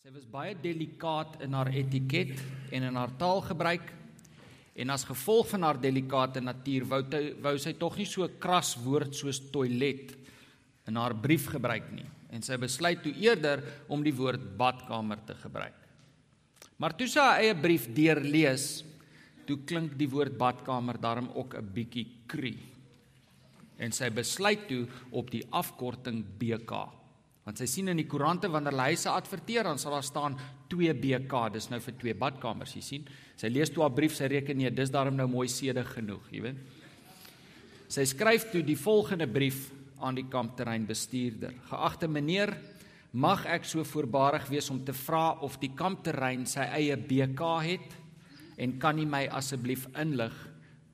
Sy 0.00 0.08
was 0.14 0.24
baie 0.32 0.54
delikaat 0.56 1.42
in 1.44 1.52
haar 1.52 1.68
etiket 1.76 2.30
en 2.72 2.86
in 2.88 2.94
haar 2.96 3.10
taalgebruik 3.20 3.90
en 4.80 4.92
as 4.94 5.02
gevolg 5.04 5.50
van 5.50 5.66
haar 5.66 5.76
delikate 5.82 6.40
natuur 6.40 6.86
wou, 6.88 7.00
te, 7.04 7.18
wou 7.44 7.52
sy 7.60 7.74
tog 7.76 7.98
nie 8.00 8.06
so 8.08 8.24
kras 8.40 8.70
woord 8.80 9.12
soos 9.18 9.42
toilet 9.52 10.14
in 10.88 10.96
haar 10.96 11.12
brief 11.12 11.50
gebruik 11.52 11.90
nie 11.92 12.06
en 12.32 12.40
sy 12.40 12.56
besluit 12.62 13.02
toe 13.04 13.12
eerder 13.20 13.60
om 13.92 14.00
die 14.00 14.14
woord 14.16 14.46
badkamer 14.56 15.20
te 15.28 15.36
gebruik. 15.42 15.76
Maar 16.80 16.96
toe 16.96 17.08
sy 17.10 17.20
haar 17.20 17.42
eie 17.44 17.58
brief 17.60 17.84
deurlees, 17.92 18.70
toe 19.44 19.58
klink 19.68 19.98
die 20.00 20.08
woord 20.08 20.38
badkamer 20.40 20.96
daarom 20.96 21.28
ook 21.34 21.58
'n 21.60 21.74
bietjie 21.76 22.06
kru. 22.26 22.54
En 23.76 23.92
sy 23.92 24.08
besluit 24.08 24.64
toe 24.64 24.86
op 25.12 25.28
die 25.28 25.44
afkorting 25.52 26.24
BK 26.40 26.99
Want 27.50 27.58
sy 27.58 27.66
sien 27.66 27.90
in 27.90 27.98
die 27.98 28.06
koerante 28.06 28.46
wanneer 28.46 28.70
hulle 28.70 28.92
huise 28.92 29.10
adverteer, 29.10 29.66
dan 29.66 29.78
sal 29.82 29.96
daar 29.96 30.04
staan 30.06 30.36
2BK, 30.70 31.40
dis 31.56 31.64
nou 31.72 31.80
vir 31.82 31.96
twee 31.98 32.12
badkamers, 32.14 32.76
jy 32.76 32.82
sien. 32.86 33.08
Sy 33.34 33.50
lees 33.50 33.72
toe 33.74 33.82
haar 33.82 33.90
brief, 33.96 34.14
sy 34.14 34.28
reken 34.30 34.60
nee, 34.60 34.70
dis 34.70 34.92
daarom 34.94 35.16
nou 35.18 35.26
mooi 35.32 35.48
sede 35.50 35.82
genoeg, 35.88 36.28
jy 36.30 36.44
weet. 36.44 36.60
Sy 37.90 38.06
skryf 38.06 38.46
toe 38.52 38.62
die 38.62 38.78
volgende 38.78 39.26
brief 39.26 39.64
aan 39.98 40.20
die 40.20 40.28
kampterreinbestuurder. 40.30 41.58
Geagte 41.72 42.06
meneer, 42.06 42.54
mag 43.18 43.42
ek 43.50 43.66
so 43.66 43.82
voorbarig 43.82 44.46
wees 44.52 44.70
om 44.70 44.78
te 44.86 44.94
vra 44.94 45.32
of 45.42 45.58
die 45.58 45.74
kampterrein 45.74 46.46
sy 46.46 46.70
eie 46.78 46.94
BK 46.94 47.52
het 47.66 48.00
en 48.62 48.78
kan 48.78 49.02
u 49.02 49.10
my 49.10 49.24
asseblief 49.26 49.90
inlig 49.98 50.38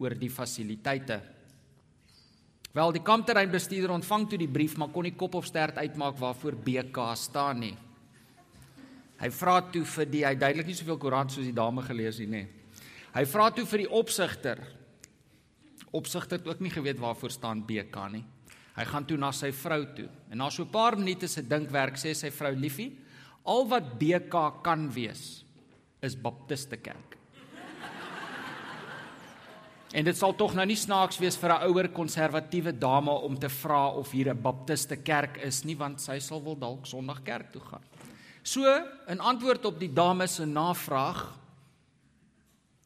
oor 0.01 0.17
die 0.17 0.33
fasiliteite? 0.33 1.21
Wel, 2.77 2.93
die 2.93 3.01
kampterreinbestuurder 3.01 3.95
ontvang 3.95 4.27
toe 4.29 4.39
die 4.43 4.51
brief, 4.53 4.75
maar 4.77 4.91
kon 4.93 5.07
nie 5.07 5.15
kop 5.17 5.39
of 5.39 5.47
stert 5.49 5.79
uitmaak 5.81 6.19
waarvoor 6.21 6.59
BK 6.61 7.07
staan 7.17 7.63
nie. 7.65 7.77
Hy 9.17 9.31
vra 9.33 9.63
toe 9.73 9.81
vir 9.95 10.11
die 10.13 10.21
hy 10.27 10.35
duidelik 10.37 10.69
nie 10.69 10.77
soveel 10.77 10.99
koerant 11.01 11.33
soos 11.33 11.49
die 11.49 11.57
dame 11.57 11.81
gelees 11.87 12.21
het 12.21 12.29
nie. 12.29 12.45
Hy 13.15 13.25
vra 13.33 13.49
toe 13.57 13.65
vir 13.65 13.87
die 13.87 13.89
opsigter. 13.89 14.61
Opsigter 15.97 16.37
het 16.37 16.51
ook 16.53 16.61
nie 16.61 16.75
geweet 16.75 17.01
waarvoor 17.01 17.33
staan 17.33 17.65
BK 17.65 18.11
nie. 18.13 18.25
Hy 18.77 18.85
gaan 18.93 19.09
toe 19.09 19.17
na 19.17 19.33
sy 19.33 19.55
vrou 19.57 19.81
toe. 19.97 20.11
En 20.29 20.45
na 20.45 20.51
so 20.51 20.65
'n 20.65 20.71
paar 20.71 20.99
minute 20.99 21.29
se 21.29 21.41
dinkwerk 21.41 21.97
sê 21.97 22.13
sy 22.13 22.29
vrou 22.29 22.53
liefie, 22.53 22.93
al 23.47 23.67
wat 23.69 23.99
BK 23.99 24.63
kan 24.63 24.93
wees 24.93 25.45
is 26.03 26.15
Baptiste 26.15 26.77
Kerk. 26.77 27.16
En 29.97 30.05
dit 30.05 30.17
sal 30.17 30.35
tog 30.37 30.53
nou 30.53 30.65
nie 30.69 30.77
snaaks 30.77 31.17
wees 31.23 31.39
vir 31.41 31.55
'n 31.55 31.71
ouer 31.71 31.89
konservatiewe 31.89 32.73
dame 32.73 33.11
om 33.11 33.39
te 33.39 33.49
vra 33.49 33.89
of 33.97 34.11
hier 34.11 34.29
'n 34.29 34.43
baptiste 34.43 34.97
kerk 34.97 35.39
is 35.39 35.65
nie, 35.65 35.75
want 35.75 36.01
sy 36.01 36.19
sal 36.19 36.43
wel 36.43 36.59
dalk 36.59 36.87
Sondag 36.87 37.23
kerk 37.23 37.53
toe 37.53 37.63
gaan. 37.63 37.83
So, 38.43 38.63
in 39.09 39.21
antwoord 39.21 39.65
op 39.65 39.81
die 39.81 39.93
dame 39.93 40.27
se 40.27 40.45
navraag 40.45 41.39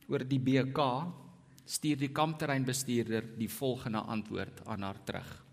oor 0.09 0.19
die 0.19 0.39
BK, 0.39 0.79
stuur 1.65 1.97
die 1.97 2.13
kampterreinbestuurder 2.13 3.25
die 3.39 3.49
volgende 3.49 3.99
antwoord 3.99 4.67
aan 4.67 4.83
haar 4.83 5.05
terug. 5.05 5.45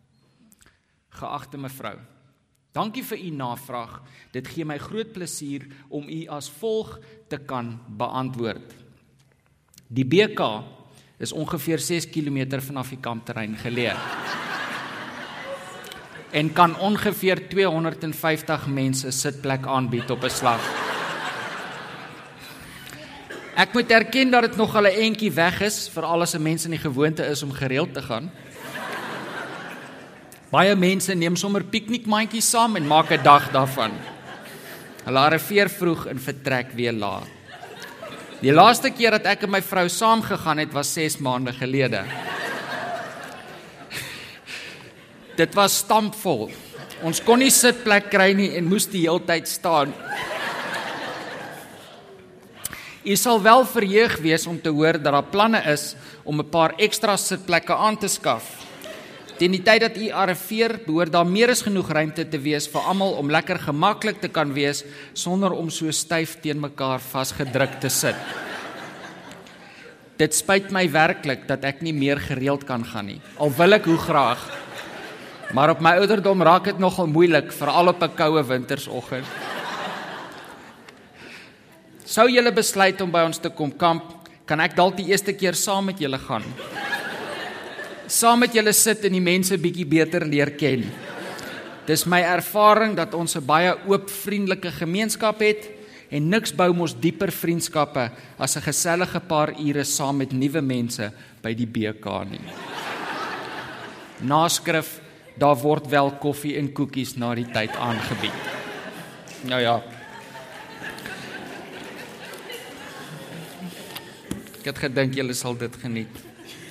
Geagte 1.10 1.58
mevrou, 1.58 1.98
dankie 2.72 3.04
vir 3.04 3.18
u 3.18 3.30
navraag. 3.30 4.02
Dit 4.32 4.48
gee 4.48 4.66
my 4.66 4.78
groot 4.78 5.12
plesier 5.12 5.66
om 5.90 6.08
u 6.08 6.28
as 6.28 6.50
volg 6.50 7.00
te 7.28 7.38
kan 7.38 7.80
beantwoord. 7.98 8.76
Die 9.90 10.06
BK 10.06 10.77
is 11.18 11.32
ongeveer 11.34 11.80
6 11.80 12.10
km 12.14 12.60
vanaf 12.62 12.90
die 12.94 13.00
kampterrein 13.02 13.56
geleë. 13.58 13.96
En 16.32 16.52
kan 16.54 16.76
ongeveer 16.78 17.48
250 17.50 18.68
mense 18.68 19.12
sitplek 19.12 19.66
aanbied 19.66 20.12
op 20.12 20.24
'n 20.24 20.30
slag. 20.30 20.62
Ek 23.58 23.74
moet 23.74 23.92
erken 23.92 24.30
dat 24.30 24.42
dit 24.42 24.56
nog 24.56 24.76
al 24.76 24.86
'n 24.86 25.00
entjie 25.10 25.32
weg 25.32 25.62
is 25.62 25.90
vir 25.90 26.04
al 26.04 26.26
die 26.26 26.40
mense 26.40 26.66
in 26.66 26.72
die 26.72 26.86
gewoonte 26.90 27.26
is 27.26 27.44
om 27.44 27.52
gereeld 27.52 27.94
te 27.94 28.02
gaan. 28.02 28.32
Baie 30.50 30.76
mense 30.76 31.14
neem 31.14 31.36
sommer 31.36 31.64
piknikmandjies 31.64 32.50
saam 32.50 32.76
en 32.76 32.88
maak 32.88 33.12
'n 33.12 33.24
dag 33.24 33.52
daarvan. 33.52 33.92
Hulle 35.04 35.20
arriveer 35.20 35.70
vroeg 35.70 36.06
en 36.06 36.20
vertrek 36.20 36.72
weer 36.72 36.94
laat. 36.94 37.37
Die 38.38 38.54
laaste 38.54 38.92
keer 38.94 39.16
dat 39.18 39.26
ek 39.32 39.48
en 39.48 39.52
my 39.56 39.64
vrou 39.66 39.88
saam 39.90 40.22
gegaan 40.22 40.60
het 40.62 40.74
was 40.76 40.92
6 40.94 41.16
maande 41.26 41.56
gelede. 41.58 42.04
Dit 45.38 45.56
was 45.58 45.80
stampvol. 45.82 46.52
Ons 47.02 47.22
kon 47.26 47.42
nie 47.42 47.50
sitplek 47.54 48.12
kry 48.14 48.36
nie 48.38 48.52
en 48.60 48.70
moes 48.70 48.86
die 48.94 49.08
hele 49.08 49.24
tyd 49.26 49.50
staan. 49.50 49.94
U 53.08 53.16
sal 53.18 53.42
wel 53.42 53.66
verheug 53.66 54.18
wees 54.22 54.46
om 54.46 54.62
te 54.62 54.70
hoor 54.70 55.02
dat 55.02 55.14
daar 55.16 55.34
planne 55.34 55.64
is 55.74 55.96
om 56.24 56.40
'n 56.40 56.50
paar 56.50 56.78
ekstra 56.78 57.18
sitplekke 57.18 57.74
aan 57.74 57.98
te 57.98 58.08
skaf. 58.08 58.67
Teen 59.38 59.54
die 59.54 59.62
tyd 59.62 59.84
dat 59.84 59.98
u 60.02 60.08
arriveer, 60.18 60.80
behoort 60.82 61.14
daar 61.14 61.28
meer 61.30 61.52
as 61.54 61.62
genoeg 61.62 61.92
ruimte 61.94 62.24
te 62.26 62.40
wees 62.42 62.66
vir 62.74 62.86
almal 62.90 63.20
om 63.20 63.30
lekker 63.30 63.60
gemaklik 63.68 64.18
te 64.22 64.32
kan 64.34 64.50
wees 64.56 64.82
sonder 65.14 65.54
om 65.54 65.70
so 65.70 65.94
styf 65.94 66.40
teen 66.42 66.58
mekaar 66.58 67.04
vasgedruk 67.04 67.76
te 67.84 67.92
sit. 67.94 68.18
Dit 70.18 70.34
spyt 70.34 70.72
my 70.74 70.88
werklik 70.90 71.46
dat 71.46 71.68
ek 71.70 71.84
nie 71.86 71.94
meer 71.94 72.18
gereeld 72.18 72.66
kan 72.66 72.82
gaan 72.82 73.12
nie. 73.12 73.20
Al 73.38 73.54
wil 73.54 73.78
ek 73.78 73.86
hoe 73.86 74.00
graag. 74.02 74.42
Maar 75.54 75.76
op 75.76 75.86
my 75.86 75.94
ouderdom 76.02 76.42
raak 76.42 76.72
dit 76.72 76.82
nogal 76.82 77.06
moeilik 77.06 77.54
veral 77.54 77.94
op 77.94 78.02
'n 78.02 78.16
koue 78.18 78.44
wintersoggend. 78.44 79.26
Sou 82.06 82.28
julle 82.28 82.52
besluit 82.52 83.02
om 83.02 83.12
by 83.12 83.22
ons 83.22 83.38
te 83.38 83.50
kom 83.50 83.72
kamp, 83.72 84.04
kan 84.46 84.60
ek 84.60 84.76
dalk 84.76 84.98
die 84.98 85.12
eerste 85.12 85.34
keer 85.34 85.54
saam 85.54 85.86
met 85.86 86.00
julle 86.00 86.18
gaan 86.18 86.44
saam 88.08 88.40
met 88.40 88.56
julle 88.56 88.74
sit 88.74 89.04
en 89.06 89.16
die 89.18 89.24
mense 89.24 89.58
bietjie 89.60 89.86
beter 89.86 90.26
leer 90.26 90.54
ken. 90.60 90.86
Dis 91.88 92.06
my 92.08 92.22
ervaring 92.24 92.96
dat 92.96 93.14
ons 93.14 93.36
'n 93.36 93.46
baie 93.46 93.76
oop, 93.88 94.10
vriendelike 94.10 94.72
gemeenskap 94.72 95.40
het 95.40 95.70
en 96.10 96.30
niks 96.30 96.52
bou 96.52 96.74
mos 96.74 96.94
dieper 96.94 97.32
vriendskappe 97.32 98.12
as 98.40 98.56
'n 98.56 98.62
gesellige 98.62 99.20
paar 99.20 99.54
ure 99.60 99.84
saam 99.84 100.18
met 100.18 100.32
nuwe 100.32 100.62
mense 100.62 101.12
by 101.42 101.54
die 101.54 101.68
BK 101.68 102.06
nie. 102.30 102.42
Naskrif, 104.22 105.00
daar 105.38 105.56
word 105.56 105.88
wel 105.90 106.12
koffie 106.12 106.58
en 106.58 106.74
koekies 106.74 107.16
na 107.18 107.36
die 107.36 107.46
tyd 107.46 107.76
aangebied. 107.76 108.34
Nou 109.44 109.62
ja. 109.62 109.84
Ek 114.60 114.66
het 114.66 114.78
gedink 114.78 115.14
julle 115.16 115.34
sal 115.34 115.56
dit 115.56 115.76
geniet 115.76 116.08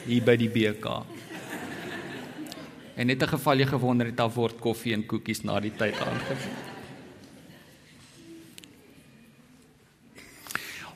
hier 0.07 0.23
by 0.23 0.37
die 0.37 0.49
BK. 0.49 1.16
En 2.97 3.07
net 3.07 3.23
'n 3.23 3.29
geval 3.29 3.59
jy 3.59 3.67
gewonder 3.67 4.07
het, 4.07 4.17
daar 4.17 4.33
word 4.33 4.59
koffie 4.59 4.93
en 4.93 5.07
koekies 5.07 5.43
na 5.45 5.61
die 5.61 5.73
tyd 5.77 5.95
aangebied. 6.01 6.75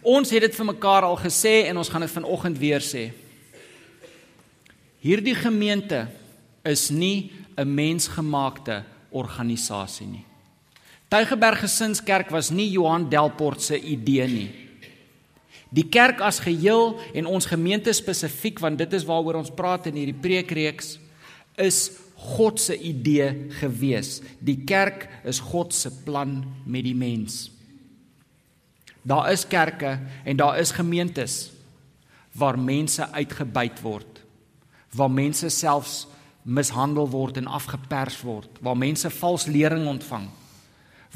Ons 0.03 0.31
het 0.31 0.41
dit 0.41 0.55
vir 0.55 0.65
mekaar 0.65 1.03
al 1.03 1.17
gesê 1.17 1.69
en 1.69 1.77
ons 1.77 1.89
gaan 1.89 2.01
dit 2.01 2.11
vanoggend 2.11 2.59
weer 2.59 2.81
sê. 2.81 3.13
Hierdie 5.01 5.35
gemeente 5.35 6.09
is 6.65 6.91
nie 6.91 7.33
'n 7.57 7.75
mensgemaakte 7.75 8.85
organisasie 9.11 10.07
nie. 10.07 10.25
Tygerberg 11.09 11.61
Gesinskerk 11.61 12.31
was 12.31 12.51
nie 12.51 12.71
Johan 12.71 13.09
Delport 13.09 13.63
se 13.63 13.81
idee 13.81 14.27
nie. 14.27 14.51
Die 15.71 15.89
kerk 15.89 16.21
as 16.21 16.39
geheel 16.39 17.01
en 17.15 17.27
ons 17.27 17.47
gemeente 17.47 17.93
spesifiek 17.93 18.59
want 18.59 18.79
dit 18.79 18.93
is 18.93 19.05
waaroor 19.05 19.35
ons 19.35 19.51
praat 19.51 19.87
in 19.87 19.95
hierdie 19.95 20.21
preekreeks 20.21 20.99
is 21.57 21.91
God 22.21 22.61
se 22.61 22.77
idee 22.77 23.49
gewees. 23.61 24.21
Die 24.39 24.59
kerk 24.65 25.09
is 25.25 25.41
God 25.41 25.75
se 25.75 25.91
plan 26.05 26.45
met 26.65 26.85
die 26.85 26.95
mens. 26.95 27.49
Daar 29.03 29.31
is 29.33 29.47
kerke 29.49 29.99
en 30.25 30.37
daar 30.37 30.59
is 30.59 30.75
gemeentes 30.77 31.51
waar 32.37 32.59
mense 32.59 33.11
uitgebuit 33.13 33.81
word. 33.81 34.21
Waar 34.95 35.11
mense 35.11 35.49
selfs 35.49 36.07
mishandel 36.43 37.09
word 37.09 37.37
en 37.37 37.47
afgepers 37.47 38.21
word, 38.25 38.61
waar 38.65 38.77
mense 38.77 39.11
vals 39.11 39.47
lering 39.47 39.87
ontvang. 39.89 40.29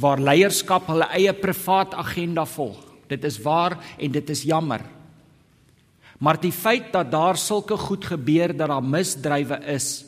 Waar 0.00 0.20
leierskap 0.20 0.88
hulle 0.91 1.06
eie 1.14 1.32
privaat 1.32 1.94
agenda 1.94 2.44
volg. 2.49 2.81
Dit 3.09 3.25
is 3.25 3.38
waar 3.43 3.79
en 3.99 4.12
dit 4.12 4.31
is 4.31 4.43
jammer. 4.43 4.82
Maar 6.19 6.41
die 6.41 6.53
feit 6.53 6.93
dat 6.93 7.11
daar 7.12 7.37
sulke 7.37 7.76
goed 7.76 8.05
gebeur 8.05 8.56
dat 8.56 8.69
daar 8.69 8.85
misdrywe 8.85 9.59
is, 9.75 10.05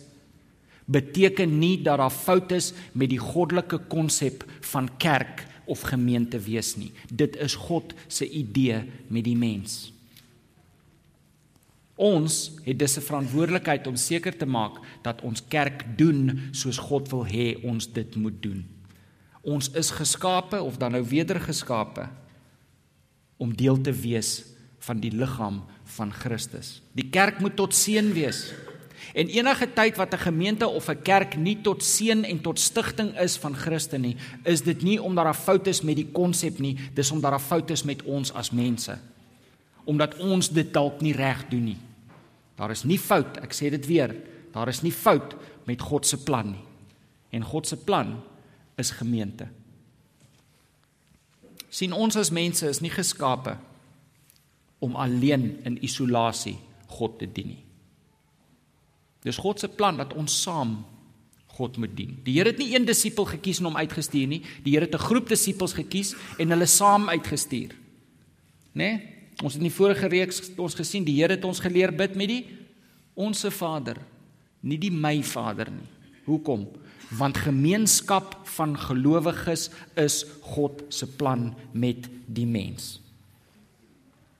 beteken 0.86 1.58
nie 1.58 1.82
dat 1.82 1.98
daar 1.98 2.14
fout 2.14 2.52
is 2.54 2.72
met 2.92 3.10
die 3.10 3.20
goddelike 3.20 3.78
konsep 3.90 4.44
van 4.70 4.88
kerk 5.02 5.46
of 5.66 5.82
gemeente 5.82 6.38
wees 6.38 6.76
nie. 6.78 6.92
Dit 7.10 7.36
is 7.36 7.54
God 7.54 7.94
se 8.06 8.28
idee 8.28 8.84
met 9.08 9.24
die 9.26 9.36
mens. 9.36 9.92
Ons 11.96 12.52
het 12.62 12.78
dus 12.78 12.96
'n 12.96 13.00
verantwoordelikheid 13.08 13.86
om 13.86 13.96
seker 13.96 14.36
te 14.36 14.46
maak 14.46 14.78
dat 15.02 15.22
ons 15.22 15.42
kerk 15.48 15.84
doen 15.96 16.48
soos 16.52 16.78
God 16.78 17.08
wil 17.10 17.26
hê 17.26 17.64
ons 17.64 17.92
dit 17.92 18.14
moet 18.14 18.42
doen. 18.42 18.66
Ons 19.42 19.70
is 19.70 19.90
geskape 19.90 20.62
of 20.62 20.76
dan 20.76 20.92
nou 20.92 21.04
wedergeskape 21.04 22.08
om 23.36 23.56
deel 23.56 23.80
te 23.80 23.92
wees 23.92 24.44
van 24.78 25.00
die 25.00 25.12
liggaam 25.12 25.64
van 25.84 26.12
Christus. 26.12 26.82
Die 26.92 27.08
kerk 27.10 27.40
moet 27.40 27.56
tot 27.56 27.74
seën 27.74 28.12
wees. 28.12 28.52
En 29.14 29.28
enige 29.28 29.72
tyd 29.72 29.96
wat 29.96 30.12
'n 30.12 30.18
gemeente 30.18 30.68
of 30.68 30.88
'n 30.88 31.02
kerk 31.02 31.36
nie 31.36 31.60
tot 31.62 31.82
seën 31.82 32.24
en 32.24 32.40
tot 32.40 32.60
stigting 32.60 33.18
is 33.18 33.36
van 33.36 33.54
Christus 33.54 34.00
nie, 34.00 34.16
is 34.44 34.62
dit 34.62 34.82
nie 34.82 35.02
omdat 35.02 35.24
daar 35.24 35.34
foute 35.34 35.70
is 35.70 35.80
met 35.80 35.96
die 35.96 36.08
konsep 36.12 36.58
nie, 36.58 36.76
dis 36.94 37.10
omdat 37.10 37.30
daar 37.30 37.40
foute 37.40 37.72
is 37.72 37.82
met 37.82 38.02
ons 38.02 38.32
as 38.32 38.50
mense. 38.50 38.98
Omdat 39.84 40.16
ons 40.16 40.48
dit 40.48 40.72
dalk 40.72 41.00
nie 41.00 41.12
reg 41.12 41.48
doen 41.48 41.64
nie. 41.64 41.78
Daar 42.56 42.70
is 42.70 42.84
nie 42.84 42.98
fout, 42.98 43.36
ek 43.36 43.52
sê 43.52 43.70
dit 43.70 43.86
weer, 43.86 44.16
daar 44.52 44.68
is 44.68 44.82
nie 44.82 44.92
fout 44.92 45.36
met 45.64 45.80
God 45.80 46.06
se 46.06 46.16
plan 46.16 46.46
nie. 46.46 46.64
En 47.30 47.42
God 47.42 47.66
se 47.66 47.76
plan 47.76 48.22
is 48.76 48.90
gemeente. 48.90 49.46
sien 51.76 51.92
ons 51.92 52.16
as 52.16 52.30
mense 52.30 52.68
is 52.68 52.80
nie 52.80 52.92
geskape 52.92 53.56
om 54.78 54.96
alleen 54.96 55.58
in 55.68 55.78
isolasie 55.84 56.56
God 56.96 57.18
te 57.20 57.28
dien 57.28 57.52
nie. 57.52 57.65
Dis 59.26 59.40
God 59.42 59.60
se 59.60 59.68
plan 59.68 59.98
dat 59.98 60.14
ons 60.14 60.42
saam 60.42 60.78
God 61.56 61.78
moet 61.80 61.94
dien. 61.96 62.14
Die 62.22 62.36
Here 62.36 62.52
het 62.52 62.60
nie 62.60 62.74
een 62.74 62.84
disipel 62.86 63.26
gekies 63.26 63.58
en 63.62 63.70
hom 63.70 63.78
uitgestuur 63.80 64.28
nie. 64.28 64.42
Die 64.62 64.76
Here 64.76 64.86
het 64.86 64.94
'n 64.94 65.06
groep 65.08 65.28
disippels 65.28 65.72
gekies 65.72 66.14
en 66.38 66.50
hulle 66.50 66.66
saam 66.66 67.08
uitgestuur. 67.08 67.72
Né? 68.74 68.84
Nee? 68.84 69.12
Ons 69.42 69.52
het 69.52 69.62
in 69.62 69.68
die 69.68 69.76
vorige 69.78 70.08
reeks 70.08 70.40
ons 70.56 70.74
gesien 70.74 71.04
die 71.04 71.16
Here 71.20 71.34
het 71.34 71.44
ons 71.44 71.60
geleer 71.60 71.92
bid 71.92 72.14
met 72.16 72.28
die 72.28 72.46
onsse 73.14 73.50
Vader, 73.50 73.96
nie 74.60 74.78
die 74.78 74.90
my 74.90 75.22
Vader 75.22 75.70
nie. 75.70 75.88
Hoekom? 76.24 76.68
Want 77.10 77.36
gemeenskap 77.36 78.36
van 78.44 78.78
gelowiges 78.78 79.70
is 79.94 80.24
God 80.40 80.82
se 80.88 81.06
plan 81.06 81.54
met 81.72 82.08
die 82.26 82.46
mens. 82.46 83.00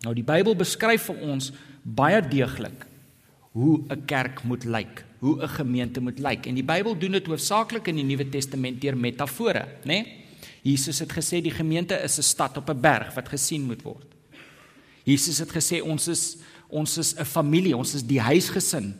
Nou 0.00 0.14
die 0.14 0.24
Bybel 0.24 0.56
beskryf 0.56 1.08
vir 1.10 1.20
ons 1.20 1.52
baie 1.82 2.20
deeglik 2.20 2.86
hoe 3.56 3.80
'n 3.88 4.04
kerk 4.04 4.42
moet 4.42 4.64
lyk, 4.64 5.04
hoe 5.18 5.42
'n 5.42 5.48
gemeente 5.48 6.00
moet 6.00 6.18
lyk. 6.18 6.46
En 6.46 6.54
die 6.54 6.64
Bybel 6.64 6.98
doen 6.98 7.12
dit 7.12 7.26
hoofsaaklik 7.26 7.86
in 7.86 7.94
die 7.94 8.04
Nuwe 8.04 8.28
Testament 8.28 8.80
deur 8.80 8.96
metafore, 8.96 9.64
né? 9.64 9.84
Nee? 9.84 10.24
Jesus 10.62 10.98
het 10.98 11.12
gesê 11.12 11.40
die 11.40 11.54
gemeente 11.54 11.94
is 11.94 12.18
'n 12.18 12.22
stad 12.22 12.56
op 12.56 12.68
'n 12.68 12.80
berg 12.80 13.14
wat 13.14 13.28
gesien 13.28 13.62
moet 13.62 13.82
word. 13.82 14.06
Jesus 15.04 15.38
het 15.38 15.50
gesê 15.50 15.82
ons 15.82 16.08
is 16.08 16.36
ons 16.68 16.98
is 16.98 17.14
'n 17.14 17.24
familie, 17.24 17.76
ons 17.76 17.94
is 17.94 18.02
die 18.02 18.20
huisgesin. 18.20 18.98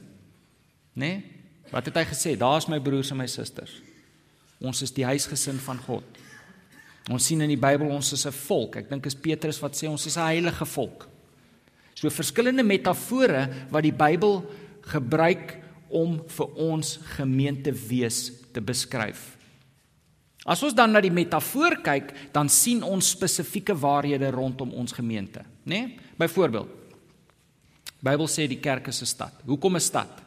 Né? 0.92 1.06
Nee? 1.06 1.24
Wat 1.70 1.84
het 1.84 1.94
hy 1.94 2.04
gesê? 2.04 2.36
Daar's 2.36 2.66
my 2.66 2.80
broers 2.80 3.10
en 3.10 3.16
my 3.16 3.26
susters. 3.26 3.82
Ons 4.60 4.82
is 4.82 4.92
die 4.92 5.04
huisgesin 5.04 5.58
van 5.58 5.78
God. 5.78 6.04
Ons 7.10 7.26
sien 7.26 7.40
in 7.40 7.48
die 7.48 7.58
Bybel 7.58 7.88
ons 7.88 8.12
is 8.12 8.26
'n 8.26 8.32
volk. 8.32 8.76
Ek 8.76 8.88
dink 8.88 9.06
is 9.06 9.14
Petrus 9.14 9.60
wat 9.60 9.76
sê 9.76 9.88
ons 9.88 10.06
is 10.06 10.16
'n 10.16 10.20
heilige 10.20 10.66
volk. 10.66 11.08
So 11.96 12.12
verskillende 12.12 12.62
metafore 12.62 13.46
wat 13.72 13.86
die 13.86 13.94
Bybel 13.94 14.42
gebruik 14.92 15.56
om 15.88 16.18
vir 16.28 16.58
ons 16.60 16.96
gemeente 17.16 17.72
wees 17.72 18.28
te 18.52 18.60
beskryf. 18.60 19.32
As 20.46 20.62
ons 20.62 20.76
dan 20.76 20.92
na 20.94 21.00
die 21.02 21.10
metafoor 21.10 21.80
kyk, 21.82 22.12
dan 22.34 22.50
sien 22.52 22.84
ons 22.86 23.08
spesifieke 23.16 23.74
waarhede 23.74 24.28
rondom 24.30 24.70
ons 24.78 24.94
gemeente, 24.94 25.42
né? 25.64 25.80
Nee? 25.80 26.04
Byvoorbeeld. 26.16 26.68
Bybel 28.06 28.28
sê 28.30 28.46
die 28.46 28.60
kerk 28.62 28.86
is 28.88 29.02
'n 29.02 29.06
stad. 29.06 29.32
Hoekom 29.44 29.76
'n 29.76 29.80
stad? 29.80 30.22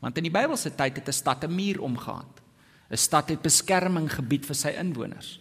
Want 0.00 0.16
in 0.16 0.24
die 0.24 0.34
Bybel 0.34 0.56
se 0.56 0.70
tyd 0.70 0.96
het 0.96 1.08
'n 1.08 1.12
stad 1.12 1.44
'n 1.44 1.54
muur 1.54 1.80
omgehad. 1.80 2.40
'n 2.90 2.96
Stad 2.96 3.28
het 3.28 3.42
beskerming 3.42 4.10
gebied 4.10 4.46
vir 4.46 4.54
sy 4.54 4.68
inwoners. 4.68 5.40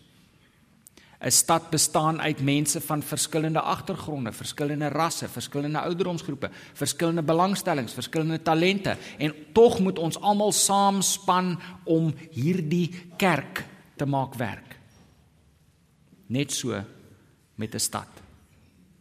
'n 1.20 1.32
Stad 1.32 1.70
bestaan 1.70 2.22
uit 2.22 2.42
mense 2.42 2.82
van 2.82 3.04
verskillende 3.04 3.62
agtergronde, 3.62 4.32
verskillende 4.32 4.88
rasse, 4.88 5.30
verskillende 5.30 5.80
ouderdomsgroepe, 5.80 6.50
verskillende 6.74 7.24
belangstellings, 7.24 7.94
verskillende 7.94 8.42
talente 8.42 8.98
en 9.18 9.34
tog 9.54 9.80
moet 9.80 10.00
ons 10.00 10.20
almal 10.20 10.52
saamspan 10.52 11.60
om 11.84 12.14
hierdie 12.32 12.94
kerk 13.18 13.66
te 13.96 14.06
maak 14.06 14.36
werk. 14.36 14.78
Net 16.28 16.54
so 16.54 16.84
met 17.56 17.74
'n 17.74 17.80
stad. 17.80 18.08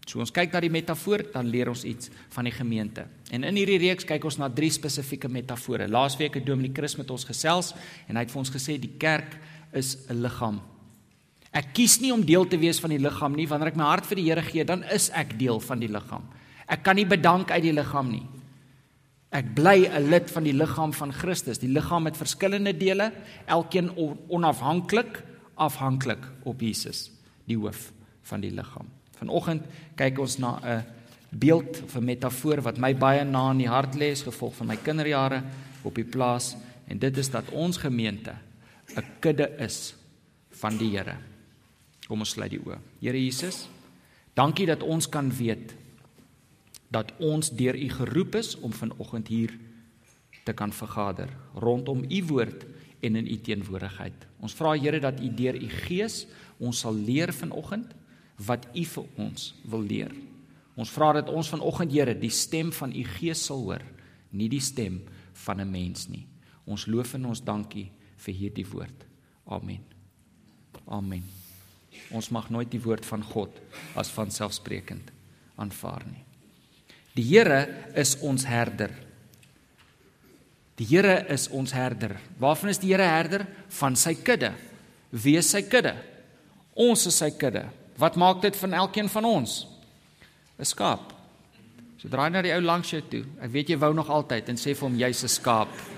So 0.07 0.19
ons 0.19 0.31
kyk 0.31 0.53
na 0.53 0.61
die 0.61 0.71
metafoor, 0.71 1.33
dan 1.33 1.47
leer 1.47 1.69
ons 1.69 1.85
iets 1.85 2.09
van 2.29 2.45
die 2.45 2.53
gemeente. 2.53 3.07
En 3.31 3.45
in 3.45 3.57
hierdie 3.57 3.79
reeks 3.79 4.05
kyk 4.05 4.25
ons 4.25 4.39
na 4.39 4.49
drie 4.49 4.71
spesifieke 4.71 5.29
metafore. 5.29 5.89
Laasweek 5.89 6.35
het 6.35 6.47
Dominee 6.47 6.73
Chris 6.73 6.97
met 6.97 7.11
ons 7.11 7.25
gesels 7.25 7.75
en 8.09 8.17
hy 8.17 8.23
het 8.23 8.31
vir 8.31 8.39
ons 8.39 8.51
gesê 8.51 8.79
die 8.79 8.95
kerk 8.99 9.37
is 9.73 9.97
'n 10.09 10.23
liggaam 10.23 10.76
Ek 11.57 11.71
kies 11.77 12.01
nie 12.03 12.13
om 12.13 12.25
deel 12.27 12.45
te 12.51 12.59
wees 12.61 12.81
van 12.83 12.93
die 12.93 13.01
liggaam 13.01 13.37
nie. 13.37 13.47
Wanneer 13.49 13.73
ek 13.73 13.79
my 13.81 13.89
hart 13.89 14.09
vir 14.11 14.21
die 14.21 14.27
Here 14.29 14.43
gee, 14.45 14.65
dan 14.69 14.83
is 14.93 15.09
ek 15.17 15.39
deel 15.41 15.61
van 15.65 15.81
die 15.81 15.89
liggaam. 15.89 16.27
Ek 16.69 16.83
kan 16.85 16.99
nie 16.99 17.07
bedank 17.09 17.53
uit 17.55 17.63
die 17.65 17.73
liggaam 17.73 18.11
nie. 18.13 18.25
Ek 19.33 19.55
bly 19.55 19.89
'n 19.89 20.11
lid 20.11 20.31
van 20.31 20.45
die 20.45 20.53
liggaam 20.53 20.93
van 20.93 21.13
Christus. 21.13 21.59
Die 21.59 21.73
liggaam 21.73 22.05
het 22.07 22.17
verskillende 22.17 22.73
dele, 22.73 23.13
elkeen 23.47 23.91
onafhanklik 24.29 25.23
afhanklik 25.57 26.21
op 26.45 26.61
Jesus, 26.61 27.11
die 27.47 27.57
hoof 27.57 27.93
van 28.23 28.41
die 28.41 28.51
liggaam. 28.51 28.87
Vanoggend 29.17 29.65
kyk 29.97 30.19
ons 30.19 30.39
na 30.39 30.61
'n 30.63 30.85
beeld 31.31 31.83
of 31.85 31.97
'n 31.97 32.05
metafoor 32.05 32.61
wat 32.63 32.79
my 32.79 32.95
baie 32.95 33.25
na 33.25 33.51
in 33.51 33.59
die 33.59 33.69
hart 33.69 33.95
lê 33.95 34.13
as 34.13 34.23
gevolg 34.23 34.55
van 34.55 34.67
my 34.67 34.77
kinderjare 34.77 35.43
op 35.83 35.95
die 35.95 36.05
plaas 36.05 36.57
en 36.89 36.99
dit 36.99 37.17
is 37.17 37.31
dat 37.31 37.51
ons 37.51 37.77
gemeente 37.77 38.35
'n 38.97 39.05
kudde 39.21 39.57
is 39.59 39.95
van 40.51 40.77
die 40.77 40.91
Here. 40.91 41.17
Kom 42.07 42.23
ons 42.23 42.35
sluit 42.37 42.53
die 42.55 42.63
oë. 42.63 42.79
Here 43.03 43.19
Jesus, 43.19 43.67
dankie 44.39 44.67
dat 44.69 44.85
ons 44.87 45.09
kan 45.11 45.31
weet 45.35 45.75
dat 46.95 47.11
ons 47.19 47.51
deur 47.51 47.75
U 47.75 47.89
geroep 47.91 48.37
is 48.39 48.55
om 48.63 48.73
vanoggend 48.73 49.29
hier 49.29 49.57
te 50.47 50.55
kan 50.55 50.73
vergader 50.73 51.33
rondom 51.59 52.05
U 52.07 52.21
woord 52.31 52.63
en 53.03 53.19
in 53.19 53.27
U 53.27 53.37
teenwoordigheid. 53.43 54.27
Ons 54.41 54.55
vra 54.55 54.77
Here 54.79 55.01
dat 55.03 55.19
U 55.21 55.31
deur 55.35 55.59
U 55.59 55.69
Gees 55.87 56.25
ons 56.63 56.85
sal 56.87 56.95
leer 56.95 57.35
vanoggend 57.35 57.91
wat 58.47 58.69
U 58.75 58.85
vir 58.85 59.11
ons 59.27 59.51
wil 59.67 59.83
leer. 59.83 60.15
Ons 60.77 60.93
vra 60.93 61.13
dat 61.19 61.33
ons 61.33 61.51
vanoggend 61.51 61.93
Here 61.93 62.15
die 62.15 62.33
stem 62.33 62.71
van 62.73 62.95
U 62.95 63.05
Gees 63.17 63.43
sal 63.49 63.65
hoor, 63.67 63.83
nie 64.31 64.49
die 64.53 64.63
stem 64.63 65.03
van 65.47 65.61
'n 65.61 65.71
mens 65.71 66.09
nie. 66.09 66.27
Ons 66.67 66.87
loof 66.87 67.15
en 67.15 67.27
ons 67.27 67.45
dankie 67.45 67.91
vir 68.17 68.35
hierdie 68.35 68.67
woord. 68.67 69.07
Amen. 69.47 69.83
Amen. 70.87 71.46
Ons 72.15 72.31
mag 72.31 72.51
nooit 72.51 72.71
die 72.71 72.83
woord 72.83 73.07
van 73.09 73.23
God 73.23 73.57
as 73.99 74.11
van 74.15 74.31
selfsprekend 74.31 75.11
aanvaar 75.57 76.05
nie. 76.07 76.23
Die 77.17 77.25
Here 77.25 77.65
is 77.97 78.17
ons 78.21 78.45
herder. 78.45 78.93
Die 80.77 80.85
Here 80.85 81.25
is 81.33 81.49
ons 81.49 81.73
herder. 81.73 82.19
Waarvan 82.39 82.71
is 82.71 82.83
die 82.83 82.93
Here 82.93 83.09
herder? 83.09 83.47
Van 83.79 83.97
sy 83.97 84.15
kudde. 84.21 84.53
Wie 85.11 85.39
is 85.41 85.49
sy 85.51 85.63
kudde? 85.65 85.97
Ons 86.77 87.07
is 87.09 87.17
sy 87.17 87.31
kudde. 87.33 87.65
Wat 87.97 88.19
maak 88.21 88.43
dit 88.45 88.57
van 88.61 88.77
elkeen 88.85 89.09
van 89.09 89.25
ons? 89.25 89.67
'n 90.59 90.65
Skaap. 90.65 91.13
So 91.97 92.09
draai 92.09 92.31
na 92.31 92.43
die 92.43 92.53
ou 92.53 92.61
langs 92.61 92.91
jou 92.91 93.01
toe. 93.01 93.25
Ek 93.41 93.51
weet 93.51 93.69
jy 93.69 93.79
wou 93.79 93.93
nog 93.95 94.11
altyd 94.11 94.49
en 94.49 94.57
sê 94.57 94.75
vir 94.75 94.89
hom 94.89 94.99
jy's 94.99 95.25
'n 95.25 95.29
skaap. 95.29 95.96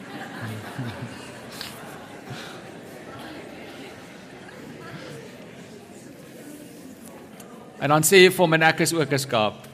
En 7.81 7.89
dan 7.89 8.03
sê 8.03 8.25
jy 8.25 8.31
vir 8.31 8.45
hom 8.45 8.55
en 8.55 8.63
ek 8.63 8.81
is 8.81 8.93
ook 8.93 9.13
'n 9.13 9.19
skaap. 9.19 9.67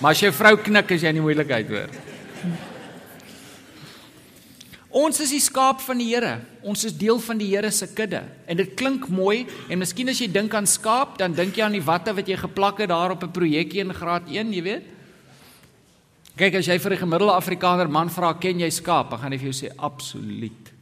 Maar 0.00 0.10
as 0.10 0.20
jou 0.20 0.32
vrou 0.32 0.56
knik 0.56 0.92
as 0.92 1.02
jy 1.02 1.08
in 1.08 1.22
moeilikheid 1.22 1.68
hoor. 1.68 1.90
Ons 4.96 5.20
is 5.20 5.30
die 5.30 5.40
skaap 5.40 5.82
van 5.84 5.98
die 5.98 6.08
Here. 6.14 6.40
Ons 6.62 6.84
is 6.84 6.96
deel 6.96 7.18
van 7.18 7.38
die 7.38 7.50
Here 7.50 7.70
se 7.70 7.86
kudde. 7.86 8.22
En 8.46 8.56
dit 8.56 8.74
klink 8.74 9.08
mooi 9.08 9.46
en 9.68 9.78
miskien 9.78 10.08
as 10.08 10.18
jy 10.18 10.28
dink 10.32 10.54
aan 10.54 10.66
skaap, 10.66 11.18
dan 11.18 11.34
dink 11.36 11.56
jy 11.56 11.64
aan 11.64 11.72
die 11.72 11.84
watte 11.84 12.14
wat 12.16 12.26
jy 12.26 12.36
geplak 12.36 12.78
het 12.78 12.88
daar 12.88 13.10
op 13.10 13.22
'n 13.22 13.30
projekkie 13.30 13.80
in 13.80 13.92
graad 13.92 14.22
1, 14.28 14.52
jy 14.52 14.62
weet. 14.62 14.84
Kyk 16.36 16.54
as 16.54 16.66
jy 16.66 16.78
vir 16.78 16.92
'n 16.92 16.96
gemiddelde 16.96 17.32
Afrikaner 17.32 17.88
man 17.88 18.08
vra, 18.08 18.32
"Ken 18.34 18.60
jy 18.60 18.70
skaap?" 18.70 19.10
dan 19.10 19.18
gaan 19.18 19.32
hy 19.32 19.38
vir 19.38 19.52
jou 19.52 19.68
sê, 19.68 19.74
"Absoluut." 19.76 20.72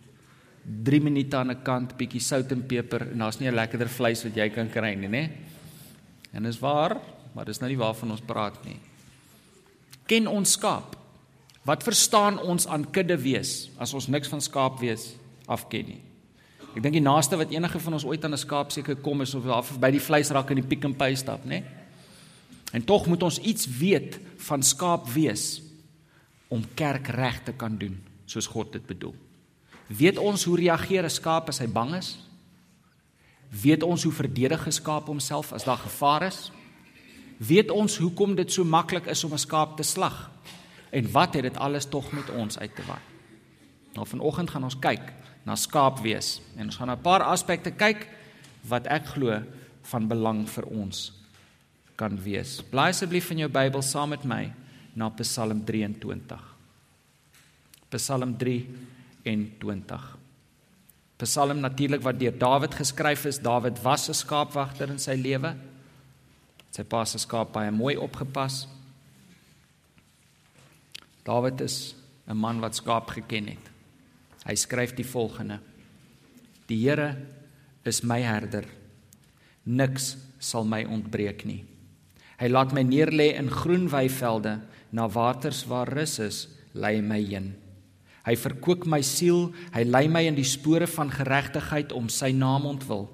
3 0.85 1.01
minute 1.01 1.37
aan 1.37 1.51
'n 1.51 1.63
kant, 1.63 1.97
bietjie 1.97 2.21
sout 2.21 2.53
en 2.53 2.67
peper 2.67 3.03
en 3.13 3.19
daar's 3.19 3.41
nie 3.41 3.49
'n 3.49 3.55
lekkerder 3.55 3.89
vleis 3.89 4.23
wat 4.25 4.35
jy 4.35 4.49
kan 4.51 4.71
kry 4.71 4.95
nie, 4.95 5.09
né? 5.09 5.31
En 6.35 6.43
dis 6.43 6.59
waar, 6.59 6.99
maar 7.33 7.47
dis 7.47 7.61
nou 7.63 7.71
nie 7.71 7.79
waarvan 7.79 8.11
ons 8.11 8.25
praat 8.27 8.59
nie. 8.67 8.79
Ken 10.11 10.27
ons 10.29 10.57
skaap? 10.59 10.97
Wat 11.65 11.85
verstaan 11.87 12.39
ons 12.43 12.67
aan 12.69 12.85
kudde 12.93 13.17
wees 13.23 13.71
as 13.81 13.95
ons 13.97 14.11
niks 14.13 14.29
van 14.29 14.43
skaap 14.45 14.83
wees 14.83 15.15
afken 15.49 15.95
nie? 15.95 16.03
Ek 16.75 16.83
dink 16.83 16.97
die 16.99 17.05
naaste 17.05 17.39
wat 17.39 17.55
enige 17.55 17.79
van 17.81 17.97
ons 17.97 18.05
ooit 18.05 18.25
aan 18.27 18.35
'n 18.35 18.43
skaap 18.43 18.73
seker 18.73 18.97
kom 18.97 19.23
is 19.23 19.35
of 19.35 19.47
af 19.47 19.79
by 19.79 19.91
die 19.91 20.03
vleisrak 20.03 20.51
in 20.51 20.61
die 20.61 20.69
Pick 20.69 20.85
n 20.85 20.95
Pay 20.95 21.15
stap, 21.15 21.45
né? 21.45 21.63
En 22.73 22.85
tog 22.85 23.07
moet 23.07 23.23
ons 23.23 23.39
iets 23.39 23.67
weet 23.79 24.19
van 24.37 24.63
skaap 24.63 25.09
wees 25.09 25.63
om 26.49 26.65
kerk 26.75 27.07
reg 27.07 27.43
te 27.45 27.53
kan 27.53 27.79
doen 27.79 28.03
soos 28.27 28.47
God 28.47 28.73
dit 28.73 28.87
bedoel. 28.87 29.15
Weet 29.87 30.19
ons 30.19 30.45
hoe 30.45 30.57
reageer 30.57 31.05
'n 31.05 31.11
skaap 31.11 31.49
as 31.49 31.59
hy 31.59 31.67
bang 31.67 31.95
is? 31.95 32.19
Weet 33.63 33.83
ons 33.83 34.03
hoe 34.03 34.13
verdedig 34.13 34.67
'n 34.67 34.73
skaap 34.73 35.07
homself 35.07 35.53
as 35.53 35.65
daar 35.65 35.79
gevaar 35.79 36.23
is? 36.23 36.51
Weet 37.37 37.71
ons 37.71 37.97
hoekom 37.97 38.35
dit 38.35 38.53
so 38.53 38.65
maklik 38.65 39.07
is 39.07 39.25
om 39.25 39.33
'n 39.33 39.39
skaap 39.39 39.77
te 39.77 39.83
slag? 39.83 40.31
En 40.91 41.11
wat 41.11 41.35
het 41.35 41.43
dit 41.43 41.57
alles 41.57 41.85
tog 41.85 42.13
met 42.13 42.31
ons 42.31 42.59
uit 42.59 42.75
te 42.75 42.83
waai? 42.87 43.01
Nou 43.95 44.07
vanoggend 44.07 44.51
gaan 44.51 44.65
ons 44.65 44.79
kyk 44.79 45.13
na 45.45 45.55
skaapwees 45.55 46.41
en 46.57 46.67
ons 46.67 46.77
gaan 46.77 46.91
'n 46.91 47.01
paar 47.01 47.23
aspekte 47.23 47.71
kyk 47.71 48.09
wat 48.69 48.87
ek 48.87 49.07
glo 49.07 49.43
van 49.83 50.09
belang 50.09 50.49
vir 50.49 50.65
ons 50.65 51.13
kan 51.97 52.23
wees. 52.23 52.63
Blaai 52.63 52.89
asseblief 52.89 53.31
in 53.31 53.39
jou 53.39 53.49
Bybel 53.49 53.83
saam 53.83 54.09
met 54.09 54.25
my 54.25 54.53
na 54.95 55.09
Psalm 55.09 55.65
23. 55.65 56.41
Psalm 57.91 58.37
23. 58.37 60.24
Psalm 61.17 61.61
natuurlik 61.63 62.03
wat 62.03 62.19
deur 62.19 62.35
Dawid 62.39 62.75
geskryf 62.75 63.25
is. 63.25 63.39
Dawid 63.39 63.83
was 63.83 64.09
'n 64.09 64.15
skaapwagter 64.15 64.91
in 64.91 64.99
sy 64.99 65.15
lewe. 65.15 65.57
Sy 66.71 66.83
pa 66.83 67.05
se 67.05 67.19
skaap 67.19 67.53
baie 67.53 67.71
mooi 67.71 67.97
opgepas. 67.97 68.67
Dawid 71.25 71.61
is 71.61 71.95
'n 72.27 72.37
man 72.37 72.61
wat 72.61 72.75
skaap 72.75 73.11
geken 73.11 73.47
het. 73.47 73.71
Hy 74.45 74.55
skryf 74.55 74.95
die 74.95 75.07
volgende: 75.07 75.61
Die 76.67 76.89
Here 76.89 77.17
is 77.85 78.03
my 78.03 78.21
herder. 78.21 78.65
Niks 79.65 80.17
sal 80.39 80.65
my 80.65 80.85
ontbreek 80.85 81.45
nie. 81.45 81.65
Hy 82.39 82.49
laat 82.49 82.73
my 82.73 82.83
neerlê 82.83 83.35
in 83.39 83.51
groen 83.51 83.89
weivelde, 83.89 84.61
na 84.91 85.09
waters 85.09 85.65
waar 85.65 85.89
rus 85.89 86.19
is, 86.19 86.49
lei 86.73 87.01
my 87.01 87.21
heen. 87.23 87.55
Hy 88.25 88.35
verkoop 88.41 88.87
my 88.89 89.03
siel, 89.05 89.51
hy 89.75 89.85
lei 89.85 90.07
my 90.09 90.23
in 90.25 90.39
die 90.39 90.47
spore 90.49 90.87
van 90.89 91.11
geregtigheid 91.13 91.93
om 91.93 92.09
sy 92.09 92.33
naam 92.33 92.65
ontwil. 92.67 93.09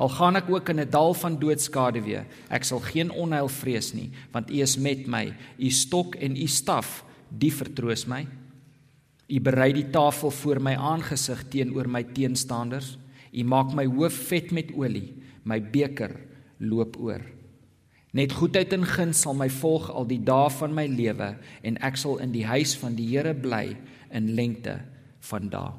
Al 0.00 0.10
gaan 0.10 0.36
ek 0.36 0.48
ook 0.50 0.70
in 0.72 0.80
'n 0.80 0.90
dal 0.90 1.14
van 1.14 1.38
doodskaduwee, 1.38 2.24
ek 2.50 2.64
sal 2.64 2.80
geen 2.80 3.10
onheil 3.10 3.48
vrees 3.48 3.94
nie, 3.94 4.10
want 4.32 4.50
U 4.50 4.60
is 4.60 4.76
met 4.76 5.06
my. 5.06 5.34
U 5.58 5.70
stok 5.70 6.16
en 6.16 6.36
U 6.36 6.46
staf, 6.46 7.04
die 7.30 7.52
vertroos 7.52 8.06
my. 8.06 8.26
U 9.28 9.40
berei 9.40 9.72
die 9.72 9.90
tafel 9.90 10.30
voor 10.30 10.60
my 10.60 10.74
aangesig 10.74 11.48
teenoor 11.48 11.88
my 11.88 12.02
teenstanders. 12.02 12.98
U 13.32 13.44
maak 13.44 13.72
my 13.74 13.84
hoof 13.84 14.12
vet 14.28 14.52
met 14.52 14.72
olie, 14.76 15.14
my 15.44 15.60
beker 15.60 16.20
loop 16.58 16.96
oor. 17.00 17.22
Net 18.14 18.32
goedheid 18.38 18.70
en 18.76 18.84
guns 18.86 19.24
sal 19.24 19.34
my 19.34 19.48
volg 19.50 19.88
al 19.90 20.06
die 20.06 20.20
dae 20.22 20.50
van 20.54 20.74
my 20.74 20.86
lewe 20.86 21.32
en 21.66 21.78
ek 21.82 21.98
sal 21.98 22.20
in 22.22 22.30
die 22.34 22.44
huis 22.46 22.76
van 22.78 22.94
die 22.94 23.08
Here 23.10 23.34
bly 23.34 23.76
in 24.14 24.34
lengte 24.38 24.78
van 25.30 25.48
dae. 25.50 25.72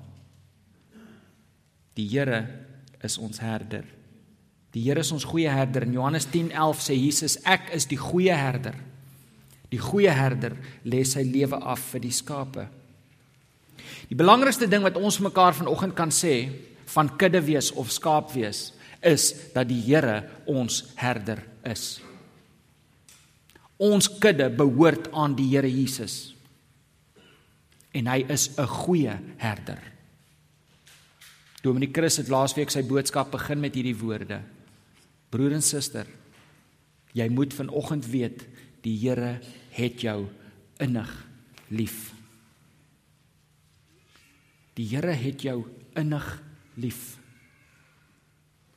Die 1.96 2.08
Here 2.12 2.42
is 3.06 3.16
ons 3.18 3.40
herder. 3.40 3.86
Die 4.76 4.84
Here 4.84 5.00
is 5.00 5.14
ons 5.16 5.24
goeie 5.24 5.48
herder. 5.48 5.86
In 5.88 5.96
Johannes 5.96 6.28
10:11 6.28 6.82
sê 6.84 6.98
Jesus 7.00 7.38
ek 7.48 7.72
is 7.72 7.88
die 7.88 8.00
goeie 8.00 8.36
herder. 8.36 8.76
Die 9.72 9.80
goeie 9.80 10.12
herder 10.12 10.58
lê 10.84 11.06
sy 11.08 11.24
lewe 11.24 11.56
af 11.56 11.80
vir 11.94 12.04
die 12.04 12.12
skape. 12.12 12.68
Die 14.10 14.18
belangrikste 14.18 14.68
ding 14.68 14.84
wat 14.84 15.00
ons 15.00 15.22
mekaar 15.24 15.56
vanoggend 15.56 15.96
kan 15.96 16.12
sê 16.12 16.50
van 16.92 17.10
kudde 17.18 17.42
wees 17.46 17.72
of 17.72 17.92
skaap 17.92 18.34
wees 18.36 18.74
is 19.02 19.32
dat 19.54 19.70
die 19.70 19.82
Here 19.88 20.26
ons 20.46 20.84
herder 21.00 21.40
is. 21.64 22.05
Ons 23.78 24.08
kudde 24.20 24.48
behoort 24.56 25.10
aan 25.12 25.36
die 25.36 25.50
Here 25.52 25.70
Jesus. 25.70 26.36
En 27.92 28.08
hy 28.08 28.26
is 28.28 28.50
'n 28.58 28.68
goeie 28.68 29.20
herder. 29.38 29.82
Dominee 31.62 31.90
Chris 31.92 32.18
het 32.18 32.30
laasweek 32.30 32.70
sy 32.70 32.84
boodskap 32.84 33.32
begin 33.32 33.60
met 33.60 33.74
hierdie 33.74 33.98
woorde. 33.98 34.42
Broer 35.30 35.52
en 35.52 35.62
suster, 35.62 36.06
jy 37.14 37.28
moet 37.30 37.54
vanoggend 37.54 38.06
weet 38.06 38.46
die 38.82 38.98
Here 38.98 39.42
het 39.72 40.02
jou 40.02 40.28
innig 40.78 41.28
lief. 41.68 42.14
Die 44.76 44.88
Here 44.88 45.12
het 45.12 45.42
jou 45.42 45.66
innig 45.96 46.44
lief. 46.76 47.18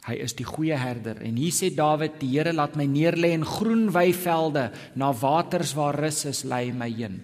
Hy 0.08 0.16
is 0.24 0.32
die 0.32 0.46
goeie 0.48 0.76
herder 0.80 1.18
en 1.20 1.36
hier 1.36 1.52
sê 1.52 1.68
Dawid 1.74 2.16
die 2.22 2.30
Here 2.32 2.54
laat 2.56 2.78
my 2.80 2.86
neerlê 2.88 3.34
in 3.36 3.44
groen 3.44 3.90
weivelde 3.92 4.70
na 4.96 5.10
waters 5.12 5.74
waar 5.76 5.98
rus 6.00 6.24
is 6.30 6.46
lei 6.48 6.70
my 6.72 6.88
heen. 6.88 7.20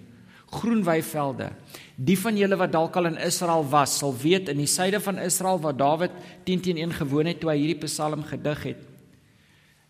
Groen 0.53 0.83
weivelde. 0.85 1.49
Die 1.97 2.17
van 2.19 2.37
julle 2.37 2.59
wat 2.59 2.75
dalk 2.75 2.95
al 2.99 3.09
in 3.09 3.17
Israel 3.17 3.65
was, 3.71 3.97
sal 3.99 4.13
weet 4.13 4.51
in 4.53 4.61
die 4.61 4.69
suide 4.69 5.01
van 5.01 5.17
Israel 5.23 5.57
waar 5.63 5.73
Dawid 5.75 6.13
10 6.45 6.61
teen 6.61 6.83
1 6.83 6.93
gewoon 7.01 7.31
het 7.31 7.41
toe 7.41 7.49
hy 7.49 7.57
hierdie 7.63 7.87
Psalm 7.87 8.21
gedig 8.29 8.63
het. 8.69 8.85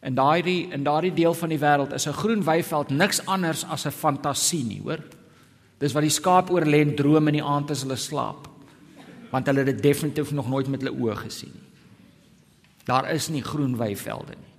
In 0.06 0.16
daardie 0.16 0.72
in 0.72 0.88
daardie 0.88 1.14
deel 1.14 1.36
van 1.36 1.52
die 1.52 1.60
wêreld 1.60 1.94
is 1.94 2.08
'n 2.08 2.16
groen 2.16 2.44
weiveld 2.44 2.90
niks 2.90 3.25
anders 3.25 3.66
as 3.66 3.86
'n 3.86 3.92
fantasie 3.92 4.64
nie, 4.64 4.82
hoor. 4.82 5.04
Dis 5.80 5.94
wat 5.94 6.04
die 6.04 6.10
skaap 6.10 6.50
oor 6.50 6.64
lê 6.64 6.82
en 6.82 6.96
droom 6.96 7.28
in 7.28 7.34
die 7.34 7.44
aand 7.44 7.72
as 7.72 7.82
hulle 7.82 7.98
slaap 7.98 8.48
want 9.32 9.48
hulle 9.48 9.66
het 9.66 9.74
dit 9.74 9.82
definitief 9.84 10.32
nog 10.32 10.48
nooit 10.50 10.68
met 10.68 10.82
hulle 10.82 10.96
oë 10.96 11.16
gesien 11.25 11.52
nie. 11.52 11.64
Daar 12.86 13.10
is 13.12 13.30
nie 13.34 13.44
groen 13.44 13.77
weivelde 13.77 14.38
nie. 14.38 14.54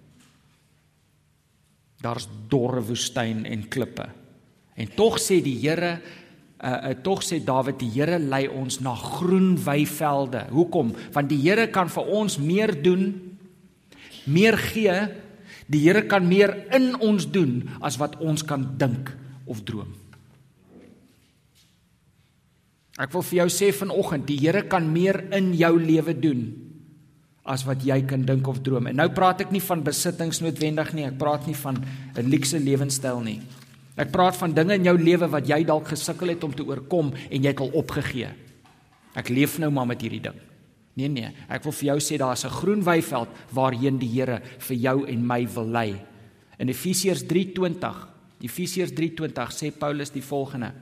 Daar's 2.02 2.26
dorre 2.50 2.82
woestyn 2.84 3.44
en 3.48 3.68
klippe. 3.72 4.08
En 4.76 4.90
tog 4.98 5.16
sê 5.22 5.38
die 5.42 5.56
Here, 5.62 5.96
uh, 6.60 6.90
uh 6.90 6.96
tog 7.02 7.22
sê 7.24 7.38
Dawid, 7.44 7.78
die 7.80 7.90
Here 7.94 8.18
lei 8.18 8.44
ons 8.48 8.80
na 8.84 8.94
groen 8.94 9.54
weivelde. 9.64 10.44
Hoekom? 10.52 10.92
Want 11.14 11.30
die 11.30 11.40
Here 11.40 11.68
kan 11.72 11.88
vir 11.88 12.10
ons 12.18 12.38
meer 12.42 12.74
doen, 12.82 13.08
meer 14.26 14.58
gee. 14.58 14.98
Die 15.70 15.86
Here 15.86 16.04
kan 16.06 16.26
meer 16.28 16.52
in 16.76 16.92
ons 17.00 17.30
doen 17.30 17.62
as 17.80 17.96
wat 18.02 18.18
ons 18.20 18.44
kan 18.44 18.66
dink 18.78 19.14
of 19.46 19.62
droom. 19.64 19.94
Ek 22.96 23.12
wil 23.12 23.24
vir 23.28 23.42
jou 23.44 23.50
sê 23.52 23.72
vanoggend, 23.76 24.28
die 24.28 24.38
Here 24.40 24.66
kan 24.68 24.86
meer 24.92 25.24
in 25.36 25.54
jou 25.56 25.74
lewe 25.80 26.14
doen 26.18 26.65
as 27.46 27.64
wat 27.64 27.84
jy 27.84 28.00
kan 28.08 28.24
dink 28.26 28.48
of 28.48 28.60
droom. 28.64 28.86
En 28.90 28.96
nou 28.96 29.08
praat 29.14 29.40
ek 29.40 29.52
nie 29.54 29.62
van 29.62 29.84
besittings 29.86 30.40
noodwendig 30.42 30.92
nie, 30.94 31.06
ek 31.06 31.18
praat 31.18 31.46
nie 31.46 31.54
van 31.54 31.76
'n 32.16 32.30
luukse 32.30 32.58
lewenstyl 32.58 33.20
nie. 33.20 33.40
Ek 33.96 34.12
praat 34.12 34.36
van 34.36 34.52
dinge 34.52 34.74
in 34.74 34.84
jou 34.84 34.98
lewe 34.98 35.28
wat 35.28 35.48
jy 35.48 35.64
dalk 35.64 35.88
gesukkel 35.88 36.28
het 36.28 36.44
om 36.44 36.52
te 36.52 36.64
oorkom 36.64 37.12
en 37.30 37.42
jy 37.42 37.48
het 37.48 37.60
al 37.60 37.72
opgegee. 37.72 38.28
Ek 39.14 39.28
leef 39.28 39.58
nou 39.58 39.70
maar 39.70 39.86
met 39.86 40.00
hierdie 40.00 40.20
ding. 40.20 40.36
Nee 40.96 41.08
nee, 41.08 41.30
ek 41.48 41.64
wil 41.64 41.72
vir 41.72 41.86
jou 41.86 41.98
sê 42.00 42.18
daar's 42.18 42.44
'n 42.44 42.50
groen 42.50 42.82
weiveld 42.82 43.28
waarheen 43.52 43.98
die 43.98 44.08
Here 44.08 44.40
vir 44.58 44.76
jou 44.76 45.06
en 45.06 45.26
my 45.26 45.46
wil 45.46 45.66
lei. 45.66 45.96
In 46.58 46.68
Efesiërs 46.68 47.24
3:20 47.26 48.16
Efesiërs 48.40 48.92
3:20 48.92 49.52
sê 49.52 49.70
Paulus 49.72 50.12
die 50.12 50.24
volgende. 50.24 50.72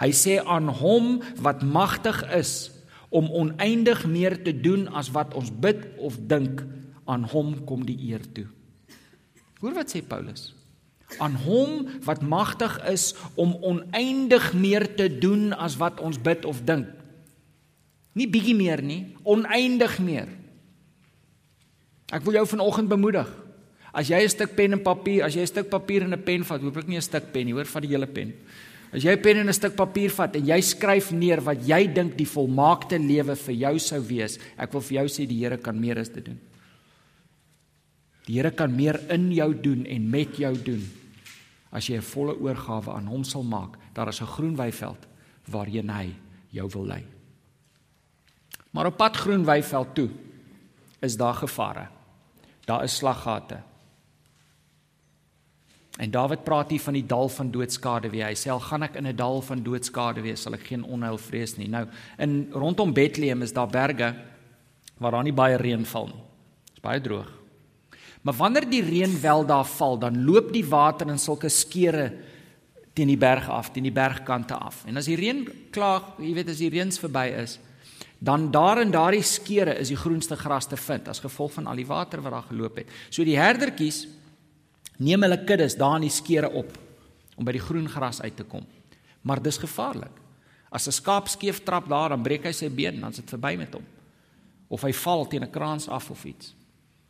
Hy 0.00 0.10
sê 0.12 0.38
aan 0.44 0.68
hom 0.68 1.20
wat 1.44 1.62
magtig 1.62 2.22
is 2.32 2.70
om 3.12 3.28
oneindig 3.28 4.06
meer 4.08 4.38
te 4.42 4.54
doen 4.56 4.88
as 4.88 5.12
wat 5.12 5.36
ons 5.36 5.52
bid 5.52 5.84
of 6.00 6.16
dink, 6.26 6.64
aan 7.04 7.26
hom 7.28 7.54
kom 7.68 7.84
die 7.84 7.98
eer 8.08 8.24
toe. 8.32 8.46
Hoor 9.60 9.76
wat 9.76 9.92
sê 9.92 10.00
Paulus? 10.02 10.52
Aan 11.20 11.36
hom 11.44 11.84
wat 12.06 12.24
magtig 12.24 12.78
is 12.88 13.12
om 13.36 13.52
oneindig 13.60 14.52
meer 14.56 14.86
te 14.96 15.10
doen 15.12 15.52
as 15.52 15.76
wat 15.76 16.00
ons 16.00 16.16
bid 16.16 16.46
of 16.48 16.64
dink. 16.64 16.88
Nie 18.16 18.28
bietjie 18.28 18.56
meer 18.56 18.80
nie, 18.84 19.14
oneindig 19.24 19.98
meer. 20.04 20.28
Ek 22.12 22.24
wil 22.24 22.40
jou 22.40 22.46
vanoggend 22.48 22.90
bemoedig. 22.92 23.28
As 23.92 24.08
jy 24.08 24.20
'n 24.24 24.28
stuk 24.28 24.56
pen 24.56 24.72
en 24.72 24.82
papier, 24.82 25.24
as 25.24 25.34
jy 25.34 25.42
'n 25.42 25.46
stuk 25.46 25.68
papier 25.68 26.02
en 26.02 26.12
'n 26.12 26.22
pen 26.22 26.44
vat, 26.44 26.60
hoop 26.60 26.76
ek 26.76 26.88
nie 26.88 26.96
'n 26.96 27.02
stuk 27.02 27.32
pen 27.32 27.44
nie, 27.46 27.52
hoor, 27.52 27.64
vat 27.64 27.82
die 27.82 27.92
hele 27.92 28.06
pen. 28.06 28.32
As 28.92 29.02
jy 29.02 29.16
'n 29.16 29.22
pen 29.22 29.38
en 29.38 29.48
'n 29.48 29.52
stuk 29.52 29.74
papier 29.74 30.10
vat 30.10 30.36
en 30.36 30.46
jy 30.46 30.60
skryf 30.60 31.12
neer 31.12 31.40
wat 31.40 31.66
jy 31.66 31.86
dink 31.86 32.16
die 32.16 32.28
volmaakte 32.28 32.98
lewe 32.98 33.34
vir 33.36 33.54
jou 33.54 33.78
sou 33.78 34.00
wees, 34.00 34.38
ek 34.58 34.72
wil 34.72 34.80
vir 34.80 34.96
jou 35.00 35.08
sê 35.08 35.26
die 35.26 35.40
Here 35.40 35.56
kan 35.56 35.80
meer 35.80 35.98
as 35.98 36.08
dit 36.10 36.24
doen. 36.24 36.40
Die 38.26 38.34
Here 38.34 38.50
kan 38.50 38.76
meer 38.76 39.00
in 39.10 39.32
jou 39.32 39.54
doen 39.54 39.86
en 39.86 40.10
met 40.10 40.36
jou 40.36 40.54
doen 40.54 40.82
as 41.72 41.86
jy 41.88 41.96
'n 41.96 42.02
volle 42.02 42.36
oorgawe 42.36 42.92
aan 42.92 43.06
hom 43.06 43.24
sal 43.24 43.42
maak. 43.42 43.78
Daar 43.94 44.08
is 44.08 44.20
'n 44.20 44.26
groen 44.26 44.56
weiveld 44.56 45.06
waarheen 45.48 45.88
hy 45.88 46.14
jou 46.50 46.68
wil 46.68 46.86
lei. 46.86 47.04
Maar 48.72 48.86
op 48.86 48.96
pad 48.96 49.16
groen 49.16 49.44
weiveld 49.44 49.94
toe 49.94 50.10
is 51.00 51.16
daar 51.16 51.34
gevare. 51.34 51.88
Daar 52.66 52.84
is 52.84 52.96
slaggate. 52.96 53.62
En 56.02 56.10
Dawid 56.10 56.42
praat 56.42 56.72
hier 56.74 56.82
van 56.82 56.96
die 56.98 57.06
dal 57.06 57.28
van 57.30 57.50
doodskade 57.54 58.10
wie 58.10 58.24
hy 58.24 58.32
sê 58.34 58.50
al 58.50 58.62
gaan 58.64 58.82
ek 58.82 58.96
in 58.98 59.06
'n 59.06 59.16
dal 59.16 59.40
van 59.40 59.62
doodskade 59.62 60.20
wees 60.22 60.42
sal 60.42 60.54
ek 60.54 60.66
geen 60.66 60.82
onheil 60.82 61.18
vrees 61.18 61.56
nie. 61.56 61.68
Nou 61.68 61.86
in 62.18 62.50
rondom 62.50 62.92
Bethlehem 62.92 63.42
is 63.42 63.52
daar 63.52 63.68
berge 63.68 64.14
waar 64.98 65.12
daar 65.12 65.22
nie 65.22 65.32
baie 65.32 65.56
reën 65.56 65.84
val 65.86 66.06
nie. 66.06 66.22
Dit 66.66 66.74
is 66.74 66.80
baie 66.80 67.00
droog. 67.00 67.30
Maar 68.22 68.34
wanneer 68.34 68.70
die 68.70 68.82
reën 68.82 69.20
wel 69.20 69.46
daar 69.46 69.64
val, 69.64 69.98
dan 69.98 70.24
loop 70.24 70.52
die 70.52 70.64
water 70.64 71.08
in 71.08 71.18
sulke 71.18 71.48
skeure 71.48 72.12
teen 72.94 73.08
die 73.08 73.16
berge 73.16 73.50
af, 73.50 73.70
teen 73.70 73.82
die 73.82 73.92
bergkante 73.92 74.54
af. 74.54 74.84
En 74.86 74.96
as 74.96 75.06
die 75.06 75.16
reën 75.16 75.46
klaar, 75.70 76.02
jy 76.18 76.34
weet 76.34 76.48
as 76.48 76.58
die 76.58 76.70
reëns 76.70 76.98
verby 76.98 77.26
is, 77.42 77.58
dan 78.18 78.50
daar 78.50 78.80
in 78.80 78.90
daardie 78.90 79.22
skeure 79.22 79.78
is 79.78 79.88
die 79.88 79.96
groenste 79.96 80.36
gras 80.36 80.66
te 80.66 80.76
vind 80.76 81.08
as 81.08 81.20
gevolg 81.20 81.52
van 81.52 81.66
al 81.66 81.76
die 81.76 81.86
water 81.86 82.20
wat 82.20 82.32
daar 82.32 82.50
geloop 82.50 82.76
het. 82.76 82.86
So 83.10 83.24
die 83.24 83.38
herdertjies 83.38 84.06
neem 84.98 85.22
hulle 85.22 85.44
kuddes 85.44 85.76
daar 85.76 85.96
in 85.96 86.08
die 86.08 86.10
skeure 86.10 86.50
op 86.50 86.78
om 87.36 87.44
by 87.44 87.52
die 87.52 87.64
groen 87.64 87.88
gras 87.88 88.20
uit 88.20 88.36
te 88.36 88.44
kom. 88.44 88.66
Maar 89.22 89.42
dis 89.42 89.58
gevaarlik. 89.58 90.12
As 90.70 90.86
'n 90.88 90.92
skaap 90.92 91.28
skeef 91.28 91.62
trap 91.64 91.88
daar, 91.88 92.08
dan 92.08 92.22
breek 92.22 92.44
hy 92.44 92.52
sy 92.52 92.68
been, 92.68 93.00
dan 93.00 93.10
is 93.10 93.16
dit 93.16 93.30
verby 93.30 93.56
met 93.56 93.72
hom. 93.74 93.84
Of 94.68 94.82
hy 94.82 94.92
val 94.92 95.26
teen 95.26 95.42
'n 95.42 95.50
kraans 95.50 95.88
af 95.88 96.10
of 96.10 96.24
iets. 96.24 96.54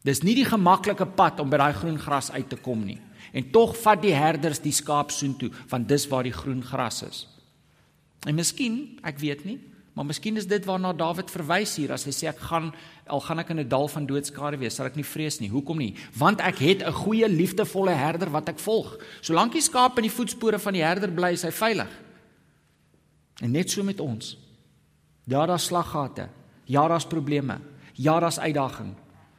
Dis 0.02 0.22
nie 0.22 0.34
die 0.34 0.44
gemaklike 0.44 1.06
pad 1.06 1.40
om 1.40 1.50
by 1.50 1.56
daai 1.56 1.72
groen 1.72 1.98
gras 1.98 2.30
uit 2.30 2.48
te 2.48 2.56
kom 2.56 2.84
nie. 2.84 2.98
En 3.32 3.50
tog 3.50 3.76
vat 3.76 4.02
die 4.02 4.14
herders 4.14 4.58
die 4.58 4.72
skaap 4.72 5.10
soontoe, 5.10 5.50
want 5.68 5.88
dis 5.88 6.08
waar 6.08 6.22
die 6.22 6.32
groen 6.32 6.62
gras 6.62 7.02
is. 7.02 7.28
En 8.26 8.34
miskien, 8.34 8.98
ek 9.02 9.18
weet 9.18 9.44
nie, 9.44 9.58
maar 9.94 10.06
miskien 10.08 10.37
is 10.37 10.46
dit 10.46 10.64
waarna 10.64 10.92
Dawid 10.96 11.30
verwys 11.30 11.76
hier 11.76 11.92
as 11.92 12.04
hy 12.08 12.12
sê 12.16 12.28
ek 12.30 12.38
gaan 12.49 12.70
al 13.12 13.20
gaan 13.20 13.38
ek 13.42 13.50
in 13.50 13.61
'n 13.61 13.68
dal 13.68 13.88
van 13.88 14.06
doodskade 14.06 14.56
wees, 14.56 14.75
sal 14.75 14.87
ek 14.87 14.96
nie 14.96 15.04
vrees 15.04 15.40
nie. 15.40 15.50
Hoekom 15.50 15.78
nie? 15.78 15.94
Want 16.16 16.40
ek 16.40 16.58
het 16.58 16.82
'n 16.82 16.92
goeie 16.92 17.28
liefdevolle 17.28 17.92
herder 17.92 18.30
wat 18.30 18.49
ek 18.49 18.58
volg. 18.58 18.96
Solank 19.20 19.52
die 19.52 19.61
skaap 19.61 19.99
in 19.99 20.04
die 20.04 20.16
voetspore 20.16 20.58
van 20.58 20.72
die 20.72 20.82
herder 20.82 21.11
bly, 21.11 21.32
is 21.32 21.42
hy 21.42 21.50
veilig. 21.50 21.90
En 23.42 23.50
net 23.50 23.70
so 23.70 23.82
met 23.82 24.00
ons. 24.00 24.38
Ja, 25.26 25.46
daar's 25.46 25.66
slaggate. 25.66 26.28
Ja, 26.64 26.88
daar's 26.88 27.06
probleme. 27.06 27.61
Ja, 27.94 28.20
daar's 28.20 28.38
uitdagings. 28.38 28.96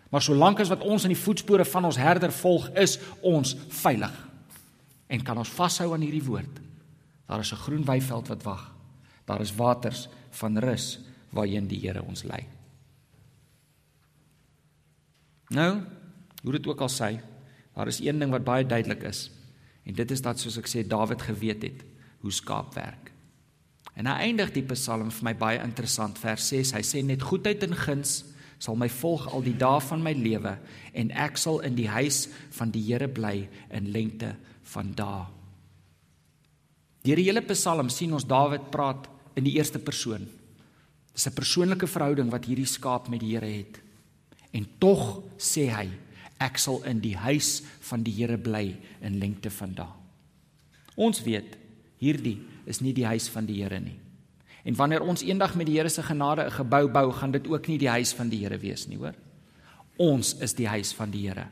Maar 0.09 0.21
solank 0.21 0.59
as 0.59 0.69
wat 0.69 0.83
ons 0.85 1.03
in 1.03 1.09
die 1.09 1.17
voetspore 1.17 1.65
van 1.65 1.85
ons 1.85 1.97
herder 1.97 2.31
volg, 2.31 2.69
is 2.77 2.99
ons 3.21 3.55
veilig. 3.69 4.13
En 5.07 5.23
kan 5.23 5.37
ons 5.37 5.49
vashou 5.49 5.93
aan 5.93 6.01
hierdie 6.05 6.23
woord. 6.23 6.59
Daar 7.25 7.39
is 7.39 7.51
'n 7.51 7.63
groen 7.65 7.85
weiveld 7.85 8.27
wat 8.27 8.43
wag. 8.43 8.71
Daar 9.25 9.41
is 9.41 9.55
waters 9.55 10.07
van 10.39 10.59
rus 10.61 10.97
waarheen 11.33 11.67
die 11.69 11.79
Here 11.81 12.03
ons 12.03 12.25
lei. 12.29 12.43
Nou, 15.53 15.71
hoe 16.43 16.55
dit 16.57 16.67
ook 16.67 16.81
al 16.81 16.91
sê, 16.91 17.13
daar 17.73 17.89
is 17.89 18.01
een 18.01 18.19
ding 18.19 18.31
wat 18.33 18.45
baie 18.45 18.65
duidelik 18.65 19.03
is. 19.09 19.27
En 19.83 19.95
dit 19.97 20.11
is 20.11 20.21
dat 20.23 20.39
soos 20.39 20.57
ek 20.61 20.69
sê 20.69 20.83
Dawid 20.87 21.21
geweet 21.21 21.65
het 21.65 21.83
hoe 22.23 22.31
skaap 22.31 22.73
werk. 22.77 23.11
En 23.93 24.07
hy 24.09 24.29
eindig 24.29 24.53
die 24.55 24.65
Psalm 24.71 25.11
vir 25.13 25.27
my 25.27 25.33
baie 25.37 25.61
interessant 25.61 26.17
vers 26.17 26.47
6. 26.49 26.73
Hy 26.73 26.81
sê 26.85 27.03
net 27.05 27.25
goedheid 27.25 27.65
en 27.67 27.75
guns 27.77 28.23
sal 28.63 28.77
my 28.79 28.87
volg 28.89 29.27
al 29.33 29.43
die 29.43 29.57
dae 29.59 29.81
van 29.83 30.01
my 30.05 30.13
lewe 30.15 30.55
en 30.95 31.11
ek 31.19 31.37
sal 31.41 31.59
in 31.67 31.75
die 31.75 31.89
huis 31.91 32.25
van 32.55 32.71
die 32.71 32.83
Here 32.85 33.09
bly 33.11 33.49
in 33.75 33.91
lengte 33.91 34.33
van 34.73 34.93
dae. 34.95 35.25
Deur 37.03 37.19
die 37.19 37.27
hele 37.27 37.43
Psalm 37.49 37.91
sien 37.91 38.15
ons 38.15 38.25
Dawid 38.25 38.69
praat 38.71 39.09
in 39.35 39.43
die 39.43 39.55
eerste 39.57 39.79
persoon. 39.79 40.27
Dis 41.13 41.27
'n 41.27 41.33
persoonlike 41.33 41.87
verhouding 41.87 42.31
wat 42.31 42.45
hierdie 42.45 42.65
skaap 42.65 43.09
met 43.09 43.19
die 43.19 43.35
Here 43.35 43.45
het. 43.45 43.81
En 44.51 44.67
tog 44.79 45.23
sê 45.37 45.69
hy, 45.69 45.89
ek 46.39 46.57
sal 46.57 46.83
in 46.83 46.99
die 46.99 47.15
huis 47.15 47.61
van 47.79 48.03
die 48.03 48.13
Here 48.13 48.37
bly 48.37 48.77
in 49.01 49.19
lengte 49.19 49.49
van 49.49 49.73
dae. 49.73 49.93
Ons 50.95 51.23
weet, 51.23 51.57
hierdie 51.97 52.39
is 52.65 52.81
nie 52.81 52.93
die 52.93 53.05
huis 53.05 53.29
van 53.29 53.45
die 53.45 53.61
Here 53.61 53.79
nie. 53.79 53.99
En 54.63 54.75
wanneer 54.75 55.01
ons 55.01 55.23
eendag 55.23 55.55
met 55.55 55.67
die 55.67 55.75
Here 55.77 55.89
se 55.89 56.03
genade 56.03 56.45
'n 56.45 56.51
gebou 56.51 56.87
bou, 56.87 57.11
gaan 57.11 57.31
dit 57.31 57.47
ook 57.47 57.67
nie 57.67 57.77
die 57.77 57.89
huis 57.89 58.13
van 58.13 58.29
die 58.29 58.39
Here 58.39 58.57
wees 58.57 58.87
nie, 58.87 58.97
hoor? 58.97 59.15
Ons 59.97 60.35
is 60.39 60.53
die 60.53 60.67
huis 60.67 60.93
van 60.93 61.11
die 61.11 61.27
Here. 61.27 61.47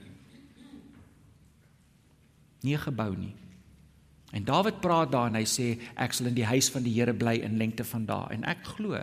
Nie 2.62 2.76
'n 2.76 2.80
gebou 2.80 3.16
nie. 3.18 3.36
En 4.32 4.44
Dawid 4.48 4.80
praat 4.82 5.12
daar 5.12 5.28
en 5.28 5.36
hy 5.36 5.46
sê 5.48 5.74
ek 6.00 6.14
sal 6.16 6.30
in 6.32 6.38
die 6.38 6.48
huis 6.48 6.70
van 6.72 6.84
die 6.84 6.94
Here 6.96 7.14
bly 7.14 7.42
in 7.44 7.58
lengte 7.60 7.84
van 7.84 8.06
dae 8.08 8.32
en 8.32 8.46
ek 8.48 8.64
glo 8.78 9.02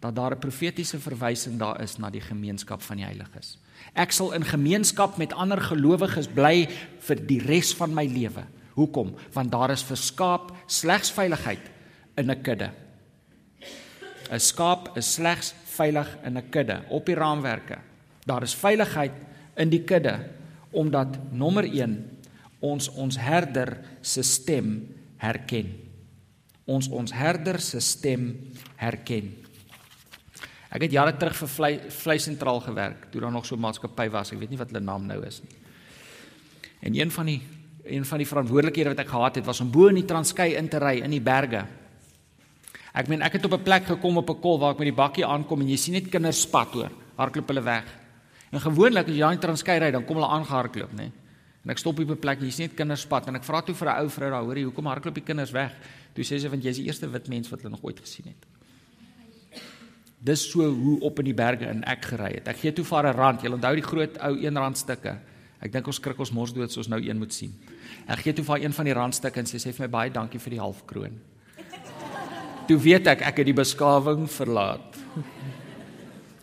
dat 0.00 0.16
daar 0.16 0.32
'n 0.32 0.40
profetiese 0.40 0.98
verwysing 0.98 1.58
daar 1.58 1.80
is 1.82 1.98
na 1.98 2.10
die 2.10 2.24
gemeenskap 2.24 2.82
van 2.82 2.96
die 2.96 3.04
heiliges. 3.04 3.58
Ek 3.94 4.12
sal 4.12 4.32
in 4.32 4.44
gemeenskap 4.44 5.18
met 5.18 5.32
ander 5.32 5.60
gelowiges 5.60 6.26
bly 6.26 6.68
vir 6.98 7.16
die 7.26 7.40
res 7.40 7.74
van 7.74 7.94
my 7.94 8.06
lewe. 8.06 8.44
Hoekom? 8.74 9.14
Want 9.32 9.52
daar 9.52 9.70
is 9.70 9.82
verskaap 9.82 10.56
slegs 10.66 11.10
veiligheid 11.10 11.70
in 12.16 12.30
'n 12.30 12.42
kudde. 12.42 12.70
'n 14.30 14.40
Skaap 14.40 14.96
is 14.96 15.14
slegs 15.14 15.54
veilig 15.64 16.08
in 16.24 16.38
'n 16.38 16.50
kudde 16.50 16.82
op 16.88 17.06
die 17.06 17.14
raamwerke. 17.14 17.78
Daar 18.26 18.42
is 18.42 18.54
veiligheid 18.54 19.12
in 19.56 19.68
die 19.68 19.84
kudde 19.84 20.30
omdat 20.70 21.18
nommer 21.32 21.64
1 21.64 22.19
ons 22.60 22.88
ons 22.88 23.16
herder 23.18 23.78
se 24.02 24.22
stem 24.22 24.74
herken. 25.20 25.72
Ons 26.70 26.88
ons 26.88 27.12
herder 27.12 27.60
se 27.60 27.80
stem 27.80 28.34
herken. 28.80 29.32
Ek 30.70 30.84
het 30.86 30.92
jare 30.94 31.16
terug 31.18 31.34
vir 31.34 31.50
vlei 31.50 31.72
vlei 31.90 32.18
sentraal 32.22 32.60
gewerk, 32.62 33.08
toe 33.10 33.20
daar 33.20 33.32
nog 33.32 33.46
so 33.46 33.56
'n 33.56 33.60
maatskappy 33.60 34.08
was. 34.10 34.32
Ek 34.32 34.38
weet 34.38 34.50
nie 34.50 34.58
wat 34.58 34.70
hulle 34.70 34.84
naam 34.84 35.06
nou 35.06 35.26
is 35.26 35.42
nie. 35.42 35.56
En 36.80 36.94
een 36.94 37.10
van 37.10 37.26
die 37.26 37.40
een 37.84 38.04
van 38.04 38.18
die 38.18 38.26
verantwoordelikhede 38.26 38.88
wat 38.88 38.98
ek 38.98 39.08
gehad 39.08 39.34
het 39.34 39.46
was 39.46 39.60
om 39.60 39.70
bo 39.70 39.88
in 39.88 39.94
die 39.94 40.04
Transkei 40.04 40.54
in 40.54 40.68
te 40.68 40.78
ry 40.78 41.00
in 41.00 41.10
die 41.10 41.20
berge. 41.20 41.66
Ek 42.92 43.08
meen 43.08 43.22
ek 43.22 43.32
het 43.32 43.44
op 43.44 43.52
'n 43.52 43.62
plek 43.62 43.84
gekom 43.84 44.16
op 44.16 44.30
'n 44.30 44.40
kol 44.40 44.58
waar 44.58 44.72
ek 44.72 44.78
met 44.78 44.86
die 44.86 45.02
bakkie 45.02 45.26
aankom 45.26 45.60
en 45.60 45.68
jy 45.68 45.76
sien 45.76 45.94
net 45.94 46.08
kinders 46.08 46.40
spat 46.40 46.72
hoor, 46.72 46.90
hardloop 47.16 47.48
hulle 47.48 47.62
weg. 47.62 47.84
En 48.52 48.60
gewoonlik 48.60 49.06
as 49.06 49.12
jy 49.12 49.18
daar 49.18 49.32
in 49.32 49.38
Transkei 49.38 49.78
ry, 49.78 49.90
dan 49.90 50.04
kom 50.04 50.16
hulle 50.16 50.28
aangehardloop, 50.28 50.92
né? 50.92 51.12
En 51.64 51.70
ek 51.70 51.78
stop 51.78 51.98
op 52.00 52.10
'n 52.10 52.18
plek, 52.18 52.40
sien 52.40 52.68
net 52.68 52.76
kinders 52.76 53.00
spat 53.00 53.28
en 53.28 53.36
ek 53.36 53.44
vra 53.44 53.60
toe 53.60 53.74
vir 53.74 53.88
'n 53.88 54.00
ou 54.02 54.08
vrou 54.08 54.30
daar, 54.30 54.42
hoorie, 54.42 54.64
hoekom 54.64 54.86
hardloop 54.86 55.14
die 55.14 55.24
kinders 55.24 55.50
weg? 55.52 55.72
Toe 56.14 56.24
sê 56.24 56.40
sy 56.40 56.48
want 56.48 56.62
jy's 56.62 56.76
die 56.76 56.86
eerste 56.86 57.08
wit 57.10 57.28
mens 57.28 57.50
wat 57.50 57.60
hulle 57.60 57.70
nog 57.70 57.82
ooit 57.82 58.00
gesien 58.00 58.26
het. 58.26 58.46
Dis 60.22 60.50
so 60.50 60.68
hoe 60.68 61.00
op 61.00 61.18
in 61.18 61.24
die 61.24 61.34
berge 61.34 61.66
in 61.66 61.84
ek 61.84 62.04
gery 62.04 62.34
het. 62.34 62.48
Ek 62.48 62.56
gee 62.56 62.72
toe 62.72 62.84
vir 62.84 63.06
'n 63.06 63.16
rand. 63.16 63.42
Jy 63.42 63.48
onthou 63.48 63.74
die 63.74 63.82
groot 63.82 64.18
ou 64.18 64.36
1 64.36 64.56
rand 64.56 64.78
stukke. 64.78 65.18
Ek 65.60 65.72
dink 65.72 65.86
ons 65.86 65.96
skrik 65.96 66.18
ons 66.18 66.32
mors 66.32 66.52
dood 66.52 66.72
soos 66.72 66.88
nou 66.88 67.00
een 67.00 67.18
moet 67.18 67.32
sien. 67.32 67.52
Ek 68.08 68.18
gee 68.18 68.32
toe 68.32 68.44
vir 68.44 68.64
een 68.64 68.72
van 68.72 68.84
die 68.84 68.94
randstukke 68.94 69.40
en 69.40 69.46
sy 69.46 69.58
sê 69.58 69.72
vir 69.72 69.86
my 69.86 69.90
baie 69.90 70.10
dankie 70.10 70.40
vir 70.40 70.50
die 70.50 70.60
half 70.60 70.86
kroon. 70.86 71.20
Toe 72.66 72.78
weet 72.78 73.06
ek 73.06 73.22
ek 73.22 73.36
het 73.42 73.46
die 73.46 73.52
beskawing 73.52 74.28
verlaat. 74.30 74.96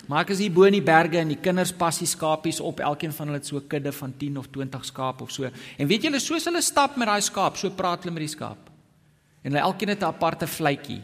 Maar 0.07 0.23
ek 0.23 0.31
is 0.37 0.39
hier 0.39 0.53
bo 0.55 0.63
in 0.63 0.77
die 0.77 0.83
berge 0.83 1.19
en 1.19 1.33
die 1.33 1.39
kinders 1.39 1.73
pas 1.75 1.97
die 1.99 2.07
skapies 2.07 2.61
op. 2.63 2.79
Elkeen 2.79 3.11
van 3.11 3.27
hulle 3.27 3.41
het 3.41 3.47
so 3.47 3.57
'n 3.57 3.67
kudde 3.67 3.91
van 3.91 4.13
10 4.17 4.37
of 4.37 4.47
20 4.47 4.85
skaap 4.85 5.21
of 5.21 5.31
so. 5.31 5.49
En 5.77 5.87
weet 5.87 6.03
julle 6.03 6.19
soos 6.19 6.45
hulle 6.45 6.61
stap 6.61 6.95
met 6.95 7.07
daai 7.07 7.21
skaap, 7.21 7.57
so 7.57 7.69
praat 7.69 8.03
hulle 8.03 8.13
met 8.13 8.23
die 8.23 8.35
skaap. 8.35 8.69
En 9.43 9.51
hulle 9.51 9.63
elkeen 9.63 9.89
het 9.89 10.01
'n 10.01 10.05
aparte 10.05 10.47
fluitjie. 10.47 11.01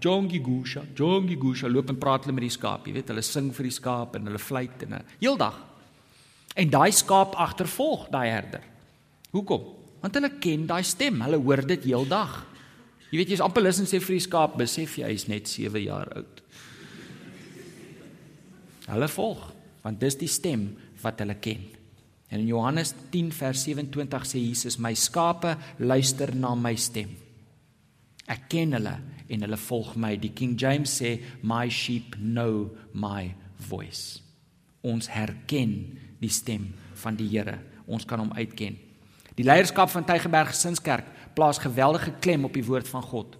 Jongi 0.00 0.40
Gusha, 0.44 0.82
Jongi 0.94 1.36
Gusha 1.40 1.68
loop 1.68 1.88
en 1.88 1.98
praat 1.98 2.24
hulle 2.24 2.34
met 2.34 2.44
die 2.44 2.50
skaap. 2.50 2.86
Jy 2.86 2.92
weet, 2.92 3.08
hulle 3.08 3.22
sing 3.22 3.52
vir 3.54 3.64
die 3.64 3.72
skaap 3.72 4.16
en 4.16 4.26
hulle 4.26 4.38
fluit 4.38 4.82
en 4.82 5.04
heeldag. 5.20 5.56
En 6.54 6.70
daai 6.70 6.92
skaap 6.92 7.34
agtervolg 7.34 8.08
daai 8.12 8.28
herder. 8.28 8.62
Hoekom? 9.30 9.64
Want 10.00 10.14
hulle 10.14 10.30
ken 10.40 10.66
daai 10.66 10.82
stem. 10.82 11.20
Hulle 11.20 11.40
hoor 11.40 11.66
dit 11.66 11.84
heeldag. 11.84 12.44
Jy 13.10 13.18
weet, 13.18 13.28
jy's 13.28 13.40
amper 13.40 13.62
lus 13.62 13.78
en 13.78 13.86
sê 13.86 14.00
vir 14.02 14.16
die 14.16 14.26
skaap, 14.26 14.56
besef 14.58 14.96
jy 14.98 15.04
hy's 15.06 15.28
net 15.30 15.48
7 15.48 15.82
jaar 15.82 16.08
oud. 16.18 16.33
Hulle 18.90 19.08
volg, 19.08 19.42
want 19.84 20.00
dis 20.00 20.16
die 20.20 20.30
stem 20.30 20.68
wat 21.02 21.20
hulle 21.22 21.36
ken. 21.40 21.62
En 22.32 22.40
in 22.40 22.48
Johannes 22.48 22.94
10 23.12 23.30
vers 23.36 23.62
27 23.66 24.26
sê 24.26 24.40
Jesus, 24.42 24.78
my 24.80 24.94
skape 24.98 25.54
luister 25.78 26.34
na 26.34 26.54
my 26.58 26.74
stem. 26.80 27.12
Ek 28.30 28.48
ken 28.52 28.72
hulle 28.76 28.94
en 29.28 29.44
hulle 29.44 29.58
volg 29.66 29.94
my. 30.00 30.14
Die 30.20 30.32
King 30.36 30.56
James 30.60 30.96
sê 31.00 31.18
my 31.44 31.68
sheep 31.72 32.16
know 32.18 32.70
my 32.92 33.34
voice. 33.68 34.20
Ons 34.84 35.10
herken 35.12 35.76
die 36.20 36.32
stem 36.32 36.70
van 37.04 37.16
die 37.20 37.28
Here. 37.28 37.58
Ons 37.86 38.08
kan 38.08 38.20
hom 38.20 38.32
uitken. 38.36 38.78
Die 39.36 39.44
leierskap 39.44 39.90
van 39.92 40.06
Tygerberg 40.08 40.52
Gesinskerk 40.52 41.08
plaas 41.34 41.58
geweldige 41.60 42.14
klem 42.22 42.46
op 42.46 42.54
die 42.54 42.64
woord 42.64 42.88
van 42.88 43.04
God. 43.04 43.36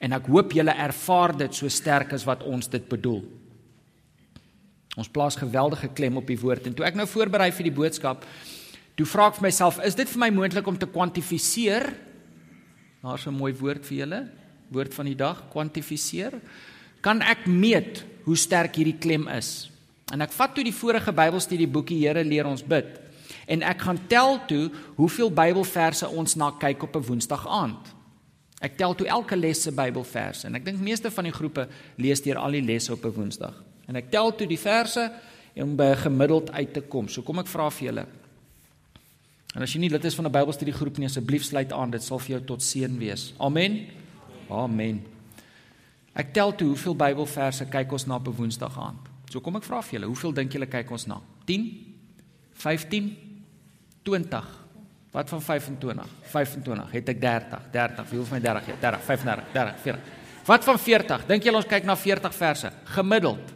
En 0.00 0.16
ek 0.16 0.30
hoop 0.32 0.54
julle 0.56 0.74
ervaar 0.80 1.34
dit 1.36 1.54
so 1.54 1.68
sterk 1.70 2.14
as 2.16 2.24
wat 2.26 2.42
ons 2.48 2.70
dit 2.72 2.84
bedoel. 2.88 3.22
Ons 4.96 5.08
plaas 5.08 5.36
geweldige 5.36 5.88
klem 5.88 6.16
op 6.16 6.26
die 6.26 6.38
woord 6.38 6.66
en 6.66 6.74
toe 6.74 6.86
ek 6.86 6.94
nou 6.94 7.06
voorberei 7.06 7.50
vir 7.52 7.64
die 7.64 7.74
boodskap, 7.74 8.24
toe 8.96 9.06
vra 9.06 9.26
ek 9.26 9.34
vir 9.34 9.42
myself, 9.42 9.78
is 9.82 9.94
dit 9.94 10.08
vir 10.08 10.18
my 10.18 10.30
moontlik 10.30 10.66
om 10.66 10.78
te 10.78 10.86
kwantifiseer 10.86 11.90
Daar's 13.04 13.26
'n 13.26 13.36
mooi 13.36 13.52
woord 13.52 13.86
vir 13.86 13.96
julle. 13.96 14.30
Woord 14.68 14.94
van 14.94 15.04
die 15.04 15.16
dag, 15.16 15.44
kwantifiseer. 15.50 16.32
Kan 17.00 17.20
ek 17.20 17.46
meet 17.46 18.04
hoe 18.22 18.36
sterk 18.36 18.76
hierdie 18.76 18.98
klem 18.98 19.28
is? 19.28 19.70
En 20.12 20.20
ek 20.20 20.32
vat 20.32 20.54
toe 20.54 20.64
die 20.64 20.72
vorige 20.72 21.12
Bybelstudie 21.12 21.68
boekie 21.68 21.98
Here 21.98 22.24
leer 22.24 22.46
ons 22.46 22.62
bid. 22.62 23.00
En 23.46 23.62
ek 23.62 23.80
gaan 23.80 24.06
tel 24.06 24.40
toe 24.46 24.70
hoeveel 24.96 25.30
Bybelverse 25.30 26.08
ons 26.08 26.34
na 26.34 26.50
kyk 26.50 26.82
op 26.82 26.96
'n 26.96 27.02
Woensdag 27.02 27.46
aand. 27.46 27.94
Ek 28.60 28.76
tel 28.76 28.94
toe 28.94 29.06
elke 29.06 29.36
les 29.36 29.62
se 29.62 29.72
Bybelverse 29.72 30.46
en 30.46 30.54
ek 30.54 30.64
dink 30.64 30.80
meeste 30.80 31.10
van 31.10 31.24
die 31.24 31.32
groepe 31.32 31.68
lees 31.96 32.22
deur 32.22 32.36
al 32.36 32.50
die 32.50 32.62
lesse 32.62 32.92
op 32.92 33.04
'n 33.04 33.12
Woensdag. 33.12 33.54
En 33.86 33.96
ek 33.96 34.10
tel 34.10 34.34
toe 34.34 34.46
die 34.46 34.58
verse 34.60 35.10
om 35.54 35.76
by 35.76 35.94
gemiddeld 35.94 36.50
uit 36.52 36.72
te 36.72 36.80
kom. 36.80 37.08
So 37.08 37.22
kom 37.22 37.38
ek 37.38 37.46
vra 37.46 37.70
vir 37.70 37.86
julle, 37.86 38.06
En 39.54 39.62
as 39.62 39.70
jy 39.70 39.84
nie 39.84 39.90
lid 39.92 40.04
is 40.04 40.16
van 40.18 40.26
'n 40.26 40.34
Bybelstudiegroep 40.34 40.98
nie, 40.98 41.06
asseblief 41.06 41.44
sluit 41.44 41.72
aan, 41.72 41.90
dit 41.90 42.02
sal 42.02 42.18
vir 42.18 42.30
jou 42.36 42.40
tot 42.44 42.62
seën 42.62 42.98
wees. 42.98 43.32
Amen. 43.38 43.86
Amen. 44.50 45.04
Ek 46.12 46.32
tel 46.32 46.54
toe 46.54 46.68
hoeveel 46.68 46.96
Bybelverse 46.96 47.66
kyk 47.66 47.92
ons 47.92 48.06
na 48.06 48.16
op 48.16 48.28
'n 48.28 48.34
Woensdag 48.34 48.78
aand. 48.78 49.08
So 49.30 49.40
kom 49.40 49.56
ek 49.56 49.62
vra 49.62 49.82
vir 49.82 49.92
julle, 49.92 50.06
hoeveel 50.06 50.32
dink 50.32 50.52
julle 50.52 50.66
kyk 50.66 50.90
ons 50.90 51.06
na? 51.06 51.20
10? 51.44 51.94
15? 52.52 53.16
20? 54.02 54.44
Wat 55.12 55.28
van 55.28 55.42
25? 55.42 56.08
25. 56.22 56.90
Het 56.90 57.08
ek 57.08 57.20
30? 57.20 57.60
30. 57.70 58.10
Wie 58.10 58.18
hoef 58.18 58.30
my 58.30 58.40
30? 58.40 58.80
30, 58.80 59.02
35, 59.02 59.44
30, 59.52 59.80
40. 59.80 60.00
Wat 60.44 60.64
van 60.64 60.78
40? 60.78 61.26
Dink 61.26 61.42
julle 61.42 61.56
ons 61.56 61.66
kyk 61.66 61.84
na 61.84 61.96
40 61.96 62.34
verse 62.34 62.72
gemiddeld? 62.84 63.53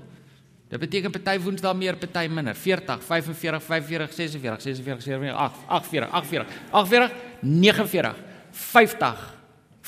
Dit 0.68 0.80
beteken 0.80 1.10
party 1.10 1.38
Woensdae 1.40 1.74
meer, 1.74 1.96
party 1.96 2.26
minder. 2.28 2.54
40, 2.54 3.02
45, 3.04 3.62
45, 3.62 4.12
46, 4.12 4.62
46, 4.62 5.02
47, 5.02 5.34
48, 5.66 6.10
48, 6.10 6.48
48, 6.70 7.12
49, 7.40 8.16
50. 8.50 9.36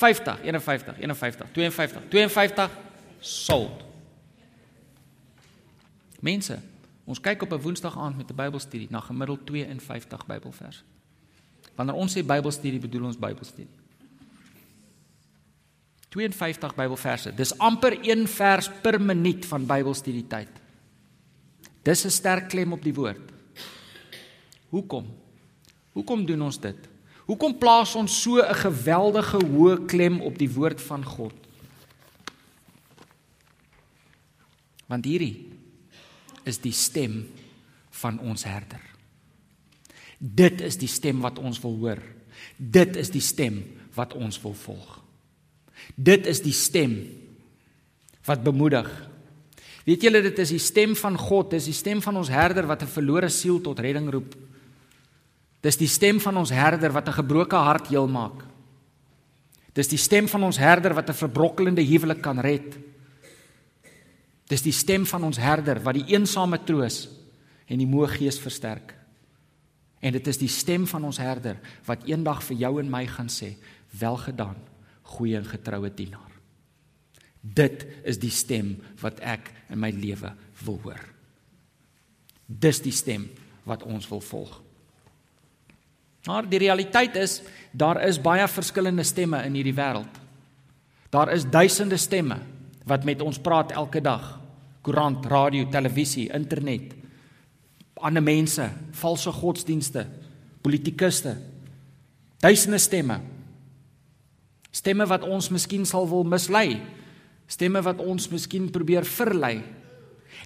50, 0.01 0.41
51, 0.43 0.95
51, 0.99 1.47
52, 1.53 2.03
52 2.09 2.71
sold. 3.21 3.83
Mense, 6.25 6.57
ons 7.05 7.21
kyk 7.21 7.43
op 7.43 7.53
'n 7.53 7.61
Woensdag 7.61 7.99
aand 7.99 8.17
met 8.17 8.31
'n 8.31 8.35
Bybelstudie 8.35 8.89
na 8.91 9.01
gemiddeld 9.01 9.47
52 9.47 10.27
Bybelverse. 10.27 10.83
Wanneer 11.75 11.95
ons 11.95 12.13
sê 12.13 12.25
Bybelstudie, 12.25 12.81
bedoel 12.81 13.05
ons 13.05 13.19
Bybelstudie. 13.19 13.77
52 16.09 16.75
Bybelverse. 16.75 17.35
Dis 17.35 17.59
amper 17.59 17.99
1 18.03 18.27
vers 18.29 18.71
per 18.83 19.01
minuut 19.01 19.47
van 19.47 19.67
Bybelstudie 19.67 20.27
tyd. 20.27 20.49
Dis 21.83 22.05
'n 22.05 22.11
sterk 22.11 22.49
klem 22.49 22.73
op 22.73 22.83
die 22.83 22.95
woord. 22.95 23.33
Hoekom? 24.69 25.07
Hoekom 25.93 26.27
doen 26.27 26.43
ons 26.43 26.61
dit? 26.61 26.89
Hoekom 27.27 27.59
plaas 27.59 27.95
ons 27.95 28.23
so 28.23 28.43
'n 28.43 28.55
geweldige 28.55 29.39
hoë 29.39 29.87
klem 29.87 30.21
op 30.21 30.39
die 30.39 30.51
woord 30.51 30.81
van 30.81 31.05
God? 31.05 31.35
Want 34.87 35.05
hierdie 35.05 35.49
is 36.45 36.59
die 36.59 36.73
stem 36.73 37.29
van 37.91 38.19
ons 38.19 38.45
herder. 38.45 38.81
Dit 40.19 40.61
is 40.61 40.77
die 40.77 40.89
stem 40.89 41.21
wat 41.21 41.39
ons 41.39 41.61
wil 41.61 41.77
hoor. 41.77 42.03
Dit 42.57 42.97
is 42.97 43.11
die 43.11 43.21
stem 43.21 43.63
wat 43.95 44.15
ons 44.15 44.41
wil 44.43 44.55
volg. 44.55 45.03
Dit 45.95 46.27
is 46.27 46.43
die 46.43 46.53
stem 46.53 47.09
wat 48.25 48.43
bemoedig. 48.43 49.10
Weet 49.85 50.03
julle 50.03 50.23
dit 50.23 50.39
is 50.39 50.53
die 50.53 50.61
stem 50.61 50.95
van 50.97 51.17
God, 51.17 51.51
dis 51.51 51.65
die 51.71 51.77
stem 51.77 52.03
van 52.05 52.17
ons 52.21 52.29
herder 52.29 52.67
wat 52.67 52.83
'n 52.83 52.87
verlore 52.87 53.29
siel 53.29 53.61
tot 53.61 53.79
redding 53.79 54.11
roep. 54.11 54.35
Dis 55.61 55.77
die 55.77 55.89
stem 55.89 56.21
van 56.21 56.37
ons 56.37 56.51
herder 56.51 56.93
wat 56.93 57.09
'n 57.09 57.13
gebroke 57.13 57.57
hart 57.57 57.89
heel 57.89 58.09
maak. 58.09 58.45
Dis 59.73 59.89
die 59.89 59.99
stem 59.99 60.29
van 60.29 60.43
ons 60.43 60.59
herder 60.59 60.95
wat 60.95 61.09
'n 61.09 61.15
verbrokkelende 61.15 61.83
huwelik 61.83 62.23
kan 62.23 62.39
red. 62.39 62.79
Dis 64.49 64.63
die 64.63 64.73
stem 64.73 65.07
van 65.07 65.25
ons 65.25 65.37
herder 65.37 65.81
wat 65.83 65.95
die 65.95 66.15
eensame 66.17 66.59
troos 66.65 67.09
en 67.67 67.79
die 67.79 67.87
moe 67.87 68.09
gees 68.09 68.39
versterk. 68.39 68.95
En 70.01 70.13
dit 70.13 70.27
is 70.27 70.39
die 70.39 70.49
stem 70.49 70.87
van 70.87 71.05
ons 71.05 71.19
herder 71.19 71.61
wat 71.87 72.09
eendag 72.09 72.43
vir 72.43 72.57
jou 72.57 72.81
en 72.81 72.91
my 72.91 73.07
gaan 73.07 73.29
sê: 73.29 73.57
"Welgedaan, 73.99 74.57
goeie 75.03 75.37
en 75.37 75.45
getroue 75.45 75.95
dienaar." 75.95 76.30
Dit 77.41 77.87
is 78.05 78.19
die 78.21 78.33
stem 78.33 78.75
wat 79.01 79.21
ek 79.25 79.49
in 79.73 79.81
my 79.81 79.91
lewe 79.95 80.33
wil 80.65 80.81
hoor. 80.85 81.01
Dis 82.47 82.83
die 82.85 82.95
stem 82.95 83.29
wat 83.69 83.85
ons 83.87 84.09
wil 84.11 84.21
volg. 84.21 84.59
Maar 86.29 86.49
die 86.49 86.61
realiteit 86.61 87.17
is 87.17 87.41
daar 87.73 88.03
is 88.05 88.21
baie 88.21 88.45
verskillende 88.49 89.05
stemme 89.09 89.41
in 89.47 89.57
hierdie 89.57 89.77
wêreld. 89.77 90.19
Daar 91.11 91.33
is 91.33 91.49
duisende 91.49 91.97
stemme 91.97 92.41
wat 92.85 93.07
met 93.09 93.23
ons 93.23 93.39
praat 93.41 93.73
elke 93.73 94.03
dag. 94.05 94.37
Koerant, 94.85 95.25
radio, 95.27 95.69
televisie, 95.69 96.29
internet. 96.33 96.95
Ander 98.01 98.23
mense, 98.25 98.65
valse 98.97 99.33
godsdienste, 99.33 100.07
politikuste. 100.65 101.37
Duisende 102.41 102.79
stemme. 102.79 103.21
Stemme 104.71 105.07
wat 105.07 105.25
ons 105.29 105.51
miskien 105.53 105.85
sal 105.89 106.09
wil 106.09 106.25
mislei. 106.25 106.81
Stemme 107.51 107.83
wat 107.83 107.99
ons 107.99 108.31
miskien 108.31 108.71
probeer 108.71 109.05
verlei 109.05 109.59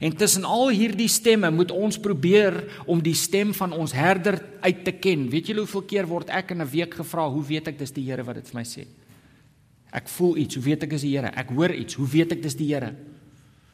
En 0.02 0.16
tussen 0.16 0.44
al 0.44 0.72
hierdie 0.74 1.08
stemme 1.08 1.50
moet 1.54 1.70
ons 1.70 1.98
probeer 2.02 2.56
om 2.90 3.02
die 3.02 3.14
stem 3.14 3.52
van 3.54 3.72
ons 3.76 3.94
herder 3.94 4.40
uit 4.64 4.82
te 4.86 4.94
ken. 4.98 5.28
Weet 5.30 5.52
julle 5.52 5.62
hoeveel 5.62 5.84
keer 5.90 6.08
word 6.10 6.32
ek 6.34 6.50
in 6.50 6.62
'n 6.62 6.70
week 6.70 6.94
gevra, 6.94 7.28
hoe 7.28 7.44
weet 7.44 7.68
ek 7.68 7.78
dis 7.78 7.92
die 7.92 8.04
Here 8.10 8.24
wat 8.24 8.34
dit 8.34 8.48
vir 8.48 8.60
my 8.60 8.64
sê? 8.64 8.86
Ek 9.92 10.08
voel 10.08 10.36
iets, 10.36 10.54
hoe 10.54 10.64
weet 10.64 10.82
ek 10.82 10.90
dis 10.90 11.02
die 11.02 11.16
Here? 11.16 11.30
Ek 11.36 11.48
hoor 11.50 11.70
iets, 11.70 11.94
hoe 11.94 12.06
weet 12.06 12.32
ek 12.32 12.42
dis 12.42 12.54
die 12.54 12.74
Here? 12.74 12.94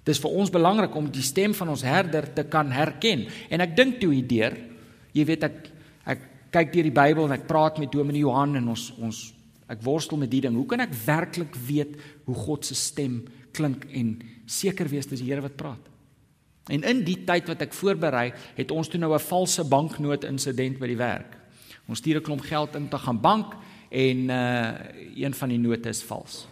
Dis 0.05 0.19
vir 0.19 0.31
ons 0.31 0.51
belangrik 0.51 0.95
om 0.95 1.11
die 1.11 1.23
stem 1.23 1.55
van 1.55 1.69
ons 1.69 1.83
herder 1.83 2.35
te 2.35 2.45
kan 2.45 2.71
herken. 2.71 3.27
En 3.51 3.61
ek 3.61 3.77
dink 3.77 4.01
toe 4.01 4.13
hierdeur, 4.13 4.57
jy 5.13 5.25
weet 5.25 5.45
ek 5.45 5.71
ek 6.07 6.19
kyk 6.51 6.73
deur 6.73 6.83
die 6.83 6.91
Bybel 6.91 7.25
en 7.25 7.33
ek 7.33 7.47
praat 7.47 7.79
met 7.79 7.93
Dominee 7.93 8.21
Johan 8.21 8.57
en 8.57 8.69
ons 8.69 8.93
ons 8.99 9.35
ek 9.71 9.85
worstel 9.87 10.19
met 10.19 10.31
die 10.33 10.43
ding. 10.45 10.57
Hoe 10.59 10.67
kan 10.67 10.83
ek 10.83 10.95
werklik 11.07 11.55
weet 11.67 11.97
hoe 12.27 12.35
God 12.35 12.67
se 12.67 12.75
stem 12.75 13.23
klink 13.55 13.87
en 13.95 14.19
seker 14.51 14.89
wees 14.91 15.07
dis 15.07 15.23
die 15.23 15.31
Here 15.31 15.45
wat 15.45 15.59
praat? 15.61 15.87
En 16.71 16.85
in 16.87 17.03
die 17.07 17.19
tyd 17.27 17.49
wat 17.51 17.63
ek 17.65 17.75
voorberei, 17.75 18.31
het 18.57 18.71
ons 18.71 18.89
toe 18.89 19.01
nou 19.01 19.15
'n 19.15 19.19
valse 19.19 19.65
banknoot 19.65 20.25
insident 20.25 20.79
by 20.79 20.87
die 20.87 20.97
werk. 20.97 21.37
Ons 21.89 21.99
stuur 21.99 22.17
'n 22.19 22.23
klomp 22.23 22.43
geld 22.43 22.75
in 22.75 22.89
te 22.89 22.99
gaan 22.99 23.21
bank 23.21 23.55
en 23.91 24.31
uh 24.31 24.73
een 25.15 25.35
van 25.35 25.49
die 25.49 25.59
note 25.59 25.89
is 25.89 26.03
vals. 26.03 26.47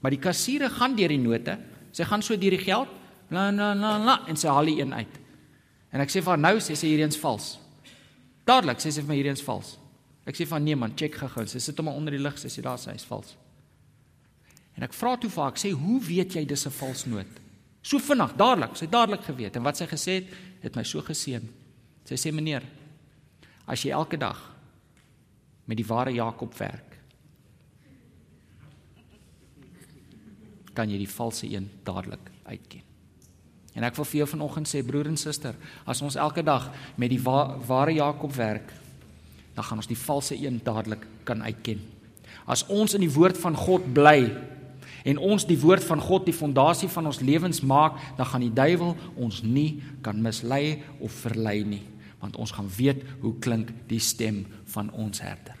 Maar 0.00 0.10
die 0.10 0.20
kassiere 0.20 0.68
gaan 0.70 0.96
deur 0.96 1.08
die 1.08 1.18
note. 1.18 1.58
Sy 1.92 2.04
gaan 2.04 2.22
so 2.22 2.36
deur 2.36 2.50
die 2.50 2.58
geld, 2.58 2.88
la 3.30 3.50
la 3.50 3.74
la 3.74 3.98
la 3.98 4.20
en 4.28 4.36
sy 4.36 4.48
haal 4.48 4.64
die 4.64 4.80
een 4.80 4.94
uit. 4.94 5.20
En 5.92 6.00
ek 6.00 6.10
sê 6.10 6.20
vir 6.22 6.34
haar 6.34 6.38
nou 6.38 6.56
sê 6.58 6.74
sy 6.74 6.86
hierdie 6.86 7.04
eens 7.04 7.16
vals. 7.16 7.58
Dadelik 8.44 8.78
sê 8.78 8.90
sy 8.90 9.00
vir 9.00 9.08
my 9.08 9.14
hierdie 9.14 9.30
eens 9.30 9.42
vals. 9.42 9.78
Ek 10.24 10.36
sê 10.38 10.46
van 10.48 10.64
nee 10.64 10.76
man, 10.76 10.94
check 10.96 11.18
gou-gou. 11.20 11.44
Sy 11.48 11.60
sit 11.60 11.80
hom 11.80 11.90
onder 11.92 12.14
die 12.16 12.22
lig, 12.22 12.36
sy 12.40 12.48
sê 12.48 12.64
daar 12.64 12.80
sê 12.80 12.94
hy's 12.94 13.04
vals. 13.08 13.34
En 14.74 14.86
ek 14.86 14.96
vra 14.96 15.14
toe 15.20 15.30
vir 15.30 15.42
haar, 15.44 15.52
ek 15.52 15.60
sê 15.60 15.72
hoe 15.76 15.98
weet 16.02 16.36
jy 16.38 16.44
dis 16.48 16.66
'n 16.66 16.70
vals 16.70 17.04
noot? 17.06 17.40
So 17.82 17.98
vinnig, 17.98 18.32
dadelik, 18.36 18.76
sy 18.76 18.86
het 18.86 18.92
dadelik 18.92 19.22
geweet 19.22 19.56
en 19.56 19.62
wat 19.62 19.76
sy 19.76 19.86
gesê 19.86 20.12
het, 20.22 20.32
het 20.62 20.76
my 20.76 20.82
so 20.82 21.02
geseën. 21.02 21.44
Sy 22.04 22.14
sê 22.14 22.32
meneer, 22.32 22.64
as 23.66 23.84
jy 23.84 23.90
elke 23.90 24.16
dag 24.16 24.40
met 25.66 25.76
die 25.76 25.86
ware 25.86 26.10
Jakob 26.10 26.54
werk, 26.58 26.98
kan 30.74 30.90
jy 30.90 30.98
die 30.98 31.08
valse 31.08 31.46
een 31.46 31.70
dadelik 31.84 32.30
uitken. 32.44 32.82
En 33.74 33.84
ek 33.84 33.96
wil 33.96 34.04
vir 34.04 34.18
jou 34.18 34.26
vanoggend 34.26 34.68
sê 34.70 34.82
broer 34.86 35.06
en 35.10 35.16
suster, 35.16 35.54
as 35.86 36.02
ons 36.02 36.16
elke 36.16 36.42
dag 36.42 36.70
met 36.96 37.10
die 37.10 37.20
wa 37.22 37.58
ware 37.58 37.92
Jakob 37.92 38.32
werk, 38.32 38.72
dan 39.54 39.64
gaan 39.64 39.80
ons 39.82 39.90
die 39.90 39.98
valse 39.98 40.36
een 40.36 40.60
dadelik 40.64 41.06
kan 41.24 41.42
uitken. 41.42 41.80
As 42.44 42.66
ons 42.66 42.94
in 42.94 43.04
die 43.04 43.12
woord 43.12 43.38
van 43.40 43.56
God 43.56 43.86
bly, 43.94 44.28
en 45.04 45.20
ons 45.20 45.44
die 45.44 45.58
woord 45.60 45.84
van 45.84 46.00
God 46.00 46.24
die 46.24 46.36
fondasie 46.36 46.88
van 46.88 47.06
ons 47.10 47.20
lewens 47.20 47.60
maak, 47.60 47.98
dan 48.16 48.26
gaan 48.26 48.44
die 48.44 48.52
duiwel 48.52 48.94
ons 49.20 49.42
nie 49.44 49.82
kan 50.02 50.20
mislei 50.20 50.80
of 50.98 51.12
verlei 51.24 51.60
nie, 51.68 51.82
want 52.22 52.38
ons 52.40 52.54
gaan 52.56 52.70
weet 52.76 53.04
hoe 53.20 53.34
klink 53.44 53.72
die 53.88 54.00
stem 54.00 54.44
van 54.72 54.90
ons 54.96 55.20
herder. 55.20 55.58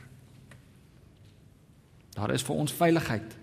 Daar 2.14 2.32
is 2.32 2.44
vir 2.46 2.56
ons 2.56 2.72
veiligheid 2.72 3.40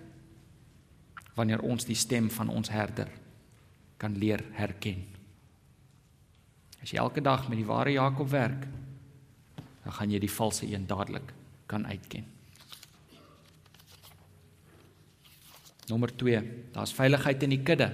wanneer 1.36 1.62
ons 1.64 1.86
die 1.88 1.96
stem 1.96 2.30
van 2.34 2.50
ons 2.50 2.70
herder 2.72 3.10
kan 4.02 4.16
leer 4.18 4.42
herken. 4.58 5.04
As 6.82 6.90
jy 6.90 6.98
elke 6.98 7.22
dag 7.22 7.46
met 7.48 7.60
die 7.60 7.68
ware 7.68 7.94
Jakob 7.94 8.32
werk, 8.32 8.66
dan 9.84 9.94
gaan 9.94 10.12
jy 10.12 10.20
die 10.20 10.32
valse 10.32 10.68
een 10.68 10.88
dadelik 10.88 11.34
kan 11.66 11.88
uitken. 11.88 12.26
Nommer 15.88 16.12
2, 16.16 16.42
daar's 16.72 16.94
veiligheid 16.94 17.44
in 17.44 17.50
die 17.50 17.64
kudde 17.64 17.92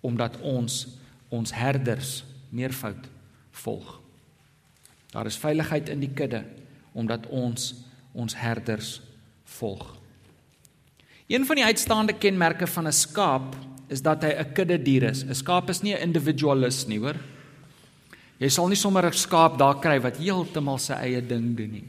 omdat 0.00 0.38
ons 0.40 0.86
ons 1.28 1.52
herders 1.52 2.22
meervoud 2.54 3.08
volg. 3.50 4.00
Daar 5.12 5.26
is 5.26 5.36
veiligheid 5.36 5.88
in 5.88 6.00
die 6.00 6.12
kudde 6.14 6.44
omdat 6.92 7.26
ons 7.26 7.74
ons 8.12 8.34
herders 8.36 9.00
volg. 9.58 9.96
Een 11.28 11.44
van 11.46 11.60
die 11.60 11.64
uitstaande 11.64 12.16
kenmerke 12.16 12.66
van 12.66 12.86
'n 12.86 12.92
skaap 12.92 13.56
is 13.88 14.02
dat 14.02 14.22
hy 14.22 14.32
'n 14.32 14.52
kudde 14.52 14.82
dier 14.82 15.02
is. 15.02 15.24
'n 15.24 15.34
Skaap 15.34 15.68
is 15.68 15.82
nie 15.82 15.94
'n 15.94 16.02
individualis 16.02 16.86
nie, 16.86 16.98
hoor. 16.98 17.16
Jy 18.38 18.48
sal 18.48 18.68
nie 18.68 18.76
sommer 18.76 19.06
'n 19.06 19.12
skaap 19.12 19.58
daar 19.58 19.80
kry 19.80 19.98
wat 20.00 20.16
heeltemal 20.16 20.78
sy 20.78 20.94
eie 20.94 21.20
ding 21.20 21.56
doen 21.56 21.70
nie. 21.70 21.88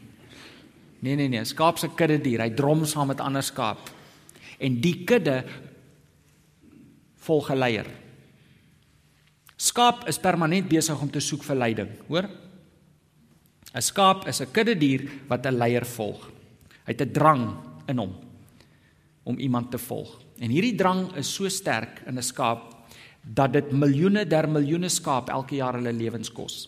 Nee 1.01 1.15
nee 1.15 1.27
nee, 1.27 1.45
skaap 1.45 1.77
se 1.77 1.87
kudde 1.87 2.17
dier. 2.17 2.41
Hy 2.41 2.49
drom 2.49 2.85
saam 2.85 3.07
met 3.07 3.21
ander 3.21 3.43
skaap 3.43 3.89
en 4.59 4.81
die 4.81 5.05
kudde 5.05 5.43
volg 7.17 7.51
'n 7.51 7.57
leier. 7.57 7.87
Skaap 9.57 10.07
is 10.07 10.19
permanent 10.19 10.69
besig 10.69 11.01
om 11.01 11.09
te 11.11 11.19
soek 11.19 11.43
vir 11.43 11.55
leiding, 11.55 11.89
hoor? 12.07 12.29
'n 13.75 13.81
Skaap 13.81 14.27
is 14.27 14.41
'n 14.41 14.51
kudde 14.51 14.75
dier 14.75 15.09
wat 15.27 15.45
'n 15.45 15.57
leier 15.57 15.85
volg. 15.85 16.31
Hy 16.85 16.91
het 16.93 17.01
'n 17.01 17.13
drang 17.13 17.57
in 17.87 17.97
hom 17.97 18.15
om 19.23 19.37
iemand 19.37 19.71
te 19.71 19.77
volg. 19.77 20.19
En 20.39 20.49
hierdie 20.49 20.75
drang 20.75 21.15
is 21.15 21.33
so 21.33 21.47
sterk 21.49 22.01
in 22.07 22.17
'n 22.17 22.23
skaap 22.23 22.78
dat 23.29 23.53
dit 23.53 23.71
miljoene 23.71 24.25
der 24.25 24.47
miljoene 24.49 24.89
skaap 24.89 25.29
elke 25.29 25.59
jaar 25.59 25.77
hulle 25.77 25.93
lewens 25.93 26.31
kos. 26.33 26.67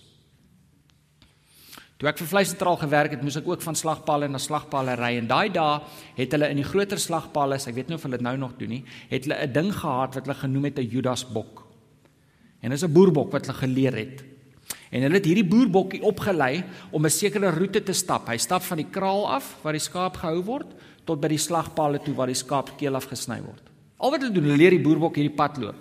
Toe 2.02 2.10
ek 2.10 2.17
vir 2.17 2.30
vleissentraal 2.32 2.80
gewerk 2.82 3.13
het, 3.13 3.21
moes 3.21 3.38
ek 3.38 3.47
ook 3.50 3.62
van 3.62 3.78
slagpalle 3.78 4.26
na 4.30 4.39
slagpalle 4.41 4.95
ry 4.97 5.12
en 5.19 5.28
daai 5.30 5.54
dae 5.54 5.80
het 6.17 6.34
hulle 6.34 6.50
in 6.50 6.58
die 6.58 6.65
groter 6.65 6.97
slagpalle, 7.02 7.60
ek 7.62 7.76
weet 7.78 7.91
nie 7.91 7.97
of 7.97 8.06
hulle 8.08 8.17
dit 8.17 8.26
nou 8.26 8.34
nog 8.41 8.56
doen 8.58 8.74
nie, 8.74 8.84
het 9.10 9.26
hulle 9.26 9.38
'n 9.38 9.54
ding 9.54 9.69
gehad 9.69 10.15
wat 10.17 10.26
hulle 10.26 10.39
genoem 10.41 10.65
het 10.65 10.80
'n 10.80 10.89
Judasbok. 10.89 11.62
En 12.62 12.69
dis 12.69 12.84
'n 12.84 12.93
boerbok 12.93 13.32
wat 13.32 13.45
hulle 13.45 13.58
geleer 13.58 13.93
het. 13.93 14.24
En 14.91 15.02
hulle 15.02 15.15
het 15.15 15.26
hierdie 15.26 15.45
boerbokkie 15.45 16.02
opgelei 16.02 16.63
om 16.91 17.06
'n 17.06 17.10
sekere 17.10 17.52
roete 17.52 17.84
te 17.84 17.93
stap. 17.93 18.28
Hy 18.28 18.38
stap 18.38 18.62
van 18.62 18.78
die 18.78 18.89
kraal 18.89 19.30
af 19.30 19.58
waar 19.62 19.74
die 19.74 19.80
skaap 19.80 20.17
gehou 20.17 20.43
word 20.43 20.67
tot 21.06 21.21
by 21.21 21.28
die 21.28 21.38
slagpalle 21.38 22.00
toe 22.00 22.13
waar 22.13 22.28
die 22.28 22.36
skaap 22.36 22.78
keel 22.78 22.95
afgesny 22.95 23.41
word. 23.41 23.62
Al 23.97 24.12
wat 24.12 24.21
hulle 24.21 24.34
doen, 24.34 24.43
hulle 24.43 24.58
leer 24.58 24.71
die 24.71 24.82
boerbok 24.82 25.15
hierdie 25.15 25.36
pad 25.36 25.58
loop. 25.58 25.76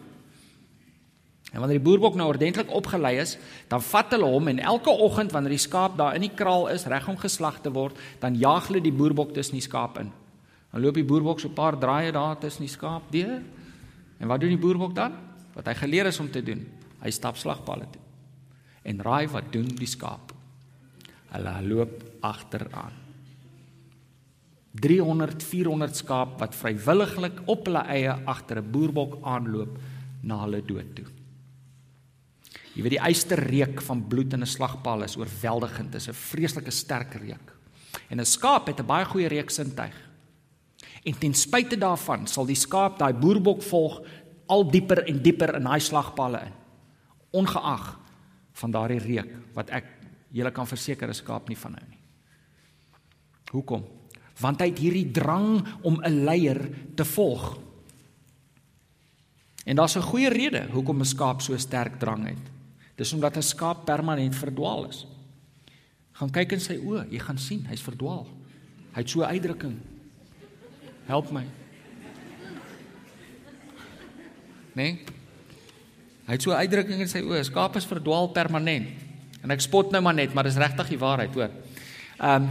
En 1.51 1.59
wanneer 1.59 1.81
die 1.81 1.85
boerbok 1.85 2.15
nou 2.15 2.29
ordentlik 2.31 2.71
opgelei 2.71 3.17
is, 3.19 3.35
dan 3.69 3.83
vat 3.83 4.13
hulle 4.15 4.29
hom 4.31 4.49
en 4.53 4.63
elke 4.63 4.91
oggend 4.91 5.33
wanneer 5.35 5.57
die 5.57 5.65
skaap 5.65 5.97
daar 5.99 6.15
in 6.15 6.23
die 6.23 6.35
kraal 6.35 6.69
is 6.71 6.87
reg 6.87 7.09
om 7.11 7.19
geslag 7.19 7.59
te 7.65 7.73
word, 7.75 7.99
dan 8.23 8.39
jaag 8.39 8.69
hulle 8.71 8.83
die 8.85 8.95
boerbok 8.95 9.35
tussen 9.35 9.59
die 9.59 9.67
skaap 9.67 9.99
in. 9.99 10.13
Dan 10.71 10.85
loop 10.85 10.95
die 10.95 11.07
boerbok 11.07 11.41
so 11.41 11.49
'n 11.49 11.55
paar 11.55 11.79
draaie 11.79 12.13
daar 12.13 12.39
tussen 12.39 12.63
die 12.63 12.71
skaap 12.71 13.11
deur. 13.11 13.43
En 14.21 14.29
wat 14.29 14.41
doen 14.41 14.55
die 14.55 14.59
boerbok 14.59 14.95
dan? 14.95 15.13
Wat 15.55 15.67
hy 15.67 15.75
geleer 15.75 16.07
is 16.07 16.21
om 16.21 16.31
te 16.31 16.43
doen. 16.43 16.67
Hy 17.03 17.11
stap 17.11 17.37
slagpalle 17.37 17.87
toe. 17.91 18.03
En 18.83 19.03
raai 19.03 19.27
wat 19.29 19.53
doen 19.53 19.67
die 19.67 19.87
skaap? 19.87 20.33
Hulle 21.31 21.63
loop 21.63 22.05
agteraan. 22.21 22.93
300 24.73 25.43
400 25.43 25.97
skaap 25.97 26.39
wat 26.39 26.55
vrywilliglik 26.55 27.41
op 27.47 27.67
hulle 27.67 27.83
eie 27.89 28.15
agter 28.25 28.63
'n 28.63 28.71
boerbok 28.71 29.19
aanloop 29.23 29.79
na 30.23 30.45
hulle 30.45 30.63
dood 30.63 30.95
toe. 30.95 31.20
Jy 32.75 32.83
weet 32.83 32.95
die 32.95 33.03
eysterreuk 33.03 33.81
van 33.83 34.05
bloed 34.09 34.33
in 34.33 34.43
'n 34.43 34.47
slagpaal 34.47 35.03
is 35.03 35.17
oorweldigend. 35.17 35.93
Dit 35.93 36.01
is 36.01 36.09
'n 36.09 36.13
vreeslike 36.13 36.71
sterk 36.71 37.15
reuk. 37.15 37.57
En 38.09 38.21
'n 38.21 38.25
skaap 38.25 38.67
het 38.67 38.81
'n 38.81 38.87
baie 38.87 39.05
goeie 39.05 39.29
reuksintuig. 39.29 40.11
En 41.05 41.19
ten 41.19 41.35
spyte 41.35 41.79
daarvan 41.79 42.27
sal 42.27 42.47
die 42.47 42.59
skaap 42.59 42.99
daai 42.99 43.13
boerbok 43.13 43.63
volg 43.63 44.01
al 44.47 44.71
dieper 44.71 45.05
en 45.07 45.23
dieper 45.23 45.55
in 45.55 45.63
daai 45.63 45.81
slagpalle 45.81 46.41
in. 46.41 46.53
Ongeag 47.31 47.99
van 48.53 48.71
daardie 48.71 48.99
reuk 48.99 49.31
wat 49.55 49.71
ek 49.71 49.85
julle 50.31 50.51
kan 50.51 50.67
verseker 50.67 51.09
'n 51.09 51.15
skaap 51.15 51.49
nie 51.49 51.59
van 51.59 51.75
hou 51.75 51.87
nie. 51.89 51.99
Hoekom? 53.51 53.85
Want 54.41 54.61
hy 54.61 54.67
het 54.67 54.79
hierdie 54.79 55.11
drang 55.11 55.65
om 55.83 56.01
'n 56.03 56.25
leier 56.25 56.71
te 56.95 57.05
volg. 57.05 57.59
En 59.65 59.77
daar's 59.77 59.97
'n 59.97 60.03
goeie 60.03 60.29
rede 60.29 60.69
hoekom 60.71 61.01
'n 61.01 61.05
skaap 61.05 61.41
so 61.41 61.57
sterk 61.57 61.99
drang 61.99 62.27
het. 62.27 62.60
Dis 63.01 63.13
omdat 63.13 63.37
'n 63.37 63.43
skaap 63.43 63.85
permanent 63.85 64.37
verdwaal 64.37 64.89
is. 64.89 65.07
Gaan 66.13 66.31
kyk 66.31 66.53
in 66.53 66.61
sy 66.61 66.77
oë, 66.77 67.07
jy 67.11 67.19
gaan 67.19 67.39
sien 67.39 67.65
hy's 67.65 67.81
verdwaal. 67.81 68.27
Hy 68.93 69.01
het 69.01 69.09
so 69.09 69.21
'n 69.21 69.33
uitdrukking. 69.33 69.79
Help 71.07 71.31
my. 71.31 71.45
Nee. 74.73 75.01
Hy 76.27 76.33
het 76.33 76.43
so 76.43 76.51
'n 76.51 76.61
uitdrukking 76.61 77.01
in 77.01 77.09
sy 77.09 77.23
oë. 77.23 77.43
Skaap 77.45 77.77
is 77.77 77.87
verdwaal 77.87 78.29
permanent. 78.29 78.89
En 79.43 79.51
ek 79.51 79.61
spot 79.61 79.91
nou 79.91 80.03
maar 80.03 80.15
net, 80.15 80.35
maar 80.35 80.45
dis 80.45 80.57
regtig 80.57 80.89
die 80.89 80.99
waarheid, 80.99 81.35
hoor. 81.35 81.51
Ehm 82.19 82.43
um, 82.43 82.49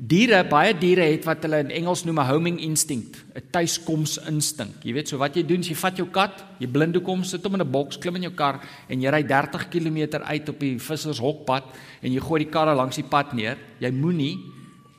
Diere, 0.00 0.38
baie 0.48 0.72
diere 0.80 1.04
het 1.10 1.26
wat 1.28 1.42
hulle 1.44 1.58
in 1.60 1.72
Engels 1.76 2.06
noem 2.06 2.20
'n 2.20 2.30
homing 2.30 2.58
instinct, 2.64 3.18
'n 3.36 3.42
tuiskoms 3.52 4.16
instink. 4.28 4.82
Jy 4.82 4.92
weet, 4.94 5.08
so 5.08 5.18
wat 5.18 5.36
jy 5.36 5.42
doen, 5.42 5.60
jy 5.60 5.74
vat 5.74 5.96
jou 5.96 6.06
kat, 6.06 6.42
jy 6.58 6.66
blinde 6.66 7.00
kom, 7.02 7.22
sit 7.22 7.44
hom 7.44 7.54
in 7.54 7.60
'n 7.60 7.70
boks, 7.70 7.98
klim 7.98 8.16
in 8.16 8.22
jou 8.22 8.32
kar 8.32 8.60
en 8.88 9.00
jy 9.00 9.10
ry 9.10 9.22
30 9.22 9.68
km 9.68 10.22
uit 10.24 10.48
op 10.48 10.58
die 10.58 10.78
vissershokpad 10.78 11.64
en 12.02 12.12
jy 12.12 12.20
gooi 12.20 12.44
die 12.44 12.50
karre 12.50 12.74
langs 12.74 12.96
die 12.96 13.04
pad 13.04 13.34
neer. 13.34 13.58
Jy 13.78 13.90
moenie, 13.90 14.38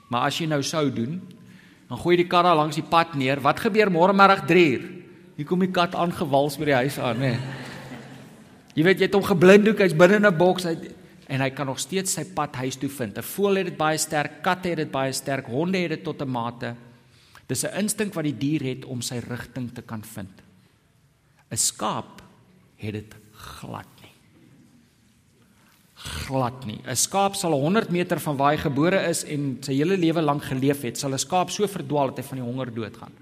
maar 0.10 0.28
as 0.28 0.38
jy 0.38 0.46
nou 0.46 0.62
sou 0.62 0.92
doen, 0.92 1.20
dan 1.90 1.98
gooi 1.98 2.16
jy 2.16 2.24
die 2.24 2.30
karre 2.30 2.56
langs 2.56 2.76
die 2.76 2.84
pad 2.90 3.16
neer. 3.16 3.42
Wat 3.42 3.60
gebeur 3.60 3.90
môre 3.90 4.14
middag 4.14 4.46
3uur? 4.46 4.82
Hier 5.36 5.46
kom 5.46 5.60
die 5.60 5.72
kat 5.72 5.96
aangewals 5.96 6.58
by 6.58 6.66
die 6.66 6.74
huis 6.76 7.00
aan, 7.00 7.18
nê. 7.18 7.32
Nee. 7.32 7.40
Jy 8.76 8.84
weet 8.84 9.00
jy 9.00 9.06
het 9.06 9.14
hom 9.14 9.24
geblinddoek, 9.24 9.80
hy's 9.80 9.96
binne 9.96 10.16
in 10.16 10.26
'n 10.26 10.38
boks, 10.38 10.64
hy 10.64 10.78
en 11.32 11.40
hy 11.40 11.50
kan 11.56 11.70
nog 11.70 11.80
steeds 11.80 12.18
sy 12.18 12.26
pad 12.36 12.58
huis 12.60 12.78
toe 12.80 12.90
vind. 12.92 13.18
'n 13.18 13.24
Voël 13.24 13.62
het 13.62 13.70
dit 13.72 13.78
baie 13.78 13.98
sterk, 13.98 14.42
katte 14.44 14.70
het 14.70 14.78
dit 14.84 14.92
baie 14.92 15.14
sterk, 15.14 15.48
honde 15.48 15.78
het 15.78 15.90
dit 15.90 16.04
tot 16.04 16.22
'n 16.22 16.30
mate. 16.30 16.76
Dis 17.48 17.64
'n 17.64 17.78
instink 17.80 18.14
wat 18.14 18.24
die 18.24 18.38
dier 18.38 18.62
het 18.62 18.86
om 18.86 19.02
sy 19.02 19.20
rigting 19.20 19.72
te 19.74 19.82
kan 19.82 20.04
vind. 20.04 20.42
'n 21.52 21.58
Skaap 21.58 22.22
het 22.78 22.94
dit 22.94 23.16
glad 23.32 23.88
nie. 24.02 24.12
Glad 25.96 26.66
nie. 26.66 26.82
'n 26.86 26.96
Skaap 26.96 27.36
sal 27.36 27.54
100 27.54 27.90
meter 27.90 28.20
van 28.20 28.38
waar 28.38 28.52
hy 28.52 28.58
gebore 28.58 29.10
is 29.10 29.24
en 29.24 29.58
sy 29.62 29.74
hele 29.74 29.98
lewe 29.98 30.22
lank 30.22 30.44
geleef 30.44 30.82
het, 30.82 30.98
sal 30.98 31.14
'n 31.14 31.20
skaap 31.20 31.50
so 31.50 31.68
verdwaal 31.68 32.08
dat 32.08 32.18
hy 32.18 32.24
van 32.24 32.38
die 32.38 32.46
honger 32.46 32.74
doodgaan. 32.74 33.14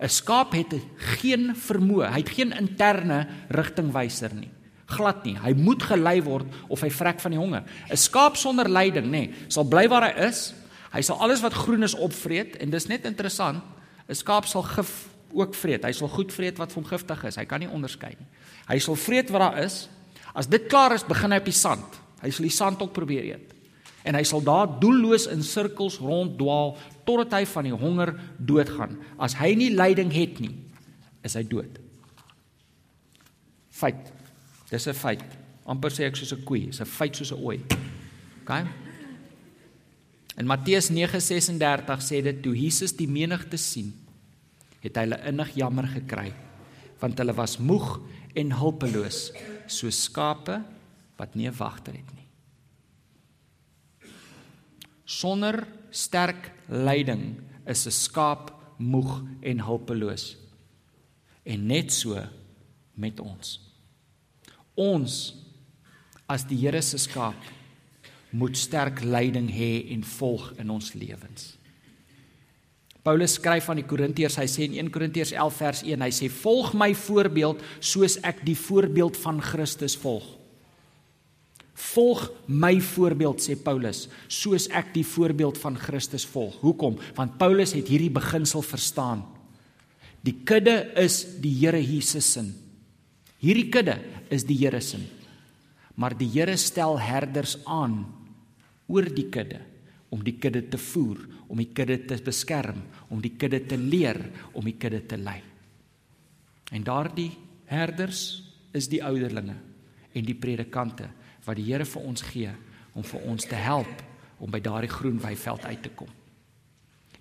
'n 0.00 0.08
Skaap 0.08 0.52
het 0.52 0.74
geen 0.96 1.54
vermoë, 1.56 2.10
hy 2.10 2.18
het 2.18 2.28
geen 2.28 2.52
interne 2.52 3.26
rigtingwyser 3.48 4.34
nie 4.34 4.50
glad 4.86 5.24
nie. 5.24 5.36
Hy 5.40 5.54
moet 5.56 5.82
gelei 5.82 6.18
word 6.22 6.46
of 6.68 6.82
hy 6.84 6.90
vrek 6.90 7.20
van 7.20 7.30
die 7.30 7.40
honger. 7.40 7.64
'n 7.90 7.96
Skaap 7.96 8.36
sonder 8.36 8.68
leiding, 8.68 9.06
nê, 9.06 9.10
nee, 9.10 9.34
sal 9.48 9.64
bly 9.64 9.88
waar 9.88 10.10
hy 10.10 10.28
is. 10.28 10.54
Hy 10.92 11.00
sal 11.00 11.18
alles 11.18 11.40
wat 11.40 11.54
groen 11.54 11.82
is 11.82 11.94
opvreet 11.94 12.56
en 12.56 12.70
dis 12.70 12.86
net 12.86 13.04
interessant. 13.04 13.62
'n 14.08 14.14
Skaap 14.14 14.46
sal 14.46 14.62
gif 14.62 15.08
ook 15.34 15.54
vreet. 15.54 15.84
Hy 15.84 15.92
sal 15.92 16.08
goed 16.08 16.32
vreet 16.32 16.58
wat 16.58 16.72
vir 16.72 16.82
hom 16.82 16.90
giftig 16.90 17.24
is. 17.24 17.36
Hy 17.36 17.44
kan 17.44 17.60
nie 17.60 17.68
onderskei 17.68 18.14
nie. 18.14 18.28
Hy 18.68 18.78
sal 18.78 18.96
vreet 18.96 19.30
wat 19.30 19.40
daar 19.40 19.58
is. 19.64 19.88
As 20.34 20.46
dit 20.46 20.68
klaar 20.70 20.94
is, 20.94 21.04
begin 21.06 21.32
hy 21.32 21.38
op 21.38 21.44
die 21.44 21.52
sand. 21.52 22.00
Hy 22.22 22.30
sal 22.30 22.46
die 22.46 22.54
sand 22.54 22.82
ook 22.82 22.92
probeer 22.92 23.24
eet. 23.34 23.54
En 24.04 24.14
hy 24.14 24.22
sal 24.22 24.42
daar 24.44 24.68
doelloos 24.80 25.26
in 25.32 25.42
sirkels 25.42 25.98
ronddwaal 25.98 26.76
totdat 27.04 27.38
hy 27.38 27.44
van 27.46 27.68
die 27.68 27.72
honger 27.72 28.14
doodgaan. 28.38 28.98
As 29.18 29.36
hy 29.40 29.54
nie 29.58 29.70
leiding 29.74 30.12
het 30.12 30.40
nie, 30.44 30.52
is 31.24 31.36
hy 31.38 31.44
dood. 31.48 31.80
Feit. 33.74 34.12
Dis 34.74 34.88
'n 34.88 34.94
feit. 34.94 35.22
amper 35.64 35.90
sê 35.90 36.04
ek 36.04 36.16
soos 36.16 36.32
'n 36.32 36.44
koei, 36.44 36.68
is 36.68 36.80
'n 36.80 36.84
feit 36.84 37.16
soos 37.16 37.32
'n 37.32 37.40
ooi. 37.40 37.60
OK? 38.42 38.50
In 40.36 40.46
Matteus 40.46 40.90
9:36 40.90 42.02
sê 42.02 42.22
dit 42.22 42.42
toe 42.42 42.54
Jesus 42.54 42.92
die 42.92 43.08
menigte 43.08 43.56
sien, 43.56 43.94
het 44.82 44.96
hy 44.96 45.02
hulle 45.06 45.20
innig 45.26 45.54
jammer 45.54 45.86
gekry, 45.86 46.34
want 47.00 47.18
hulle 47.18 47.32
was 47.32 47.58
moeg 47.58 48.00
en 48.34 48.52
hulpeloos, 48.52 49.32
soos 49.66 50.02
skape 50.02 50.62
wat 51.16 51.34
nie 51.34 51.48
'n 51.48 51.56
wagter 51.56 51.94
het 51.94 52.12
nie. 52.14 52.28
Sonder 55.04 55.66
sterk 55.90 56.50
leiding 56.68 57.40
is 57.66 57.86
'n 57.86 57.90
skaap 57.90 58.52
moeg 58.78 59.22
en 59.40 59.60
hulpeloos. 59.60 60.36
En 61.44 61.66
net 61.66 61.92
so 61.92 62.20
met 62.94 63.20
ons. 63.20 63.73
Ons 64.74 65.34
as 66.30 66.46
die 66.48 66.58
Here 66.62 66.82
se 66.82 66.98
skaap 66.98 67.52
moet 68.34 68.56
sterk 68.58 69.04
leiding 69.06 69.46
hê 69.54 69.84
en 69.94 70.02
volg 70.16 70.50
in 70.58 70.72
ons 70.74 70.94
lewens. 70.98 71.52
Paulus 73.04 73.36
skryf 73.36 73.68
aan 73.68 73.82
die 73.82 73.86
Korintiërs, 73.86 74.38
hy 74.40 74.46
sê 74.48 74.64
in 74.64 74.78
1 74.80 74.88
Korintiërs 74.90 75.34
11 75.36 75.58
vers 75.60 75.82
1, 75.84 76.04
hy 76.06 76.14
sê 76.16 76.30
volg 76.32 76.72
my 76.80 76.88
voorbeeld 76.96 77.60
soos 77.84 78.16
ek 78.24 78.40
die 78.46 78.56
voorbeeld 78.56 79.18
van 79.20 79.42
Christus 79.44 79.94
volg. 80.00 80.24
Volg 81.92 82.24
my 82.48 82.78
voorbeeld 82.80 83.44
sê 83.44 83.58
Paulus, 83.60 84.06
soos 84.30 84.70
ek 84.72 84.94
die 84.96 85.04
voorbeeld 85.04 85.60
van 85.60 85.76
Christus 85.78 86.24
volg. 86.26 86.56
Hoekom? 86.64 86.96
Want 87.18 87.36
Paulus 87.38 87.74
het 87.76 87.90
hierdie 87.92 88.12
beginsel 88.14 88.64
verstaan. 88.64 89.26
Die 90.24 90.38
kudde 90.48 90.78
is 90.98 91.20
die 91.44 91.52
Here 91.60 91.82
Jesus 91.82 92.32
se. 92.32 92.46
Hierdie 93.44 93.68
kudde 93.68 93.98
is 94.32 94.46
die 94.48 94.56
Here 94.56 94.80
se. 94.80 95.02
Maar 96.00 96.16
die 96.16 96.30
Here 96.32 96.56
stel 96.56 96.96
herders 97.00 97.58
aan 97.68 98.06
oor 98.88 99.08
die 99.12 99.28
kudde 99.32 99.60
om 100.14 100.22
die 100.24 100.36
kudde 100.38 100.62
te 100.70 100.78
voer, 100.78 101.18
om 101.50 101.58
die 101.58 101.72
kudde 101.74 101.98
te 102.06 102.16
beskerm, 102.22 102.78
om 103.10 103.18
die 103.20 103.34
kudde 103.34 103.58
te 103.66 103.76
leer, 103.76 104.20
om 104.54 104.64
die 104.64 104.76
kudde 104.78 105.00
te 105.10 105.18
lei. 105.18 105.40
En 106.70 106.84
daardie 106.86 107.32
herders 107.66 108.22
is 108.74 108.86
die 108.90 109.02
ouderlinge 109.04 109.56
en 110.14 110.26
die 110.26 110.38
predikante 110.38 111.08
wat 111.44 111.58
die 111.58 111.66
Here 111.66 111.84
vir 111.84 112.06
ons 112.06 112.24
gee 112.30 112.52
om 112.94 113.04
vir 113.04 113.26
ons 113.28 113.48
te 113.50 113.58
help 113.58 114.04
om 114.38 114.50
by 114.50 114.62
daardie 114.62 114.92
groen 114.92 115.18
weiveld 115.20 115.66
uit 115.66 115.82
te 115.82 115.92
kom. 115.98 116.10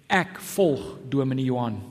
Ek 0.07 0.37
volg 0.53 0.99
Dominee 1.09 1.49
Johan 1.49 1.81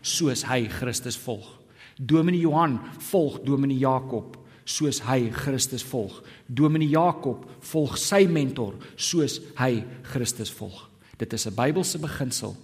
soos 0.00 0.46
hy 0.48 0.64
Christus 0.72 1.18
volg. 1.20 1.55
Dominee 1.96 2.40
Johan 2.40 2.80
volg 3.10 3.40
Dominee 3.44 3.78
Jakob 3.78 4.36
soos 4.66 5.00
hy 5.06 5.30
Christus 5.30 5.84
volg. 5.86 6.20
Dominee 6.46 6.90
Jakob 6.92 7.46
volg 7.70 7.96
sy 8.00 8.26
mentor 8.28 8.76
soos 8.96 9.38
hy 9.60 9.84
Christus 10.10 10.52
volg. 10.52 10.88
Dit 11.18 11.32
is 11.32 11.46
'n 11.46 11.54
Bybelse 11.54 11.98
beginsel. 11.98 12.56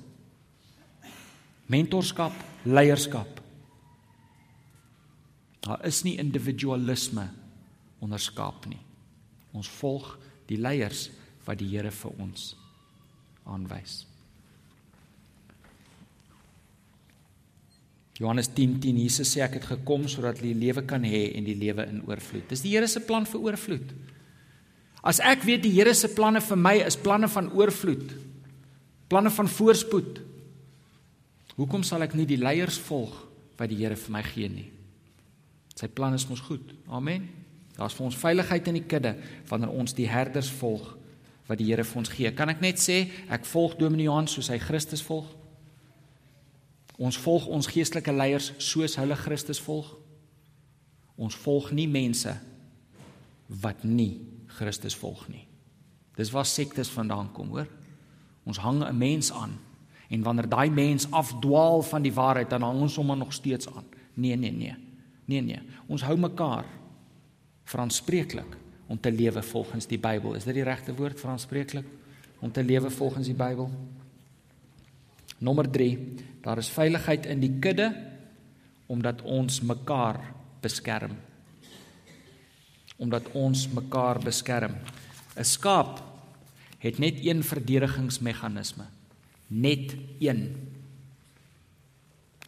Mentorskap, 1.67 2.33
leierskap. 2.65 3.41
Daar 5.61 5.87
is 5.87 6.03
nie 6.03 6.19
individualisme 6.19 7.31
onder 8.01 8.19
skaap 8.19 8.67
nie. 8.67 8.81
Ons 9.53 9.69
volg 9.69 10.19
die 10.47 10.59
leiers 10.59 11.11
wat 11.47 11.59
die 11.59 11.69
Here 11.69 11.91
vir 11.91 12.11
ons 12.19 12.57
aanwys. 13.45 14.12
Johannes 18.23 18.49
10:10 18.55 18.79
10, 18.81 18.99
Jesus 19.03 19.33
sê 19.35 19.43
ek 19.43 19.57
het 19.59 19.65
gekom 19.67 20.07
sodat 20.07 20.39
jy 20.39 20.53
lewe 20.55 20.85
kan 20.87 21.03
hê 21.03 21.33
en 21.35 21.47
die 21.47 21.57
lewe 21.59 21.89
in 21.91 22.05
oorvloed. 22.07 22.47
Dis 22.49 22.63
die 22.63 22.71
Here 22.77 22.87
se 22.87 23.01
plan 23.03 23.27
vir 23.27 23.41
oorvloed. 23.41 23.95
As 25.03 25.19
ek 25.19 25.43
weet 25.43 25.65
die 25.65 25.73
Here 25.75 25.95
se 25.95 26.09
planne 26.15 26.41
vir 26.41 26.57
my 26.57 26.77
is 26.87 26.97
planne 26.97 27.27
van 27.29 27.51
oorvloed, 27.51 28.15
planne 29.11 29.31
van 29.35 29.49
voorspoed, 29.51 30.21
hoekom 31.57 31.83
sal 31.83 32.07
ek 32.07 32.15
nie 32.15 32.27
die 32.27 32.39
leiers 32.39 32.79
volg 32.79 33.17
wat 33.59 33.69
die 33.69 33.81
Here 33.83 33.99
vir 33.99 34.15
my 34.15 34.23
gee 34.23 34.49
nie? 34.49 34.69
Sy 35.75 35.89
plan 35.89 36.15
is 36.15 36.29
mos 36.29 36.41
goed. 36.47 36.71
Amen. 36.87 37.27
Daar's 37.75 37.97
vir 37.99 38.07
ons 38.07 38.23
veiligheid 38.23 38.69
in 38.69 38.79
die 38.79 38.87
kudde 38.87 39.17
wanneer 39.49 39.73
ons 39.75 39.97
die 39.99 40.07
herders 40.07 40.51
volg 40.61 40.95
wat 41.49 41.59
die 41.59 41.73
Here 41.73 41.83
vir 41.83 41.99
ons 41.99 42.13
gee. 42.13 42.31
Kan 42.31 42.53
ek 42.55 42.63
net 42.63 42.79
sê 42.79 43.09
ek 43.33 43.49
volg 43.51 43.75
Dominee 43.81 44.07
Johan 44.07 44.31
soos 44.31 44.53
hy 44.53 44.63
Christus 44.63 45.03
volg? 45.03 45.42
Ons 46.99 47.19
volg 47.19 47.47
ons 47.47 47.67
geestelike 47.67 48.13
leiers 48.13 48.53
soos 48.59 48.97
hulle 49.01 49.17
Christus 49.17 49.61
volg. 49.61 49.89
Ons 51.17 51.37
volg 51.45 51.71
nie 51.73 51.89
mense 51.89 52.35
wat 53.63 53.85
nie 53.85 54.21
Christus 54.59 54.97
volg 54.97 55.27
nie. 55.29 55.47
Dis 56.17 56.33
waar 56.33 56.47
sektes 56.47 56.91
vandaan 56.93 57.31
kom, 57.33 57.49
hoor. 57.55 57.69
Ons 58.45 58.59
hang 58.59 58.83
'n 58.85 58.99
mens 58.99 59.33
aan 59.33 59.59
en 60.11 60.23
wanneer 60.23 60.49
daai 60.49 60.71
mens 60.71 61.11
afdwaal 61.11 61.83
van 61.83 62.03
die 62.03 62.13
waarheid, 62.13 62.51
dan 62.51 62.63
hang 62.63 62.81
ons 62.81 62.97
hom 62.97 63.19
nog 63.19 63.33
steeds 63.33 63.69
aan. 63.69 63.85
Nee, 64.15 64.37
nee, 64.37 64.53
nee. 64.53 64.77
Nee, 65.25 65.41
nee. 65.41 65.61
Ons 65.87 66.03
hou 66.03 66.17
mekaar 66.19 66.65
verantwoordelik 67.65 68.57
om 68.87 69.01
te 69.01 69.13
lewe 69.13 69.43
volgens 69.43 69.87
die 69.87 69.99
Bybel. 69.99 70.35
Is 70.35 70.45
dit 70.45 70.55
die 70.55 70.67
regte 70.67 70.95
woord 70.95 71.21
verantwoordelik 71.21 71.87
om 72.41 72.53
te 72.53 72.65
lewe 72.65 72.91
volgens 72.91 73.27
die 73.27 73.35
Bybel? 73.35 73.71
Nommer 75.43 75.67
3. 75.71 76.15
Daar 76.43 76.59
is 76.63 76.71
veiligheid 76.71 77.27
in 77.27 77.43
die 77.43 77.53
kudde 77.59 77.91
omdat 78.93 79.23
ons 79.23 79.61
mekaar 79.65 80.21
beskerm. 80.63 81.15
Omdat 83.03 83.31
ons 83.35 83.67
mekaar 83.73 84.21
beskerm. 84.23 84.75
'n 85.35 85.45
Skaap 85.45 86.03
het 86.79 86.99
net 86.99 87.25
een 87.25 87.43
verdedigingsmeganisme. 87.43 88.85
Net 89.49 89.97
een. 90.19 90.57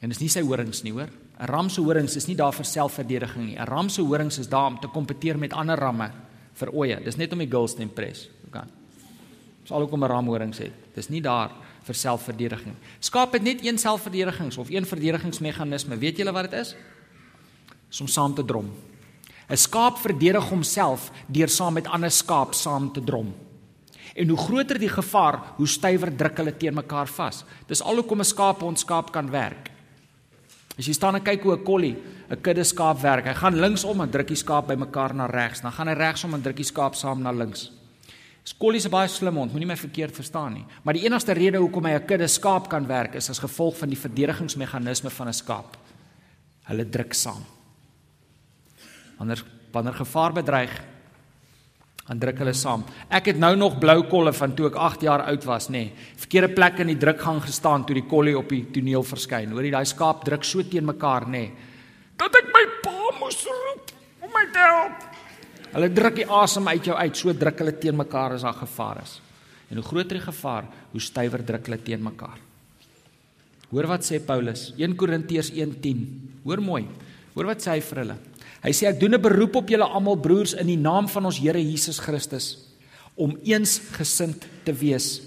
En 0.01 0.09
dis 0.09 0.21
nie 0.21 0.29
sy 0.29 0.43
horings 0.43 0.83
nie, 0.83 0.93
hoor. 0.93 1.09
'n 1.41 1.47
Ram 1.47 1.69
se 1.69 1.81
horings 1.81 2.17
is 2.17 2.27
nie 2.27 2.37
daar 2.37 2.53
vir 2.53 2.65
selfverdediging 2.65 3.47
nie. 3.47 3.57
'n 3.57 3.67
Ram 3.67 3.89
se 3.89 4.03
horings 4.03 4.39
is 4.39 4.49
daar 4.49 4.67
om 4.67 4.81
te 4.81 4.89
kompeteer 4.89 5.39
met 5.39 5.53
ander 5.53 5.79
ramme 5.79 6.11
vir 6.53 6.75
oeye. 6.75 7.01
Dis 7.05 7.17
net 7.17 7.33
om 7.33 7.39
die 7.39 7.51
girls 7.51 7.75
te 7.75 7.83
impress. 7.83 8.29
Okay. 8.47 8.65
Dis 9.63 9.71
al 9.71 9.81
hoekom 9.81 10.05
'n 10.05 10.09
ram 10.09 10.27
horings 10.27 10.59
het. 10.59 10.73
Dis 10.95 11.09
nie 11.09 11.21
daar 11.21 11.64
vir 11.85 11.95
selfverdediging. 11.95 12.75
Skaap 13.01 13.33
het 13.37 13.43
net 13.43 13.65
een 13.65 13.79
selfverdedigings 13.79 14.59
of 14.59 14.71
een 14.71 14.87
verdedigingsmeganisme. 14.87 15.99
Weet 16.01 16.19
julle 16.19 16.33
wat 16.33 16.51
dit 16.51 16.61
is? 16.61 16.75
Is 17.91 18.01
om 18.01 18.09
saam 18.09 18.35
te 18.35 18.45
drom. 18.45 18.73
'n 19.49 19.57
Skaap 19.57 19.99
verdedig 19.99 20.49
homself 20.49 21.11
deur 21.29 21.49
saam 21.49 21.75
met 21.75 21.87
ander 21.87 22.11
skaap 22.11 22.55
saam 22.55 22.93
te 22.93 23.05
drom. 23.05 23.35
En 24.15 24.29
hoe 24.29 24.39
groter 24.39 24.79
die 24.79 24.89
gevaar, 24.89 25.41
hoe 25.57 25.67
stywer 25.67 26.17
druk 26.17 26.37
hulle 26.37 26.57
teen 26.57 26.75
mekaar 26.75 27.09
vas. 27.09 27.45
Dis 27.67 27.83
al 27.83 27.95
hoekom 27.95 28.21
'n 28.21 28.25
skaap 28.25 28.63
ons 28.63 28.81
skaap 28.81 29.13
kan 29.13 29.31
werk. 29.31 29.71
As 30.79 30.87
jy 30.87 30.93
staan 30.93 31.15
en 31.15 31.23
kyk 31.23 31.43
hoe 31.43 31.57
'n 31.57 31.65
kollie 31.65 31.97
'n 32.31 32.41
kudde 32.41 32.65
skaap 32.65 33.01
werk, 33.01 33.27
hy 33.27 33.35
gaan 33.35 33.61
linksom 33.61 34.01
en 34.01 34.11
druk 34.11 34.29
die 34.29 34.37
skaap 34.37 34.67
bymekaar 34.67 35.15
na 35.15 35.27
regs, 35.27 35.61
dan 35.61 35.73
gaan 35.73 35.89
hy 35.89 35.95
regsom 35.95 36.35
en 36.35 36.43
druk 36.43 36.57
die 36.57 36.65
skaap 36.65 36.95
saam 36.95 37.23
na 37.23 37.31
links. 37.31 37.71
Skollie 38.45 38.77
is 38.77 38.89
baie 38.93 39.09
slim 39.09 39.39
hond, 39.41 39.53
moenie 39.55 39.71
my 39.71 39.77
verkeerd 39.81 40.13
verstaan 40.13 40.59
nie. 40.59 40.65
Maar 40.85 40.99
die 40.99 41.07
enigste 41.07 41.33
rede 41.33 41.63
hoekom 41.63 41.87
hy 41.87 41.95
'n 41.97 42.07
kudde 42.07 42.29
skaap 42.29 42.69
kan 42.69 42.87
werk 42.87 43.15
is 43.15 43.31
as 43.31 43.39
gevolg 43.39 43.77
van 43.77 43.89
die 43.89 43.97
verdedigingsmeganisme 43.97 45.11
van 45.11 45.29
'n 45.29 45.33
skaap. 45.33 45.77
Hulle 46.65 46.85
druk 46.85 47.15
saam. 47.15 47.45
Wanneer 49.19 49.45
wanneer 49.73 49.95
gevaar 49.95 50.33
bedreig, 50.33 50.71
dan 52.07 52.19
druk 52.19 52.39
hulle 52.39 52.53
saam. 52.53 52.85
Ek 53.09 53.27
het 53.27 53.39
nou 53.39 53.55
nog 53.57 53.79
blou 53.79 54.03
kolle 54.11 54.33
van 54.33 54.55
toe 54.55 54.67
ek 54.67 54.77
8 54.77 55.01
jaar 55.07 55.23
oud 55.23 55.45
was, 55.45 55.69
nê. 55.69 55.73
Nee, 55.73 55.93
verkeerde 56.17 56.53
plek 56.55 56.79
in 56.79 56.87
die 56.87 57.01
drukgang 57.01 57.41
gestaan 57.43 57.85
toe 57.85 57.95
die 57.95 58.07
kollie 58.07 58.37
op 58.39 58.49
die 58.49 58.65
toneel 58.71 59.03
verskyn. 59.03 59.51
Hoor 59.51 59.65
jy 59.65 59.71
daai 59.71 59.85
skaap 59.89 60.25
druk 60.25 60.45
so 60.45 60.63
teen 60.63 60.85
mekaar, 60.85 61.27
nê. 61.27 61.31
Nee, 61.31 61.53
dat 62.17 62.35
ek 62.35 62.53
my 62.53 62.65
pa 62.83 63.19
moes 63.19 63.41
roep 63.47 63.91
om 64.21 64.31
my 64.37 64.47
te 64.53 64.59
help. 64.59 65.14
Hulle 65.75 65.91
druk 65.91 66.21
die 66.21 66.27
asem 66.31 66.69
uit 66.71 66.87
jou 66.87 66.97
uit, 66.97 67.17
so 67.19 67.35
druk 67.35 67.59
hulle 67.59 67.75
teen 67.83 67.97
mekaar 67.99 68.37
as 68.37 68.45
daar 68.47 68.55
gevaar 68.55 69.03
is. 69.03 69.19
En 69.71 69.81
hoe 69.81 69.87
groter 69.87 70.21
die 70.21 70.27
gevaar, 70.27 70.69
hoe 70.93 71.03
stywer 71.03 71.43
druk 71.43 71.67
hulle 71.67 71.81
teen 71.83 72.03
mekaar. 72.05 72.39
Hoor 73.73 73.89
wat 73.91 74.07
sê 74.07 74.21
Paulus, 74.23 74.69
1 74.79 74.95
Korintiërs 74.95 75.51
1:10. 75.51 76.05
Hoor 76.45 76.63
mooi. 76.63 76.85
Hoor 77.35 77.51
wat 77.51 77.65
sê 77.65 77.75
hy 77.75 77.81
vir 77.81 78.03
hulle. 78.05 78.17
Hy 78.63 78.71
sê 78.71 78.87
ek 78.87 79.01
doen 79.01 79.15
'n 79.15 79.23
beroep 79.23 79.57
op 79.57 79.69
julle 79.69 79.85
almal 79.85 80.17
broers 80.17 80.55
in 80.55 80.67
die 80.67 80.79
naam 80.79 81.09
van 81.09 81.27
ons 81.27 81.39
Here 81.39 81.59
Jesus 81.59 81.99
Christus 81.99 82.71
om 83.17 83.37
eensgesind 83.45 84.47
te 84.65 84.73
wees. 84.73 85.21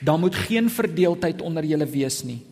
Daar 0.00 0.18
moet 0.18 0.34
geen 0.34 0.70
verdeeldheid 0.70 1.42
onder 1.42 1.64
julle 1.64 1.86
wees 1.86 2.22
nie. 2.22 2.42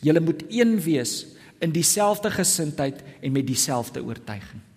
Julle 0.00 0.20
moet 0.20 0.42
een 0.48 0.80
wees 0.80 1.26
in 1.60 1.72
dieselfde 1.72 2.30
gesindheid 2.30 3.02
en 3.20 3.32
met 3.32 3.46
dieselfde 3.46 4.02
oortuiging. 4.02 4.67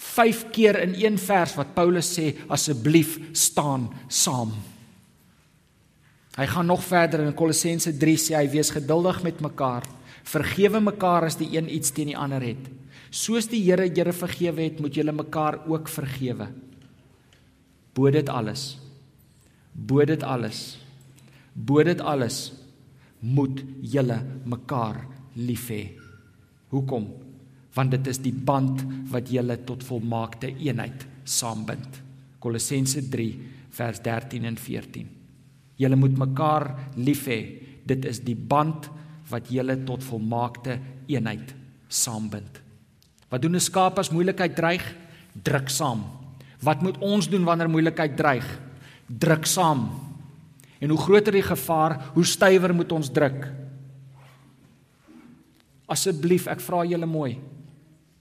5 0.00 0.46
keer 0.54 0.78
in 0.80 0.94
een 0.96 1.18
vers 1.20 1.54
wat 1.58 1.74
Paulus 1.76 2.08
sê 2.16 2.32
asseblief 2.48 3.18
staan 3.36 3.90
saam. 4.08 4.54
Hy 6.38 6.46
gaan 6.48 6.70
nog 6.70 6.82
verder 6.86 7.26
in 7.26 7.36
Kolossense 7.36 7.92
3 8.00 8.16
sê 8.16 8.36
hy 8.38 8.46
wees 8.48 8.72
geduldig 8.72 9.20
met 9.26 9.42
mekaar, 9.44 9.84
vergewe 10.24 10.80
mekaar 10.80 11.26
as 11.28 11.36
die 11.36 11.50
een 11.52 11.68
iets 11.68 11.92
teen 11.92 12.12
die 12.14 12.16
ander 12.16 12.40
het. 12.40 12.70
Soos 13.10 13.50
die 13.50 13.60
Here 13.66 13.88
julle 13.90 14.14
vergewe 14.14 14.62
het, 14.62 14.80
moet 14.80 14.94
julle 14.94 15.12
mekaar 15.12 15.58
ook 15.68 15.90
vergewe. 15.90 16.46
Bo 17.92 18.10
dit 18.14 18.28
alles. 18.30 18.78
Bo 19.74 20.04
dit 20.06 20.22
alles. 20.22 20.78
Bo 21.52 21.82
dit 21.84 22.00
alles 22.00 22.52
moet 23.20 23.60
julle 23.82 24.22
mekaar 24.48 25.02
lief 25.36 25.68
hê. 25.68 25.82
Hoekom? 26.72 27.10
Want 27.74 27.90
dit 27.94 28.06
is 28.10 28.18
die 28.18 28.34
band 28.34 28.82
wat 29.12 29.30
julle 29.30 29.56
tot 29.66 29.84
volmaakte 29.86 30.50
eenheid 30.58 31.06
saambind. 31.24 32.00
Kolossense 32.42 33.02
3 33.12 33.28
vers 33.76 34.00
13 34.02 34.48
en 34.48 34.56
14. 34.58 35.08
Julle 35.80 35.96
moet 35.96 36.16
mekaar 36.18 36.66
lief 36.96 37.26
hê. 37.30 37.40
Dit 37.86 38.04
is 38.08 38.20
die 38.24 38.36
band 38.36 38.90
wat 39.30 39.52
julle 39.52 39.78
tot 39.86 40.02
volmaakte 40.04 40.78
eenheid 41.10 41.54
saambind. 41.88 42.60
Wat 43.30 43.42
doen 43.42 43.54
'n 43.54 43.60
skaap 43.60 43.98
as 43.98 44.10
moeilikheid 44.10 44.56
dreig? 44.56 44.84
Druk 45.42 45.68
saam. 45.68 46.02
Wat 46.60 46.82
moet 46.82 46.98
ons 46.98 47.28
doen 47.28 47.44
wanneer 47.44 47.70
moeilikheid 47.70 48.16
dreig? 48.16 48.60
Druk 49.06 49.46
saam. 49.46 49.90
En 50.80 50.88
hoe 50.88 50.98
groter 50.98 51.32
die 51.32 51.42
gevaar, 51.42 52.10
hoe 52.14 52.24
stywer 52.24 52.74
moet 52.74 52.92
ons 52.92 53.10
druk? 53.12 53.52
Asseblief, 55.86 56.46
ek 56.46 56.60
vra 56.60 56.84
julle 56.84 57.06
mooi. 57.06 57.38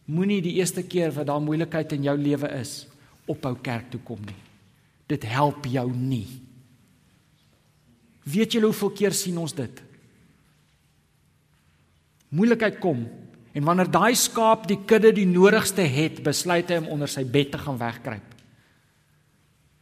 Moenie 0.10 0.42
die 0.42 0.56
eerste 0.58 0.82
keer 0.90 1.14
wat 1.14 1.28
daar 1.30 1.42
moeilikheid 1.44 1.94
in 1.94 2.08
jou 2.08 2.16
lewe 2.18 2.50
is, 2.58 2.88
ophou 3.30 3.54
kerk 3.62 3.92
toe 3.94 4.02
kom 4.02 4.22
nie. 4.26 4.38
Dit 5.10 5.26
help 5.30 5.68
jou 5.70 5.86
nie. 5.94 6.28
Weet 8.30 8.54
julle 8.54 8.70
hoeveel 8.70 8.94
keer 8.98 9.16
sien 9.16 9.38
ons 9.42 9.54
dit? 9.58 9.84
Moeilikheid 12.34 12.80
kom 12.82 13.06
en 13.58 13.66
wanneer 13.66 13.90
daai 13.90 14.16
skaap 14.18 14.68
die 14.70 14.80
kudde 14.90 15.12
die 15.14 15.28
nodigste 15.30 15.86
het, 15.90 16.22
besluit 16.26 16.70
hy 16.70 16.78
om 16.82 16.92
onder 16.94 17.10
sy 17.10 17.24
bed 17.26 17.54
te 17.54 17.62
gaan 17.62 17.80
wegkruip. 17.82 18.36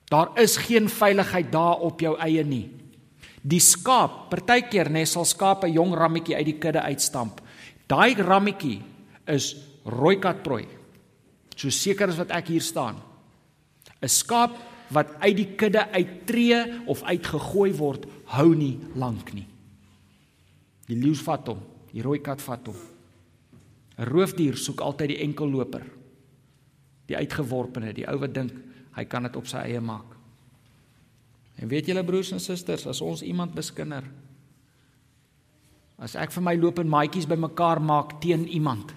Daar 0.07 0.32
is 0.39 0.55
geen 0.63 0.88
veiligheid 0.88 1.51
daar 1.51 1.84
op 1.84 1.99
jou 2.03 2.13
eie 2.23 2.43
nie. 2.47 2.65
Die 3.47 3.59
skaap, 3.63 4.30
partykeer 4.32 4.89
nê, 4.91 5.03
sal 5.05 5.25
skaap 5.28 5.63
'n 5.63 5.73
jong 5.73 5.93
rammetjie 5.95 6.36
uit 6.36 6.45
die 6.45 6.59
kudde 6.59 6.82
uitstamp. 6.82 7.41
Daai 7.88 8.15
rammetjie 8.15 8.82
is 9.28 9.55
rooi 9.88 10.17
katprooi. 10.21 10.65
So 11.57 11.71
seker 11.73 12.11
as 12.11 12.19
wat 12.19 12.33
ek 12.35 12.51
hier 12.53 12.61
staan. 12.61 12.99
'n 14.01 14.09
Skaap 14.09 14.53
wat 14.93 15.15
uit 15.19 15.35
die 15.35 15.55
kudde 15.55 15.83
uittreë 15.91 16.88
of 16.88 17.03
uitgegooi 17.03 17.73
word, 17.75 18.05
hou 18.25 18.55
nie 18.55 18.79
lank 18.95 19.33
nie. 19.33 19.47
Die 20.88 20.95
leeu 20.95 21.15
vat 21.15 21.47
hom, 21.47 21.59
die 21.91 22.01
rooi 22.01 22.19
kat 22.19 22.41
vat 22.41 22.67
hom. 22.67 22.77
'n 23.97 24.05
Roofdier 24.05 24.55
soek 24.55 24.81
altyd 24.81 25.09
die 25.09 25.23
enkelloper. 25.23 25.83
Die 27.07 27.17
uitgeworpene, 27.17 27.93
die 27.93 28.07
ou 28.07 28.19
wat 28.19 28.33
dink 28.33 28.53
hy 28.95 29.05
kan 29.05 29.23
dit 29.23 29.35
op 29.35 29.47
sy 29.47 29.57
eie 29.57 29.81
maak. 29.81 30.15
En 31.57 31.67
weet 31.67 31.88
julle 31.88 32.03
broers 32.03 32.31
en 32.31 32.39
susters, 32.39 32.88
as 32.88 33.01
ons 33.01 33.21
iemand 33.21 33.55
beskinder, 33.55 34.03
As 35.97 36.13
ek 36.13 36.29
vir 36.35 36.45
my 36.45 36.53
loop 36.57 36.77
en 36.77 36.89
maatjies 36.89 37.25
bymekaar 37.29 37.81
maak 37.81 38.19
teen 38.21 38.45
iemand. 38.53 38.93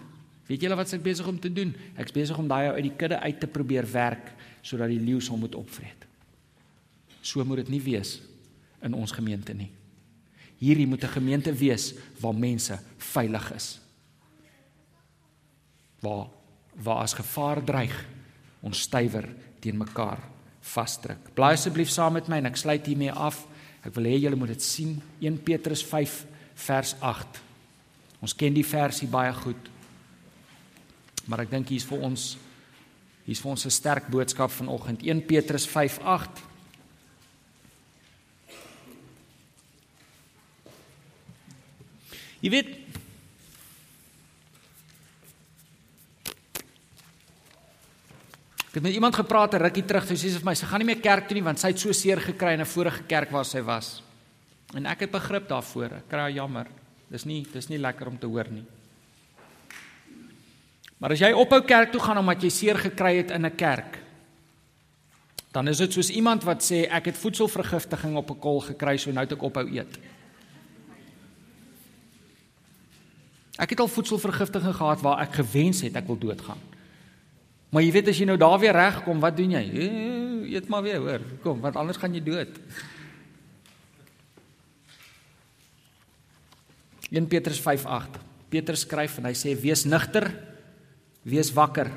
Weet 0.50 0.64
julle 0.66 0.74
wat 0.74 0.90
ek 0.96 1.02
besig 1.04 1.28
om 1.30 1.38
te 1.38 1.52
doen? 1.54 1.70
Ek's 1.94 2.14
besig 2.14 2.38
om 2.38 2.48
daai 2.50 2.74
uit 2.74 2.88
die 2.88 2.96
kudde 2.98 3.20
uit 3.22 3.38
te 3.38 3.46
probeer 3.46 3.86
werk 3.86 4.32
sodat 4.66 4.90
die 4.90 4.98
leeu 4.98 5.20
hom 5.30 5.44
moet 5.46 5.54
opvreet. 5.54 6.02
So 7.22 7.44
moet 7.46 7.62
dit 7.62 7.76
nie 7.76 7.84
wees 7.84 8.18
in 8.82 8.96
ons 8.98 9.14
gemeente 9.14 9.54
nie. 9.54 9.70
Hierdie 10.58 10.88
moet 10.90 11.04
'n 11.04 11.16
gemeente 11.16 11.52
wees 11.54 11.94
waar 12.20 12.34
mense 12.34 12.78
veilig 12.98 13.52
is. 13.54 13.80
Waar 16.00 16.26
waar 16.74 17.02
as 17.02 17.14
gevaar 17.14 17.64
dreig, 17.64 18.06
ons 18.62 18.80
stywer 18.80 19.28
teen 19.60 19.76
mekaar 19.76 20.18
vasdruk. 20.60 21.34
Blaai 21.34 21.52
asseblief 21.52 21.90
saam 21.90 22.12
met 22.12 22.28
my 22.28 22.36
en 22.36 22.46
ek 22.46 22.56
sluit 22.56 22.86
hiermee 22.86 23.12
af. 23.12 23.46
Ek 23.84 23.94
wil 23.94 24.04
hê 24.04 24.18
julle 24.20 24.36
moet 24.36 24.48
dit 24.48 24.62
sien. 24.62 25.02
1 25.20 25.38
Petrus 25.42 25.82
5 25.84 26.26
vers 26.54 26.94
8. 27.00 27.40
Ons 28.20 28.34
ken 28.34 28.54
die 28.54 28.66
versie 28.66 29.08
baie 29.08 29.32
goed. 29.32 29.70
Maar 31.26 31.40
ek 31.40 31.50
dink 31.50 31.68
hier's 31.68 31.84
vir 31.84 31.98
ons 31.98 32.36
hier's 33.26 33.40
vir 33.40 33.50
ons 33.50 33.66
'n 33.66 33.70
sterk 33.70 34.08
boodskap 34.08 34.50
vanoggend. 34.50 35.02
1 35.02 35.26
Petrus 35.26 35.66
5:8. 35.66 36.42
Jy 42.40 42.50
weet 42.50 42.80
Ek 48.70 48.76
het 48.78 48.84
met 48.86 48.94
iemand 48.94 49.14
gepraat 49.14 49.54
'n 49.54 49.62
rukkie 49.66 49.82
terug, 49.82 50.06
sy 50.06 50.14
sê 50.14 50.30
vir 50.30 50.44
my 50.44 50.54
sy 50.54 50.66
gaan 50.66 50.78
nie 50.78 50.86
meer 50.86 51.02
kerk 51.02 51.26
toe 51.26 51.34
nie 51.34 51.42
want 51.42 51.58
sy 51.58 51.68
het 51.68 51.78
so 51.78 51.92
seer 51.92 52.20
gekry 52.20 52.52
in 52.54 52.60
'n 52.60 52.66
vorige 52.66 53.02
kerk 53.02 53.30
waar 53.30 53.44
sy 53.44 53.60
was. 53.60 54.02
En 54.74 54.86
ek 54.86 55.00
het 55.00 55.10
begrip 55.10 55.48
daarvoor. 55.48 55.92
Ek 55.92 56.08
kry 56.08 56.34
jammer. 56.34 56.66
Dis 57.10 57.24
nie 57.24 57.42
dis 57.52 57.68
nie 57.68 57.78
lekker 57.78 58.06
om 58.06 58.18
te 58.18 58.26
hoor 58.26 58.46
nie. 58.50 58.64
Maar 61.00 61.16
as 61.16 61.22
jy 61.22 61.32
ophou 61.32 61.62
kerk 61.64 61.94
toe 61.94 62.00
gaan 62.04 62.20
omdat 62.20 62.42
jy 62.44 62.50
seer 62.52 62.78
gekry 62.78 63.16
het 63.22 63.32
in 63.32 63.46
'n 63.46 63.56
kerk, 63.56 63.98
dan 65.50 65.68
is 65.68 65.78
dit 65.78 65.92
soos 65.92 66.10
iemand 66.10 66.44
wat 66.44 66.62
sê 66.62 66.86
ek 66.86 67.04
het 67.10 67.18
voedselvergiftiging 67.18 68.16
op 68.16 68.30
'n 68.30 68.38
kol 68.38 68.60
gekry, 68.60 68.96
so 68.96 69.10
nou 69.10 69.24
het 69.24 69.32
ek 69.32 69.42
ophou 69.42 69.66
eet. 69.66 69.98
Ek 73.58 73.70
het 73.70 73.80
al 73.80 73.88
voedselvergiftiging 73.88 74.74
gehad 74.74 75.00
waar 75.00 75.20
ek 75.20 75.32
gewens 75.32 75.80
het 75.80 75.96
ek 75.96 76.06
wil 76.06 76.18
doodgaan. 76.18 76.60
Maar 77.70 77.82
jy 77.82 77.92
weet 77.92 78.08
as 78.08 78.18
jy 78.18 78.26
nou 78.26 78.36
daar 78.36 78.58
weer 78.58 78.72
regkom, 78.72 79.20
wat 79.20 79.36
doen 79.36 79.50
jy? 79.50 79.64
Eet 80.50 80.68
maar 80.68 80.82
weer, 80.82 80.98
hoor. 80.98 81.20
Kom, 81.42 81.60
want 81.60 81.76
anders 81.76 81.98
gaan 81.98 82.14
jy 82.14 82.22
dood. 82.22 82.48
1 87.10 87.26
Petrus 87.26 87.60
5:8. 87.60 88.18
Petrus 88.48 88.80
skryf 88.80 89.18
en 89.18 89.24
hy 89.24 89.34
sê 89.34 89.60
wees 89.60 89.84
nigter, 89.84 90.49
wees 91.22 91.52
wakker. 91.52 91.90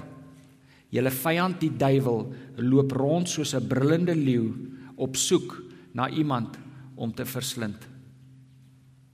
Julle 0.94 1.12
vyand 1.12 1.60
die 1.62 1.72
duiwel 1.74 2.28
loop 2.58 2.92
rond 2.92 3.30
soos 3.30 3.54
'n 3.54 3.68
brullende 3.68 4.16
leeu 4.16 4.54
op 4.96 5.16
soek 5.16 5.62
na 5.94 6.10
iemand 6.10 6.58
om 6.96 7.14
te 7.14 7.26
verslind. 7.26 7.88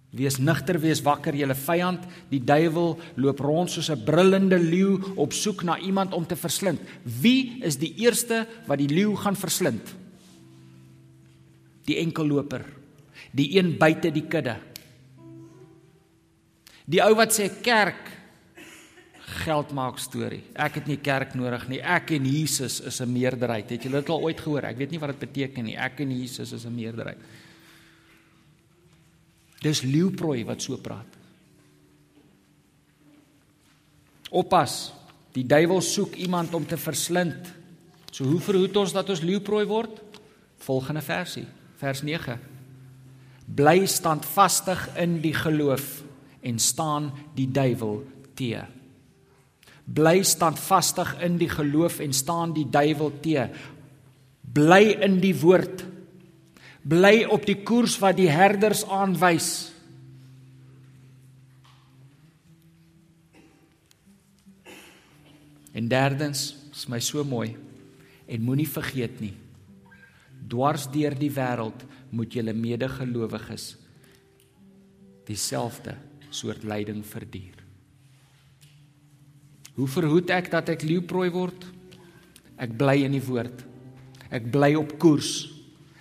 Wees 0.09 0.39
nigter, 0.39 0.79
wees 0.79 1.01
wakker, 1.01 1.35
julle 1.35 1.55
vyand, 1.55 2.03
die 2.29 2.41
duiwel 2.41 2.97
loop 3.15 3.39
rond 3.39 3.69
soos 3.69 3.89
'n 3.89 4.03
brullende 4.03 4.57
leeu 4.57 4.97
op 5.15 5.33
soek 5.33 5.63
na 5.63 5.77
iemand 5.77 6.13
om 6.13 6.25
te 6.25 6.35
verslind. 6.35 6.79
Wie 7.03 7.61
is 7.63 7.77
die 7.77 7.93
eerste 7.97 8.47
wat 8.65 8.77
die 8.77 8.89
leeu 8.89 9.15
gaan 9.15 9.35
verslind? 9.35 9.95
Die 11.85 11.97
enkelloper. 11.97 12.65
Die 13.31 13.57
een 13.57 13.77
buite 13.77 14.11
die 14.11 14.27
kudde. 14.27 14.57
Die 16.85 17.01
ou 17.03 17.15
wat 17.15 17.31
sê 17.31 17.61
kerk 17.61 18.18
geld 19.29 19.71
maak 19.75 19.99
storie. 20.01 20.41
Ek 20.53 20.79
het 20.79 20.87
nie 20.89 20.97
kerk 20.97 21.35
nodig 21.37 21.67
nie. 21.69 21.79
Ek 21.81 22.11
en 22.11 22.25
Jesus 22.25 22.79
is 22.81 22.99
'n 23.01 23.11
meerderheid. 23.11 23.69
Het 23.69 23.83
julle 23.83 24.01
dit 24.01 24.09
al 24.09 24.21
ooit 24.21 24.39
gehoor? 24.39 24.63
Ek 24.63 24.77
weet 24.77 24.91
nie 24.91 24.99
wat 24.99 25.19
dit 25.19 25.19
beteken 25.19 25.63
nie. 25.63 25.77
Ek 25.77 25.99
en 25.99 26.11
Jesus 26.11 26.51
is 26.51 26.65
'n 26.65 26.75
meerderheid. 26.75 27.17
Dis 29.61 29.81
leeuprooi 29.81 30.45
wat 30.45 30.61
so 30.61 30.77
praat. 30.77 31.17
Oppas, 34.29 34.93
die 35.33 35.45
duiwel 35.45 35.81
soek 35.81 36.15
iemand 36.15 36.53
om 36.53 36.65
te 36.65 36.77
verslind. 36.77 37.53
So 38.11 38.23
hoe 38.23 38.39
verhoed 38.39 38.77
ons 38.77 38.93
dat 38.93 39.09
ons 39.09 39.21
leeuprooi 39.21 39.65
word? 39.65 40.01
Volgende 40.57 41.01
versie, 41.01 41.45
vers 41.77 42.01
9. 42.01 42.39
Bly 43.45 43.85
standvastig 43.85 44.89
in 44.95 45.21
die 45.21 45.33
geloof 45.33 46.03
en 46.41 46.59
staan 46.59 47.11
die 47.35 47.51
duiwel 47.51 48.03
te. 48.33 48.78
Bly 49.89 50.21
standvastig 50.23 51.15
in 51.25 51.39
die 51.41 51.49
geloof 51.49 51.99
en 52.03 52.13
staan 52.13 52.53
die 52.53 52.67
duiwel 52.69 53.13
te. 53.23 53.47
Bly 54.53 54.83
in 55.05 55.17
die 55.23 55.33
woord 55.41 55.85
bly 56.89 57.25
op 57.29 57.45
die 57.47 57.59
koers 57.65 57.97
wat 58.01 58.17
die 58.19 58.29
herders 58.31 58.85
aanwys. 58.87 59.69
En 65.75 65.89
derdens, 65.91 66.53
is 66.73 66.87
my 66.89 66.99
so 67.03 67.23
mooi 67.27 67.53
en 68.29 68.43
moenie 68.45 68.67
vergeet 68.69 69.19
nie. 69.21 69.35
Dwars 70.49 70.87
deur 70.91 71.15
die 71.17 71.31
wêreld 71.33 71.83
moet 72.15 72.33
julle 72.33 72.55
medegelowiges 72.57 73.73
dieselfde 75.29 75.93
soort 76.33 76.63
lyding 76.65 77.03
verduur. 77.05 77.58
Hoe 79.79 79.87
verhoed 79.87 80.31
ek 80.35 80.49
dat 80.51 80.73
ek 80.73 80.83
leeuprooi 80.83 81.29
word? 81.31 81.63
Ek 82.59 82.73
bly 82.75 82.97
in 83.05 83.15
die 83.15 83.23
woord. 83.23 83.63
Ek 84.27 84.49
bly 84.51 84.73
op 84.75 84.97
koers. 84.99 85.47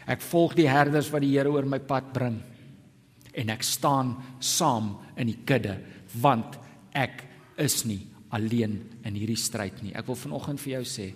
Ek 0.08 0.24
volg 0.24 0.56
die 0.58 0.66
herders 0.66 1.12
wat 1.12 1.22
die 1.22 1.30
Here 1.36 1.52
oor 1.52 1.68
my 1.68 1.78
pad 1.78 2.10
bring. 2.14 2.40
En 3.38 3.54
ek 3.54 3.62
staan 3.62 4.16
saam 4.42 4.96
in 5.14 5.30
die 5.30 5.40
kudde 5.46 5.76
want 6.18 6.56
ek 6.96 7.22
is 7.60 7.84
nie 7.86 8.00
alleen 8.34 8.78
in 9.06 9.14
hierdie 9.14 9.38
stryd 9.38 9.82
nie. 9.84 9.94
Ek 9.94 10.08
wil 10.08 10.18
vanoggend 10.18 10.62
vir 10.62 10.78
jou 10.78 10.84
sê 10.88 11.10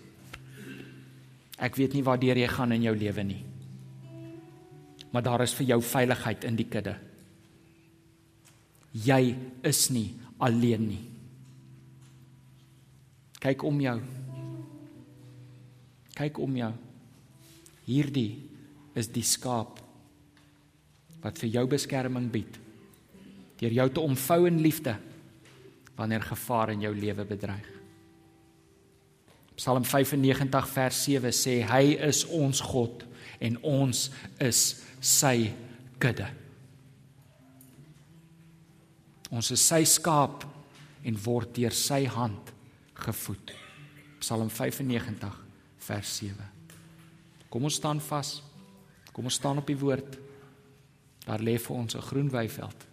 ek 1.63 1.77
weet 1.79 1.95
nie 1.95 2.03
waar 2.03 2.19
deur 2.19 2.39
jy 2.39 2.49
gaan 2.51 2.75
in 2.75 2.87
jou 2.89 2.95
lewe 2.99 3.25
nie. 3.27 3.43
Maar 5.13 5.25
daar 5.27 5.45
is 5.45 5.55
vir 5.55 5.75
jou 5.75 5.81
veiligheid 5.85 6.47
in 6.49 6.57
die 6.59 6.67
kudde. 6.71 6.95
Jy 8.93 9.23
is 9.67 9.89
nie 9.95 10.09
alleen 10.43 10.87
nie. 10.89 11.12
Kyk 13.43 13.65
om 13.67 13.81
jou. 13.83 13.97
Kyk 16.15 16.39
om 16.39 16.57
jou. 16.57 16.73
Hierdie 17.89 18.31
is 18.95 19.09
die 19.11 19.25
skaap 19.27 19.81
wat 21.23 21.39
vir 21.43 21.51
jou 21.57 21.65
beskerming 21.71 22.29
bied 22.35 22.59
deur 23.63 23.75
jou 23.77 23.87
te 23.95 24.03
omvou 24.03 24.41
in 24.49 24.57
liefde 24.59 24.97
wanneer 25.95 26.25
gevaar 26.27 26.73
in 26.73 26.81
jou 26.83 26.91
lewe 26.99 27.23
bedreig. 27.27 27.69
Psalm 29.55 29.85
95 29.87 30.71
vers 30.73 31.03
7 31.07 31.31
sê 31.37 31.61
hy 31.69 31.93
is 32.09 32.25
ons 32.27 32.63
God 32.73 33.05
en 33.43 33.59
ons 33.63 34.01
is 34.43 34.63
sy 34.99 35.53
kudde. 36.03 36.27
Ons 39.31 39.53
is 39.55 39.63
sy 39.63 39.85
skaap 39.87 40.43
en 41.07 41.23
word 41.23 41.55
deur 41.55 41.77
sy 41.77 42.03
hand 42.11 42.52
gevoed. 43.03 43.53
Psalm 44.23 44.51
95 44.51 45.39
vers 45.87 46.17
7. 46.17 46.37
Kom 47.51 47.67
ons 47.69 47.77
staan 47.81 48.01
vas. 48.01 48.37
Kom 49.13 49.29
ons 49.29 49.39
staan 49.41 49.61
op 49.61 49.69
die 49.69 49.79
woord. 49.79 50.17
Daar 51.27 51.43
lê 51.43 51.59
vir 51.59 51.77
ons 51.77 51.95
'n 51.95 52.01
groen 52.01 52.31
weiveld 52.31 52.87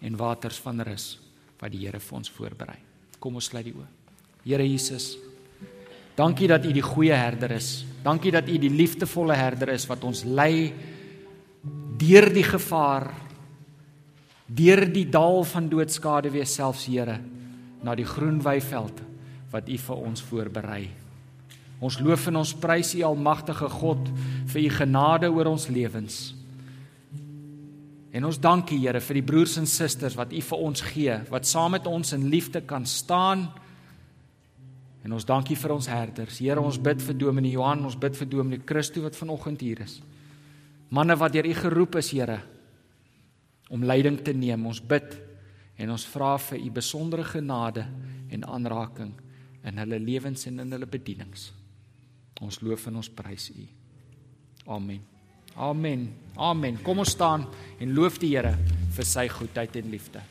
en 0.00 0.16
waters 0.16 0.58
van 0.58 0.80
rus 0.80 1.18
wat 1.58 1.72
die 1.72 1.86
Here 1.86 2.00
vir 2.00 2.16
ons 2.16 2.30
voorberei. 2.30 2.78
Kom 3.18 3.34
ons 3.34 3.44
sluit 3.44 3.64
die 3.64 3.74
oë. 3.74 3.86
Here 4.44 4.68
Jesus, 4.68 5.16
dankie 6.16 6.48
dat 6.48 6.64
U 6.64 6.72
die 6.72 6.82
goeie 6.82 7.12
herder 7.12 7.50
is. 7.50 7.84
Dankie 8.02 8.30
dat 8.30 8.48
U 8.48 8.58
die 8.58 8.70
liefdevolle 8.70 9.34
herder 9.34 9.68
is 9.68 9.86
wat 9.86 10.04
ons 10.04 10.24
lei 10.24 10.72
deur 11.98 12.32
die 12.32 12.44
gevaar 12.44 13.12
deur 14.46 14.92
die 14.92 15.06
dal 15.08 15.44
van 15.44 15.68
doodskade 15.68 16.30
weer 16.30 16.46
selfs 16.46 16.86
Here 16.86 17.20
na 17.82 17.94
die 17.94 18.06
groen 18.06 18.40
weiveld 18.42 19.09
wat 19.50 19.68
U 19.68 19.78
vir 19.78 20.02
ons 20.10 20.22
voorberei. 20.22 20.82
Ons 21.80 21.96
loof 22.02 22.26
en 22.28 22.42
ons 22.42 22.52
prys 22.60 22.92
U 22.98 23.02
almagtige 23.08 23.70
God 23.72 24.10
vir 24.52 24.60
U 24.66 24.68
genade 24.74 25.30
oor 25.32 25.48
ons 25.50 25.66
lewens. 25.72 26.18
En 28.12 28.26
ons 28.26 28.38
dank 28.42 28.70
U 28.74 28.76
Here 28.76 29.00
vir 29.00 29.20
die 29.20 29.24
broers 29.26 29.56
en 29.60 29.68
susters 29.70 30.16
wat 30.18 30.34
U 30.36 30.42
vir 30.50 30.62
ons 30.68 30.84
gee, 30.90 31.16
wat 31.30 31.48
saam 31.48 31.74
met 31.78 31.88
ons 31.88 32.12
in 32.16 32.28
liefde 32.30 32.60
kan 32.60 32.86
staan. 32.86 33.48
En 35.06 35.16
ons 35.16 35.24
dank 35.24 35.48
U 35.48 35.56
vir 35.56 35.74
ons 35.74 35.88
herders. 35.88 36.42
Here, 36.42 36.60
ons 36.60 36.78
bid 36.78 37.00
vir 37.02 37.16
Dominee 37.16 37.56
Johan, 37.56 37.86
ons 37.88 37.96
bid 37.98 38.18
vir 38.18 38.28
Dominee 38.28 38.66
Christo 38.66 39.06
wat 39.06 39.16
vanoggend 39.16 39.64
hier 39.64 39.80
is. 39.86 40.00
Manne 40.90 41.16
wat 41.16 41.32
deur 41.32 41.48
U 41.48 41.54
geroep 41.56 41.96
is, 42.02 42.12
Here, 42.12 42.42
om 43.70 43.86
leiding 43.86 44.20
te 44.20 44.34
neem. 44.36 44.66
Ons 44.68 44.82
bid 44.82 45.16
en 45.80 45.94
ons 45.94 46.06
vra 46.12 46.34
vir 46.50 46.60
u 46.60 46.70
besondere 46.76 47.24
genade 47.24 47.86
en 48.28 48.44
aanraking 48.44 49.14
in 49.64 49.78
hulle 49.82 49.98
lewens 50.00 50.46
en 50.48 50.62
in 50.64 50.72
hulle 50.72 50.88
bedienings. 50.88 51.50
Ons 52.40 52.60
loof 52.64 52.86
en 52.88 53.00
ons 53.00 53.12
prys 53.12 53.50
u. 53.52 53.66
Amen. 54.70 55.02
Amen. 55.56 56.06
Amen. 56.36 56.78
Kom 56.82 57.02
ons 57.02 57.10
staan 57.16 57.46
en 57.80 57.94
loof 57.94 58.20
die 58.22 58.34
Here 58.36 58.54
vir 58.94 59.06
sy 59.06 59.26
goedheid 59.28 59.76
en 59.76 59.90
liefde. 59.92 60.22